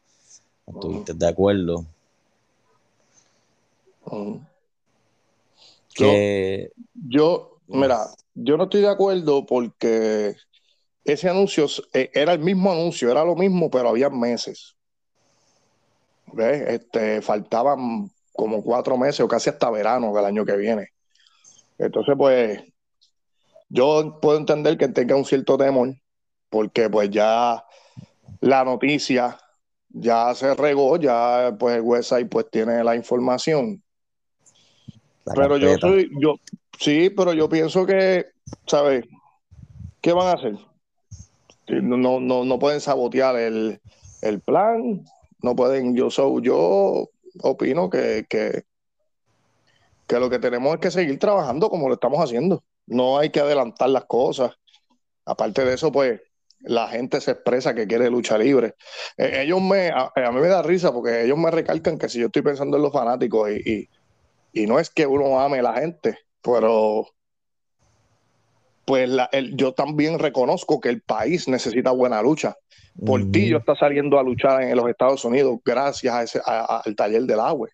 No 0.68 0.74
estuviste 0.74 1.14
de 1.14 1.28
acuerdo. 1.28 1.86
Yo, 7.08 7.58
mira, 7.68 8.08
yo 8.44 8.58
no 8.58 8.64
estoy 8.66 8.82
de 8.82 8.90
acuerdo 8.90 9.46
porque 9.46 10.36
ese 11.04 11.30
anuncio 11.30 11.66
eh, 11.94 12.10
era 12.14 12.34
el 12.34 12.40
mismo 12.40 12.72
anuncio, 12.72 13.12
era 13.12 13.24
lo 13.24 13.36
mismo, 13.36 13.70
pero 13.70 13.90
había 13.90 14.10
meses. 14.10 14.76
Este, 16.38 17.22
faltaban 17.22 18.10
como 18.34 18.64
cuatro 18.64 18.98
meses 18.98 19.22
o 19.22 19.28
casi 19.28 19.50
hasta 19.50 19.70
verano 19.70 20.14
del 20.14 20.26
año 20.26 20.46
que 20.46 20.56
viene. 20.56 20.90
Entonces, 21.78 22.16
pues, 22.18 22.62
yo 23.70 24.20
puedo 24.22 24.38
entender 24.38 24.78
que 24.78 24.88
tenga 24.90 25.16
un 25.16 25.26
cierto 25.26 25.58
temor, 25.58 25.96
porque 26.50 26.90
pues 26.90 27.10
ya 27.10 27.64
la 28.42 28.64
noticia 28.64 29.38
ya 29.90 30.34
se 30.36 30.54
regó, 30.56 30.98
ya 30.98 31.56
pues 31.60 31.78
el 31.78 31.82
website 31.82 32.30
pues 32.30 32.50
tiene 32.52 32.84
la 32.84 32.96
información. 32.96 33.84
Pero 35.36 35.58
yo 35.58 35.78
soy, 35.78 36.10
yo, 36.20 36.36
sí, 36.78 37.10
pero 37.10 37.34
yo 37.34 37.50
pienso 37.50 37.86
que, 37.86 38.28
¿sabes? 38.68 39.06
¿Qué 40.02 40.14
van 40.14 40.28
a 40.28 40.34
hacer? 40.34 40.56
No, 41.68 42.20
no, 42.20 42.46
no 42.46 42.60
pueden 42.60 42.82
sabotear 42.82 43.36
el, 43.36 43.80
el 44.22 44.40
plan, 44.40 45.04
no 45.42 45.56
pueden, 45.56 45.96
yo 45.96 46.10
soy, 46.10 46.42
yo 46.44 47.10
opino 47.42 47.90
que, 47.90 48.26
que, 48.28 48.64
lo 50.20 50.30
que 50.30 50.40
tenemos 50.40 50.74
es 50.74 50.80
que 50.80 50.92
seguir 50.92 51.20
trabajando 51.20 51.70
como 51.70 51.88
lo 51.88 51.94
estamos 51.94 52.20
haciendo. 52.24 52.64
no 52.88 53.20
hay 53.20 53.30
que 53.30 53.40
adelantar 53.40 53.90
las 53.90 54.06
cosas. 54.06 54.52
Aparte 55.26 55.64
de 55.64 55.76
eso, 55.76 55.92
pues 55.92 56.20
la 56.62 56.88
gente 56.88 57.22
se 57.22 57.32
expresa 57.32 57.74
que 57.74 57.88
quiere 57.88 58.10
lucha 58.10 58.38
libre. 58.38 58.76
Eh, 59.18 59.44
ellos 59.44 59.62
me, 59.62 59.90
a, 59.90 60.12
mí 60.32 60.42
me 60.42 60.48
da 60.48 60.62
risa 60.62 60.92
porque 60.92 61.24
ellos 61.24 61.38
me 61.38 61.52
recalcan 61.52 61.98
que 61.98 62.10
si 62.10 62.20
yo 62.20 62.26
estoy 62.26 62.42
pensando 62.42 62.78
en 62.78 62.84
los 62.84 62.92
fanáticos 62.92 63.50
y, 63.52 63.72
y, 63.72 63.90
no 64.54 64.80
es 64.80 64.90
que 64.90 65.06
uno 65.06 65.40
ame 65.40 65.60
a 65.60 65.64
la 65.64 65.74
gente, 65.74 66.18
pero 66.42 67.08
pues 68.86 69.10
yo 69.54 69.74
también 69.74 70.18
reconozco 70.18 70.80
que 70.80 70.90
el 70.90 71.02
país 71.02 71.48
necesita 71.48 71.92
buena 71.92 72.22
lucha. 72.22 72.56
Portillo 73.06 73.60
está 73.60 73.76
saliendo 73.76 74.18
a 74.18 74.24
luchar 74.24 74.64
en 74.64 74.76
los 74.76 74.90
Estados 74.90 75.24
Unidos 75.24 75.60
gracias 75.64 76.14
a 76.14 76.24
ese, 76.24 76.42
al 76.44 76.96
taller 76.96 77.24
del 77.24 77.40
agua. 77.40 77.70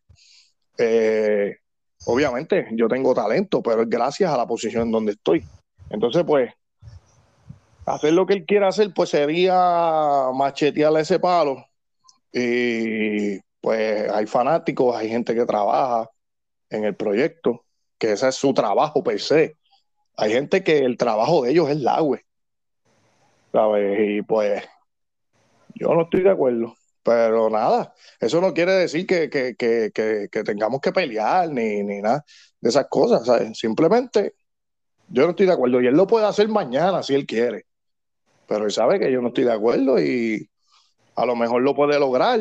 Eh, 0.78 1.56
obviamente 2.06 2.68
yo 2.74 2.88
tengo 2.90 3.14
talento, 3.14 3.62
pero 3.64 3.84
es 3.84 3.90
gracias 3.90 4.30
a 4.30 4.38
la 4.38 4.46
posición 4.46 4.84
en 4.84 4.92
donde 4.92 5.14
estoy. 5.14 5.44
Entonces, 5.90 6.24
pues, 6.26 6.52
hacer 7.86 8.14
lo 8.14 8.26
que 8.26 8.34
él 8.34 8.46
quiera 8.46 8.68
hacer, 8.68 8.94
pues 8.94 9.10
sería 9.10 10.30
machetearle 10.34 11.00
ese 11.00 11.20
palo. 11.20 11.66
Y 12.34 13.40
pues 13.62 14.12
hay 14.12 14.28
fanáticos, 14.28 14.96
hay 14.96 15.10
gente 15.10 15.34
que 15.34 15.46
trabaja 15.46 16.10
en 16.70 16.86
el 16.86 16.96
proyecto, 16.96 17.66
que 17.98 18.14
ese 18.14 18.28
es 18.30 18.36
su 18.36 18.54
trabajo 18.54 19.04
per 19.04 19.20
se. 19.20 19.58
Hay 20.18 20.32
gente 20.32 20.64
que 20.64 20.80
el 20.80 20.98
trabajo 20.98 21.44
de 21.44 21.52
ellos 21.52 21.70
es 21.70 21.78
la 21.78 22.02
web. 22.02 22.22
¿Sabes? 23.52 24.00
Y 24.00 24.22
pues 24.22 24.64
yo 25.76 25.94
no 25.94 26.04
estoy 26.04 26.24
de 26.24 26.32
acuerdo. 26.32 26.76
Pero 27.04 27.52
nada, 27.52 27.94
eso 28.20 28.42
no 28.42 28.52
quiere 28.54 28.72
decir 28.74 29.06
que, 29.06 29.28
tengamos 30.44 30.82
que 30.82 30.92
pelear 30.92 31.50
ni, 31.50 31.84
ni, 31.84 32.02
nada 32.02 32.26
de 32.60 32.70
esas 32.70 32.88
cosas. 32.90 33.56
Simplemente 33.56 34.34
yo 35.10 35.24
no 35.24 35.30
estoy 35.30 35.46
de 35.46 35.54
acuerdo. 35.54 35.82
Y 35.82 35.88
él 35.88 35.94
lo 35.94 36.08
puede 36.08 36.26
hacer 36.26 36.48
mañana 36.50 37.04
si 37.04 37.14
él 37.14 37.28
quiere. 37.28 37.66
Pero 38.48 38.66
él 38.66 38.72
sabe 38.72 39.00
que 39.00 39.12
yo 39.12 39.22
no 39.22 39.28
estoy 39.28 39.44
de 39.44 39.54
acuerdo 39.54 40.02
y 40.02 40.50
a 41.16 41.26
lo 41.26 41.36
mejor 41.36 41.62
lo 41.62 41.76
puede 41.76 42.00
lograr. 42.00 42.40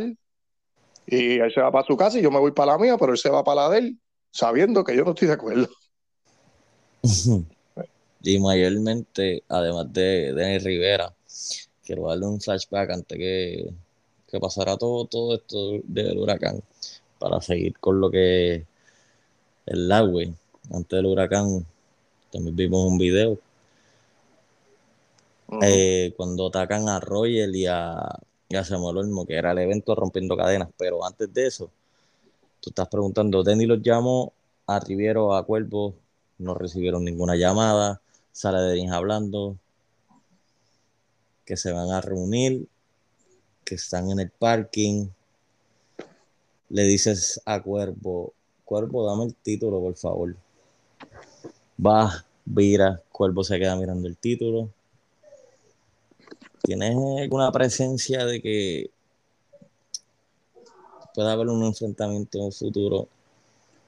Y 1.06 1.38
él 1.38 1.52
se 1.52 1.60
va 1.60 1.70
para 1.70 1.86
su 1.86 1.96
casa 1.96 2.18
y 2.18 2.22
yo 2.22 2.30
me 2.30 2.38
voy 2.38 2.52
para 2.52 2.72
la 2.72 2.78
mía, 2.78 2.96
pero 2.98 3.12
él 3.12 3.18
se 3.18 3.28
va 3.28 3.44
para 3.44 3.62
la 3.62 3.70
de 3.70 3.78
él, 3.78 4.00
sabiendo 4.34 4.82
que 4.82 4.96
yo 4.96 5.04
no 5.04 5.12
estoy 5.12 5.28
de 5.28 5.34
acuerdo. 5.34 5.68
y 8.22 8.38
mayormente, 8.38 9.42
además 9.48 9.92
de 9.92 10.34
Denis 10.34 10.64
Rivera, 10.64 11.14
quiero 11.84 12.08
darle 12.08 12.26
un 12.26 12.40
flashback 12.40 12.90
antes 12.90 13.16
que 13.16 13.72
que 14.34 14.40
pasará 14.40 14.76
todo, 14.76 15.04
todo 15.04 15.36
esto 15.36 15.78
del 15.84 16.18
huracán 16.18 16.60
para 17.20 17.40
seguir 17.40 17.78
con 17.78 18.00
lo 18.00 18.10
que 18.10 18.66
el 19.64 19.92
agua 19.92 20.24
antes 20.72 20.90
del 20.90 21.06
huracán 21.06 21.64
también 22.32 22.56
vimos 22.56 22.84
un 22.84 22.98
video 22.98 23.38
eh, 25.62 26.12
cuando 26.16 26.48
atacan 26.48 26.88
a 26.88 26.98
Royal 26.98 27.54
y 27.54 27.66
a, 27.66 28.18
y 28.48 28.56
a 28.56 28.64
Samuel 28.64 29.08
que 29.24 29.34
era 29.34 29.52
el 29.52 29.58
evento 29.58 29.94
rompiendo 29.94 30.36
cadenas 30.36 30.68
pero 30.76 31.04
antes 31.04 31.32
de 31.32 31.46
eso 31.46 31.70
tú 32.64 32.70
estás 32.70 32.88
preguntando 32.88 33.42
Denny 33.42 33.66
los 33.66 33.82
llamó 33.82 34.32
a 34.66 34.80
Riviero 34.80 35.34
a 35.34 35.44
Cuervo 35.44 35.94
no 36.38 36.54
recibieron 36.54 37.04
ninguna 37.04 37.36
llamada 37.36 38.00
sale 38.32 38.58
de 38.60 38.88
hablando 38.88 39.56
que 41.44 41.56
se 41.56 41.72
van 41.72 41.90
a 41.90 42.00
reunir 42.00 42.66
que 43.64 43.74
están 43.74 44.10
en 44.10 44.20
el 44.20 44.30
parking, 44.30 45.08
le 46.68 46.82
dices 46.84 47.40
a 47.44 47.62
Cuervo, 47.62 48.32
Cuervo, 48.64 49.06
dame 49.06 49.24
el 49.24 49.34
título, 49.34 49.80
por 49.80 49.96
favor. 49.96 50.36
Va, 51.84 52.24
vira, 52.44 53.02
Cuervo 53.10 53.42
se 53.42 53.58
queda 53.58 53.76
mirando 53.76 54.08
el 54.08 54.16
título. 54.16 54.70
¿Tienes 56.62 56.96
alguna 57.20 57.52
presencia 57.52 58.24
de 58.24 58.40
que 58.40 58.90
pueda 61.14 61.32
haber 61.32 61.48
un 61.48 61.64
enfrentamiento 61.64 62.38
en 62.38 62.44
el 62.46 62.52
futuro? 62.52 63.08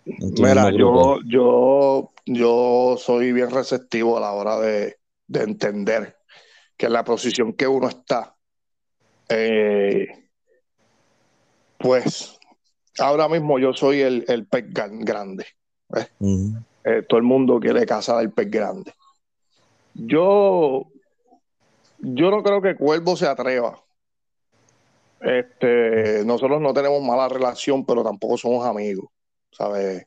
Mira, 0.05 0.71
yo, 0.71 1.19
yo, 1.27 2.13
yo 2.25 2.97
soy 2.97 3.33
bien 3.33 3.51
receptivo 3.51 4.17
a 4.17 4.21
la 4.21 4.33
hora 4.33 4.59
de, 4.61 4.99
de 5.27 5.43
entender 5.43 6.17
que 6.77 6.87
en 6.87 6.93
la 6.93 7.05
posición 7.05 7.55
que 7.55 7.67
uno 7.67 7.89
está, 7.89 8.37
eh, 9.29 10.07
pues 11.79 12.39
ahora 12.99 13.29
mismo 13.29 13.59
yo 13.59 13.73
soy 13.73 14.01
el, 14.01 14.25
el 14.29 14.47
pez 14.47 14.67
grande. 14.73 15.47
Eh, 16.85 17.03
todo 17.09 17.19
el 17.19 17.25
mundo 17.25 17.59
quiere 17.59 17.85
cazar 17.85 18.19
al 18.19 18.33
pez 18.33 18.51
grande. 18.51 18.95
Yo, 19.95 20.87
yo 21.99 22.31
no 22.31 22.43
creo 22.43 22.63
que 22.63 22.77
Cuervo 22.77 23.17
se 23.17 23.27
atreva. 23.27 23.83
Este, 25.21 26.25
nosotros 26.25 26.61
no 26.61 26.73
tenemos 26.75 27.03
mala 27.03 27.29
relación, 27.29 27.85
pero 27.85 28.03
tampoco 28.03 28.37
somos 28.37 28.67
amigos, 28.67 29.07
¿sabes? 29.51 30.07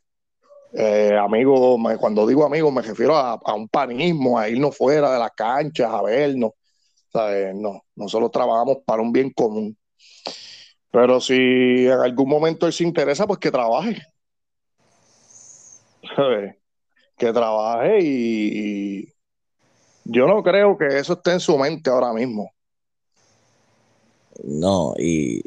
Eh, 0.74 1.18
amigos, 1.20 1.80
cuando 1.99 2.28
digo 2.28 2.45
amigos 2.45 2.72
me 2.72 2.84
refiero 2.84 3.16
a, 3.16 3.34
a, 3.43 3.53
un 3.55 3.68
panismo, 3.68 4.38
a 4.38 4.47
irnos 4.47 4.78
fuera 4.78 5.12
de 5.12 5.20
las 5.20 5.32
canchas, 5.32 5.91
a 5.91 6.01
vernos. 6.03 6.51
No, 7.55 7.84
nosotros 7.95 8.32
trabajamos 8.32 8.78
para 8.86 9.01
un 9.01 9.12
bien 9.12 9.32
común. 9.32 9.76
Pero 10.91 11.20
si 11.20 11.86
en 11.86 11.99
algún 11.99 12.30
momento 12.30 12.68
él 12.68 12.74
se 12.74 12.84
interesa, 12.84 13.28
pues 13.28 13.39
que 13.39 13.51
trabaje. 13.51 14.01
Que 17.18 17.34
trabaje 17.34 17.99
y, 18.01 19.14
yo 20.05 20.26
no 20.28 20.41
creo 20.41 20.78
que 20.78 20.88
eso 20.97 21.14
esté 21.14 21.34
en 21.34 21.39
su 21.39 21.57
mente 21.57 21.89
ahora 21.89 22.14
mismo. 22.14 22.51
No, 24.43 24.93
y 24.97 25.41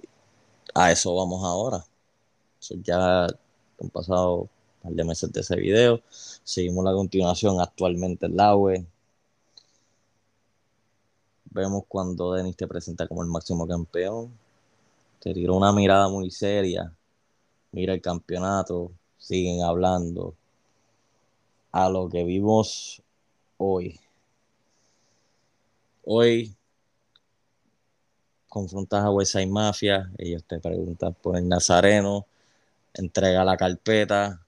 a 0.74 0.93
eso 0.93 1.14
vamos 1.14 1.45
ahora. 1.45 1.84
ya 2.84 3.24
han 3.26 3.90
pasado 3.93 4.36
un 4.43 4.49
par 4.82 4.93
de 4.93 5.05
meses 5.05 5.32
de 5.32 5.40
ese 5.40 5.57
video. 5.57 6.01
Seguimos 6.45 6.84
la 6.84 6.93
continuación 6.93 7.61
actualmente 7.61 8.26
en 8.26 8.36
la 8.36 8.57
web 8.57 8.86
vemos 11.53 11.84
cuando 11.86 12.32
Denis 12.32 12.57
te 12.57 12.66
presenta 12.66 13.07
como 13.07 13.22
el 13.22 13.28
máximo 13.28 13.66
campeón. 13.66 14.32
Te 15.20 15.34
tiró 15.34 15.57
una 15.57 15.72
mirada 15.72 16.09
muy 16.09 16.30
seria. 16.30 16.93
Mira 17.72 17.95
el 17.95 18.01
campeonato. 18.01 18.93
Siguen 19.18 19.62
hablando. 19.62 20.34
A 21.70 21.88
lo 21.88 22.09
que 22.09 22.24
vimos 22.24 23.03
hoy. 23.57 23.99
Hoy 26.05 26.55
confrontas 28.53 29.03
a 29.03 29.11
Westside 29.11 29.47
Mafia. 29.47 30.13
Ellos 30.19 30.45
te 30.45 30.61
preguntan 30.61 31.15
por 31.15 31.39
el 31.39 31.49
Nazareno. 31.49 32.27
Entrega 32.93 33.45
la 33.45 33.57
carpeta. 33.57 34.47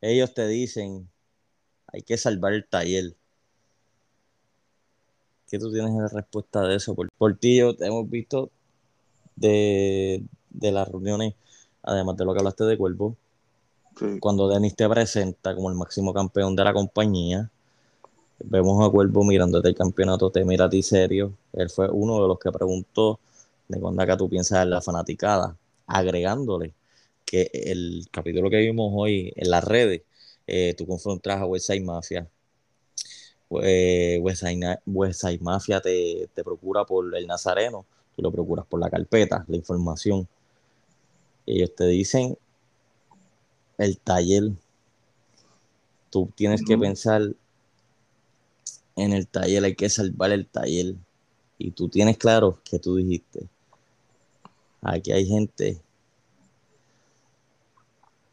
Ellos 0.00 0.34
te 0.34 0.48
dicen, 0.48 1.08
hay 1.86 2.02
que 2.02 2.16
salvar 2.16 2.52
el 2.54 2.66
taller 2.66 3.14
¿Qué 5.50 5.58
tú 5.58 5.72
tienes 5.72 5.92
la 5.92 6.06
respuesta 6.06 6.62
de 6.62 6.76
eso? 6.76 6.94
Por, 6.94 7.08
por 7.18 7.36
ti, 7.36 7.58
yo, 7.58 7.74
hemos 7.80 8.08
visto 8.08 8.50
de, 9.34 10.22
las 10.60 10.86
reuniones, 10.86 11.34
además 11.82 12.16
de 12.16 12.24
lo 12.24 12.32
que 12.32 12.38
hablaste 12.38 12.64
de 12.64 12.78
Cuervo, 12.78 13.16
cuando 14.20 14.48
Denis 14.48 14.76
te 14.76 14.88
presenta 14.88 15.54
como 15.56 15.68
el 15.68 15.74
máximo 15.74 16.14
campeón 16.14 16.54
de 16.54 16.62
la 16.62 16.72
compañía, 16.72 17.50
vemos 18.44 18.86
a 18.86 18.90
Cuervo 18.90 19.24
mirándote 19.24 19.68
el 19.68 19.74
campeonato, 19.74 20.30
te 20.30 20.44
mira 20.44 20.66
a 20.66 20.70
ti 20.70 20.82
serio. 20.82 21.32
Él 21.52 21.70
fue 21.70 21.88
uno 21.90 22.20
de 22.22 22.28
los 22.28 22.38
que 22.38 22.50
preguntó 22.50 23.20
de 23.68 23.78
cuándo 23.78 24.02
acá 24.02 24.16
tú 24.16 24.28
piensas 24.28 24.62
en 24.62 24.70
la 24.70 24.80
fanaticada, 24.80 25.56
agregándole 25.86 26.72
que 27.24 27.50
el 27.52 28.08
capítulo 28.10 28.50
que 28.50 28.58
vimos 28.58 28.92
hoy 28.94 29.32
en 29.36 29.50
las 29.50 29.62
redes, 29.64 30.02
eh, 30.46 30.74
tú 30.76 30.86
confrontas 30.86 31.40
a 31.40 31.46
Westside 31.46 31.80
Mafia, 31.80 32.28
pues 33.48 34.20
Westside, 34.86 35.40
Mafia 35.40 35.80
te, 35.80 36.28
procura 36.44 36.84
por 36.84 37.14
el 37.16 37.26
Nazareno, 37.26 37.84
tú 38.14 38.22
lo 38.22 38.30
procuras 38.30 38.66
por 38.66 38.80
la 38.80 38.90
carpeta, 38.90 39.44
la 39.48 39.56
información. 39.56 40.26
Ellos 41.46 41.74
te 41.74 41.86
dicen 41.86 42.36
el 43.78 43.98
taller. 43.98 44.50
Tú 46.10 46.30
tienes 46.34 46.62
que 46.64 46.76
pensar 46.76 47.22
en 49.00 49.12
el 49.12 49.26
taller, 49.26 49.64
hay 49.64 49.74
que 49.74 49.88
salvar 49.88 50.30
el 50.32 50.46
taller. 50.46 50.94
Y 51.58 51.72
tú 51.72 51.88
tienes 51.88 52.16
claro 52.16 52.60
que 52.64 52.78
tú 52.78 52.96
dijiste, 52.96 53.46
aquí 54.80 55.12
hay 55.12 55.26
gente 55.26 55.80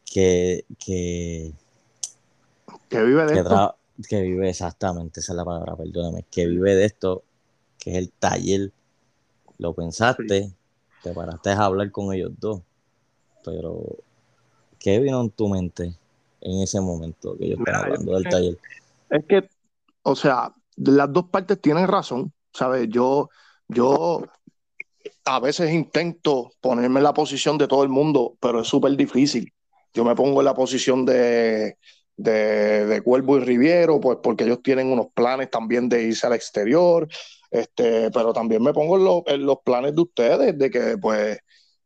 que, 0.06 0.64
que, 0.78 1.52
que 2.88 3.02
vive 3.02 3.26
de 3.26 3.40
esto 3.40 3.78
que 4.06 4.22
vive 4.22 4.50
exactamente, 4.50 5.20
esa 5.20 5.32
es 5.32 5.36
la 5.36 5.44
palabra, 5.44 5.76
perdóname, 5.76 6.24
que 6.30 6.46
vive 6.46 6.74
de 6.74 6.84
esto, 6.84 7.24
que 7.78 7.90
es 7.90 7.96
el 7.96 8.10
taller. 8.10 8.72
Lo 9.58 9.72
pensaste, 9.72 10.52
te 11.02 11.12
paraste 11.12 11.50
a 11.50 11.64
hablar 11.64 11.90
con 11.90 12.12
ellos 12.12 12.32
dos, 12.38 12.60
pero 13.44 13.80
¿qué 14.78 15.00
vino 15.00 15.20
en 15.20 15.30
tu 15.30 15.48
mente 15.48 15.94
en 16.40 16.62
ese 16.62 16.80
momento 16.80 17.36
que 17.36 17.48
yo 17.48 17.56
estaba 17.56 17.86
hablando 17.86 18.14
del 18.14 18.24
taller? 18.24 18.58
Es 19.10 19.24
que, 19.24 19.48
o 20.02 20.14
sea, 20.14 20.54
las 20.78 21.12
dos 21.12 21.26
partes 21.30 21.60
tienen 21.60 21.88
razón, 21.88 22.32
¿sabes? 22.52 22.88
Yo, 22.88 23.28
yo 23.68 24.22
a 25.24 25.40
veces 25.40 25.72
intento 25.72 26.52
ponerme 26.60 27.00
en 27.00 27.04
la 27.04 27.14
posición 27.14 27.58
de 27.58 27.68
todo 27.68 27.82
el 27.82 27.88
mundo, 27.88 28.36
pero 28.40 28.60
es 28.60 28.68
súper 28.68 28.96
difícil. 28.96 29.52
Yo 29.92 30.04
me 30.04 30.14
pongo 30.14 30.40
en 30.40 30.44
la 30.44 30.54
posición 30.54 31.04
de, 31.04 31.76
de, 32.16 32.86
de, 32.86 33.02
Cuervo 33.02 33.38
y 33.38 33.40
Riviero, 33.40 34.00
pues 34.00 34.18
porque 34.22 34.44
ellos 34.44 34.62
tienen 34.62 34.92
unos 34.92 35.08
planes 35.14 35.50
también 35.50 35.88
de 35.88 36.04
irse 36.04 36.26
al 36.26 36.34
exterior, 36.34 37.08
este, 37.50 38.10
pero 38.10 38.32
también 38.32 38.62
me 38.62 38.72
pongo 38.72 38.96
en, 38.96 39.04
lo, 39.04 39.24
en 39.26 39.46
los 39.46 39.58
planes 39.64 39.94
de 39.94 40.02
ustedes, 40.02 40.58
de 40.58 40.70
que 40.70 40.98
pues 40.98 41.38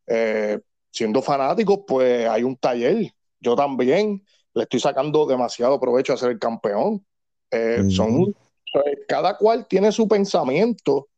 eh, 0.07 0.59
siendo 0.91 1.23
fanáticos, 1.23 1.81
pues 1.87 2.29
hay 2.29 2.43
un 2.43 2.57
taller. 2.57 3.13
Yo 3.41 3.57
también 3.57 4.25
le 4.55 4.63
estoy 4.65 4.81
sacando 4.81 5.27
demasiado 5.27 5.81
provecho 5.81 6.13
a 6.13 6.17
ser 6.17 6.33
el 6.33 6.39
campeón. 6.39 7.05
Eh, 7.51 7.79
mm 7.81 7.87
-hmm. 7.87 7.91
Son 7.91 8.35
cada 9.09 9.37
cual 9.37 9.67
tiene 9.69 9.93
su 9.93 10.09
pensamiento. 10.09 11.09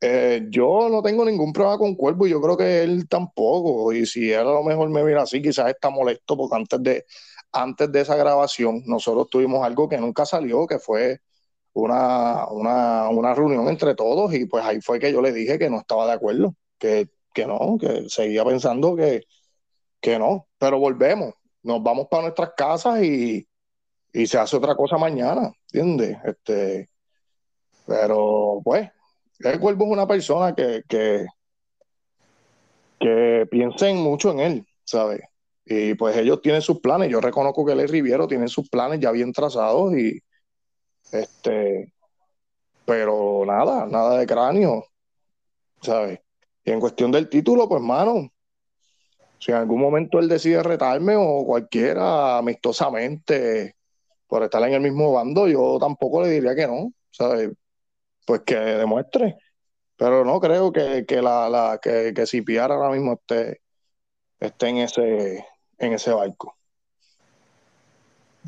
Eh, 0.00 0.46
yo 0.50 0.88
no 0.90 1.02
tengo 1.02 1.24
ningún 1.24 1.52
problema 1.52 1.78
con 1.78 1.94
Cuervo 1.94 2.26
y 2.26 2.30
yo 2.30 2.40
creo 2.40 2.56
que 2.56 2.82
él 2.82 3.08
tampoco. 3.08 3.92
Y 3.92 4.06
si 4.06 4.32
él 4.32 4.40
a 4.40 4.44
lo 4.44 4.64
mejor 4.64 4.90
me 4.90 5.04
mira 5.04 5.22
así, 5.22 5.40
quizás 5.40 5.68
está 5.70 5.90
molesto 5.90 6.36
porque 6.36 6.56
antes 6.56 6.82
de, 6.82 7.04
antes 7.52 7.92
de 7.92 8.00
esa 8.00 8.16
grabación 8.16 8.82
nosotros 8.86 9.28
tuvimos 9.30 9.64
algo 9.64 9.88
que 9.88 9.98
nunca 9.98 10.26
salió, 10.26 10.66
que 10.66 10.78
fue 10.78 11.20
una, 11.74 12.46
una, 12.48 13.08
una 13.10 13.34
reunión 13.34 13.68
entre 13.68 13.94
todos 13.94 14.34
y 14.34 14.46
pues 14.46 14.64
ahí 14.64 14.80
fue 14.80 14.98
que 14.98 15.12
yo 15.12 15.22
le 15.22 15.32
dije 15.32 15.58
que 15.58 15.70
no 15.70 15.78
estaba 15.80 16.06
de 16.06 16.12
acuerdo, 16.12 16.54
que, 16.78 17.08
que 17.34 17.46
no, 17.46 17.78
que 17.80 18.08
seguía 18.08 18.44
pensando 18.44 18.96
que, 18.96 19.22
que 20.00 20.18
no. 20.18 20.48
Pero 20.58 20.78
volvemos, 20.78 21.34
nos 21.62 21.82
vamos 21.82 22.08
para 22.10 22.24
nuestras 22.24 22.52
casas 22.56 23.02
y, 23.02 23.46
y 24.12 24.26
se 24.26 24.38
hace 24.38 24.56
otra 24.56 24.74
cosa 24.74 24.98
mañana, 24.98 25.52
¿entiendes? 25.72 26.18
Este, 26.24 26.90
pero 27.86 28.60
pues, 28.62 28.90
el 29.40 29.58
cuervo 29.58 29.86
es 29.86 29.90
una 29.90 30.06
persona 30.06 30.54
que, 30.54 30.82
que, 30.88 31.26
piensen 33.50 33.96
mucho 33.96 34.30
en 34.30 34.40
él, 34.40 34.66
¿sabes? 34.84 35.20
Y 35.64 35.94
pues 35.94 36.16
ellos 36.16 36.40
tienen 36.40 36.62
sus 36.62 36.80
planes. 36.80 37.10
Yo 37.10 37.20
reconozco 37.20 37.64
que 37.64 37.72
el 37.72 37.88
Riviero 37.88 38.28
tiene 38.28 38.48
sus 38.48 38.68
planes 38.68 39.00
ya 39.00 39.10
bien 39.10 39.32
trazados 39.32 39.96
y 39.96 40.20
este, 41.10 41.92
pero 42.84 43.44
nada, 43.44 43.86
nada 43.86 44.18
de 44.18 44.26
cráneo, 44.26 44.86
¿sabes? 45.80 46.20
Y 46.64 46.70
en 46.70 46.80
cuestión 46.80 47.10
del 47.10 47.28
título, 47.28 47.68
pues 47.68 47.82
mano, 47.82 48.30
si 49.38 49.50
en 49.50 49.56
algún 49.56 49.80
momento 49.80 50.20
él 50.20 50.28
decide 50.28 50.62
retarme 50.62 51.16
o 51.16 51.44
cualquiera 51.44 52.38
amistosamente 52.38 53.74
por 54.32 54.42
estar 54.44 54.62
en 54.62 54.72
el 54.72 54.80
mismo 54.80 55.12
bando, 55.12 55.46
yo 55.46 55.76
tampoco 55.78 56.22
le 56.22 56.30
diría 56.30 56.54
que 56.54 56.66
no, 56.66 56.90
¿sabes? 57.10 57.50
Pues 58.26 58.40
que 58.46 58.54
demuestre. 58.56 59.36
Pero 59.94 60.24
no 60.24 60.40
creo 60.40 60.72
que, 60.72 61.04
que 61.04 61.20
la, 61.20 61.50
la 61.50 61.78
que, 61.82 62.14
que 62.16 62.26
si 62.26 62.40
Piara 62.40 62.76
ahora 62.76 62.88
mismo 62.88 63.12
esté, 63.12 63.60
esté 64.40 64.68
en 64.68 64.78
ese 64.78 65.44
en 65.76 65.92
ese 65.92 66.12
barco. 66.14 66.56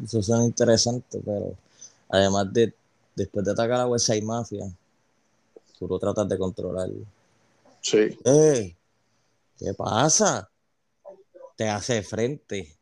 Eso 0.03 0.22
suena 0.22 0.47
interesante, 0.47 1.20
pero 1.22 1.55
además 2.09 2.51
de 2.51 2.72
después 3.14 3.45
de 3.45 3.53
atacar 3.53 3.80
a 3.82 3.87
West 3.87 4.07
Side 4.07 4.22
Mafia, 4.22 4.64
tú 5.78 5.87
lo 5.87 5.99
tratas 5.99 6.26
de 6.30 6.39
controlarlo. 6.39 7.05
Sí. 7.82 8.18
Eh, 8.24 8.74
¿Qué 9.59 9.74
pasa? 9.74 10.51
Te 11.57 11.68
hace 11.68 12.03
frente. 12.03 12.74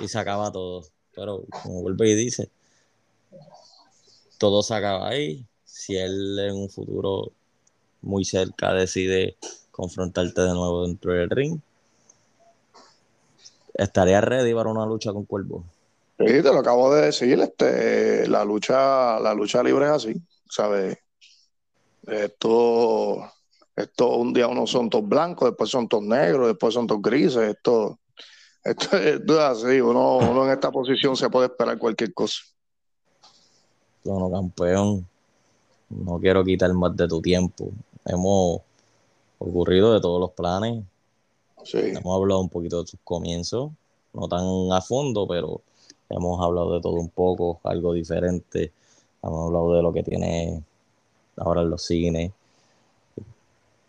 Y 0.00 0.08
se 0.08 0.18
acaba 0.18 0.52
todo. 0.52 0.84
Pero 1.14 1.44
como 1.62 1.82
vuelve 1.82 2.10
y 2.10 2.14
dice, 2.14 2.50
todo 4.38 4.62
se 4.62 4.74
acaba 4.74 5.08
ahí. 5.08 5.44
Si 5.64 5.96
él 5.96 6.38
en 6.38 6.54
un 6.54 6.70
futuro 6.70 7.32
muy 8.02 8.24
cerca 8.24 8.72
decide 8.72 9.36
confrontarte 9.70 10.40
de 10.40 10.52
nuevo 10.52 10.86
dentro 10.86 11.12
del 11.12 11.30
ring, 11.30 11.60
estaría 13.74 14.20
ready 14.20 14.54
para 14.54 14.70
una 14.70 14.86
lucha 14.86 15.12
con 15.12 15.24
Cuervo. 15.24 15.64
Sí, 16.18 16.26
te 16.26 16.42
lo 16.42 16.58
acabo 16.58 16.94
de 16.94 17.06
decir, 17.06 17.40
este, 17.40 18.28
la 18.28 18.44
lucha, 18.44 19.18
la 19.18 19.34
lucha 19.34 19.62
libre 19.62 19.86
es 19.86 19.90
así, 19.90 20.14
¿sabes? 20.48 20.96
Esto, 22.06 23.32
esto 23.74 24.16
un 24.16 24.32
día 24.32 24.46
uno 24.46 24.66
son 24.66 24.88
todos 24.88 25.08
blancos, 25.08 25.50
después 25.50 25.70
son 25.70 25.88
todos 25.88 26.04
negros, 26.04 26.46
después 26.48 26.72
son 26.72 26.86
todos 26.86 27.02
grises, 27.02 27.48
esto, 27.48 27.98
esto, 28.64 28.96
esto 28.96 29.32
es 29.34 29.38
así, 29.40 29.80
uno, 29.80 30.18
uno 30.18 30.46
en 30.46 30.52
esta 30.52 30.70
posición 30.70 31.16
se 31.16 31.28
puede 31.28 31.46
esperar 31.46 31.78
cualquier 31.78 32.12
cosa. 32.14 32.42
Bueno, 34.04 34.30
campeón, 34.30 35.06
no 35.90 36.18
quiero 36.18 36.44
quitar 36.44 36.72
más 36.74 36.96
de 36.96 37.08
tu 37.08 37.20
tiempo. 37.20 37.70
Hemos 38.04 38.60
ocurrido 39.38 39.92
de 39.92 40.00
todos 40.00 40.20
los 40.20 40.32
planes. 40.32 40.84
Sí. 41.62 41.78
Hemos 41.78 42.16
hablado 42.16 42.40
un 42.40 42.48
poquito 42.48 42.82
de 42.82 42.90
tus 42.90 43.00
comienzos, 43.02 43.70
no 44.12 44.28
tan 44.28 44.44
a 44.72 44.80
fondo, 44.82 45.26
pero 45.26 45.62
hemos 46.10 46.42
hablado 46.42 46.74
de 46.74 46.80
todo 46.80 46.94
un 46.94 47.08
poco, 47.08 47.60
algo 47.64 47.92
diferente. 47.94 48.72
Hemos 49.22 49.46
hablado 49.46 49.74
de 49.74 49.82
lo 49.82 49.92
que 49.92 50.02
tiene 50.02 50.62
ahora 51.36 51.62
en 51.62 51.70
los 51.70 51.82
cines, 51.82 52.30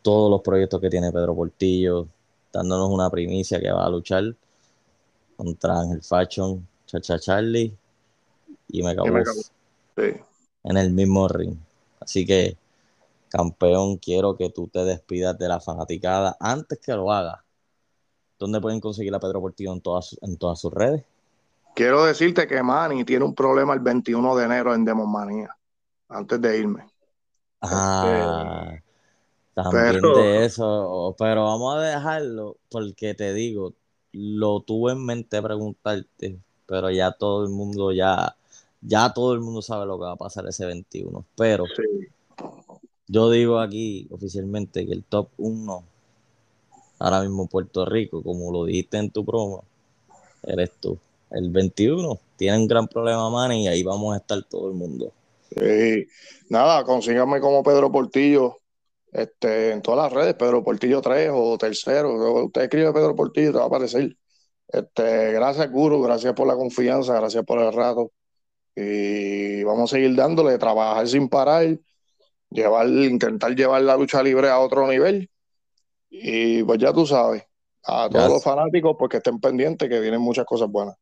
todos 0.02 0.30
los 0.30 0.42
proyectos 0.42 0.80
que 0.80 0.90
tiene 0.90 1.12
Pedro 1.12 1.36
Portillo, 1.36 2.08
dándonos 2.54 2.90
una 2.90 3.10
primicia 3.10 3.60
que 3.60 3.72
va 3.72 3.86
a 3.86 3.90
luchar 3.90 4.36
contra 5.36 5.80
Ángel 5.82 6.02
Fashion, 6.02 6.68
Chacha 6.86 7.20
Charlie 7.20 7.76
y 8.68 8.84
Mega 8.84 9.04
Wolf 9.04 9.28
sí. 9.96 10.14
en 10.64 10.78
el 10.78 10.92
mismo 10.92 11.28
ring. 11.28 11.58
Así 12.00 12.26
que, 12.26 12.58
campeón, 13.30 13.98
quiero 13.98 14.36
que 14.36 14.50
tú 14.50 14.68
te 14.68 14.84
despidas 14.84 15.38
de 15.38 15.48
la 15.48 15.60
fanaticada 15.60 16.38
antes 16.40 16.80
que 16.80 16.94
lo 16.94 17.12
hagas. 17.12 17.40
¿Dónde 18.38 18.60
pueden 18.60 18.80
conseguir 18.80 19.14
a 19.16 19.20
Pedro 19.20 19.42
Portillo 19.42 19.74
en 19.74 19.82
todas, 19.82 20.18
en 20.22 20.38
todas 20.38 20.60
sus 20.60 20.74
redes? 20.74 21.04
Quiero 21.74 22.06
decirte 22.06 22.48
que 22.48 22.62
Manny 22.64 23.04
tiene 23.04 23.26
un 23.26 23.36
problema 23.36 23.74
el 23.74 23.80
21 23.80 24.36
de 24.36 24.46
enero 24.46 24.74
en 24.74 24.86
Demonmanía, 24.86 25.56
antes 26.08 26.40
de 26.40 26.58
irme. 26.58 26.86
Ah, 27.62 28.72
este, 28.74 28.84
también 29.54 29.94
pero, 29.94 30.18
de 30.18 30.46
eso, 30.46 31.16
pero 31.18 31.46
vamos 31.46 31.76
a 31.76 31.82
dejarlo 31.82 32.58
porque 32.70 33.14
te 33.14 33.34
digo, 33.34 33.74
lo 34.16 34.62
tuve 34.62 34.94
en 34.94 35.06
mente 35.06 35.42
preguntarte, 35.42 36.40
pero 36.66 36.90
ya 36.90 37.12
todo 37.12 37.44
el 37.44 37.50
mundo 37.50 37.92
ya, 37.92 38.36
ya 38.82 39.14
todo 39.14 39.34
el 39.34 39.42
mundo 39.42 39.62
sabe 39.62 39.86
lo 39.86 39.98
que 39.98 40.06
va 40.06 40.14
a 40.14 40.18
pasar 40.18 40.48
ese 40.48 40.66
21, 40.66 41.26
pero 41.36 41.66
sí. 41.66 42.08
yo 43.08 43.30
digo 43.30 43.60
aquí 43.60 44.08
oficialmente 44.10 44.86
que 44.86 44.94
el 44.94 45.04
top 45.04 45.30
1 45.38 45.84
ahora 47.00 47.22
mismo 47.22 47.48
Puerto 47.48 47.86
Rico, 47.86 48.24
como 48.24 48.52
lo 48.52 48.66
dijiste 48.66 48.98
en 48.98 49.12
tu 49.12 49.26
promo, 49.26 49.66
eres 50.44 50.72
tú. 50.80 50.98
El 51.30 51.50
21 51.50 52.18
tiene 52.38 52.58
un 52.58 52.68
gran 52.68 52.88
problema, 52.88 53.30
man, 53.30 53.52
y 53.52 53.68
ahí 53.68 53.84
vamos 53.84 54.14
a 54.14 54.18
estar 54.18 54.42
todo 54.44 54.70
el 54.70 54.76
mundo. 54.76 55.12
Sí. 55.54 56.08
Nada, 56.50 56.84
consíganme 56.84 57.42
como 57.42 57.64
Pedro 57.64 57.92
Portillo 57.92 58.60
este, 59.16 59.72
en 59.72 59.82
todas 59.82 60.04
las 60.04 60.14
redes, 60.14 60.34
Pedro 60.36 60.62
Portillo 60.62 61.02
3 61.02 61.32
o 61.34 61.58
tercero. 61.58 62.44
Usted 62.44 62.64
escribe 62.64 62.92
Pedro 62.92 63.16
Portillo, 63.16 63.54
te 63.54 63.58
va 63.58 63.64
a 63.64 63.68
aparecer. 63.68 64.14
Este, 64.68 65.32
gracias, 65.32 65.72
Guru, 65.72 66.02
gracias 66.02 66.34
por 66.34 66.46
la 66.46 66.56
confianza, 66.56 67.14
gracias 67.16 67.46
por 67.46 67.60
el 67.60 67.72
rato. 67.72 68.12
Y 68.76 69.64
vamos 69.64 69.90
a 69.90 69.96
seguir 69.96 70.14
dándole, 70.16 70.58
trabajar 70.58 71.08
sin 71.08 71.30
parar, 71.30 71.80
llevar, 72.50 72.90
intentar 72.90 73.56
llevar 73.56 73.84
la 73.84 73.96
lucha 73.96 74.22
libre 74.22 74.50
a 74.50 74.60
otro 74.60 74.86
nivel. 74.86 75.30
Y 76.10 76.64
pues 76.64 76.78
ya 76.80 76.92
tú 76.92 77.06
sabes, 77.06 77.44
a 77.84 78.10
todos 78.10 78.12
Gracias. 78.12 78.32
los 78.34 78.44
fanáticos, 78.44 78.98
pues 79.00 79.10
que 79.10 79.18
estén 79.18 79.40
pendientes, 79.40 79.88
que 79.88 80.00
vienen 80.02 80.20
muchas 80.20 80.46
cosas 80.46 80.70
buenas. 80.70 80.98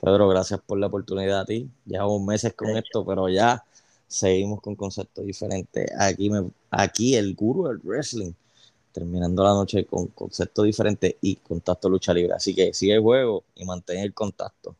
Pedro, 0.00 0.28
gracias 0.28 0.60
por 0.64 0.78
la 0.78 0.86
oportunidad 0.86 1.40
a 1.40 1.44
ti. 1.46 1.68
Llevamos 1.84 2.22
meses 2.22 2.54
con 2.54 2.76
esto, 2.76 3.04
pero 3.04 3.28
ya 3.28 3.64
seguimos 4.06 4.60
con 4.60 4.74
conceptos 4.74 5.24
diferentes. 5.24 5.90
Aquí, 5.98 6.30
me, 6.30 6.50
aquí 6.70 7.14
el 7.14 7.34
guru 7.34 7.68
del 7.68 7.78
wrestling, 7.78 8.32
terminando 8.92 9.42
la 9.42 9.50
noche 9.50 9.84
con 9.84 10.08
conceptos 10.08 10.64
diferentes 10.64 11.14
y 11.20 11.36
contacto 11.36 11.88
lucha 11.88 12.14
libre. 12.14 12.34
Así 12.34 12.54
que 12.54 12.72
sigue 12.72 12.94
el 12.94 13.02
juego 13.02 13.44
y 13.54 13.64
mantén 13.64 13.98
el 13.98 14.14
contacto. 14.14 14.76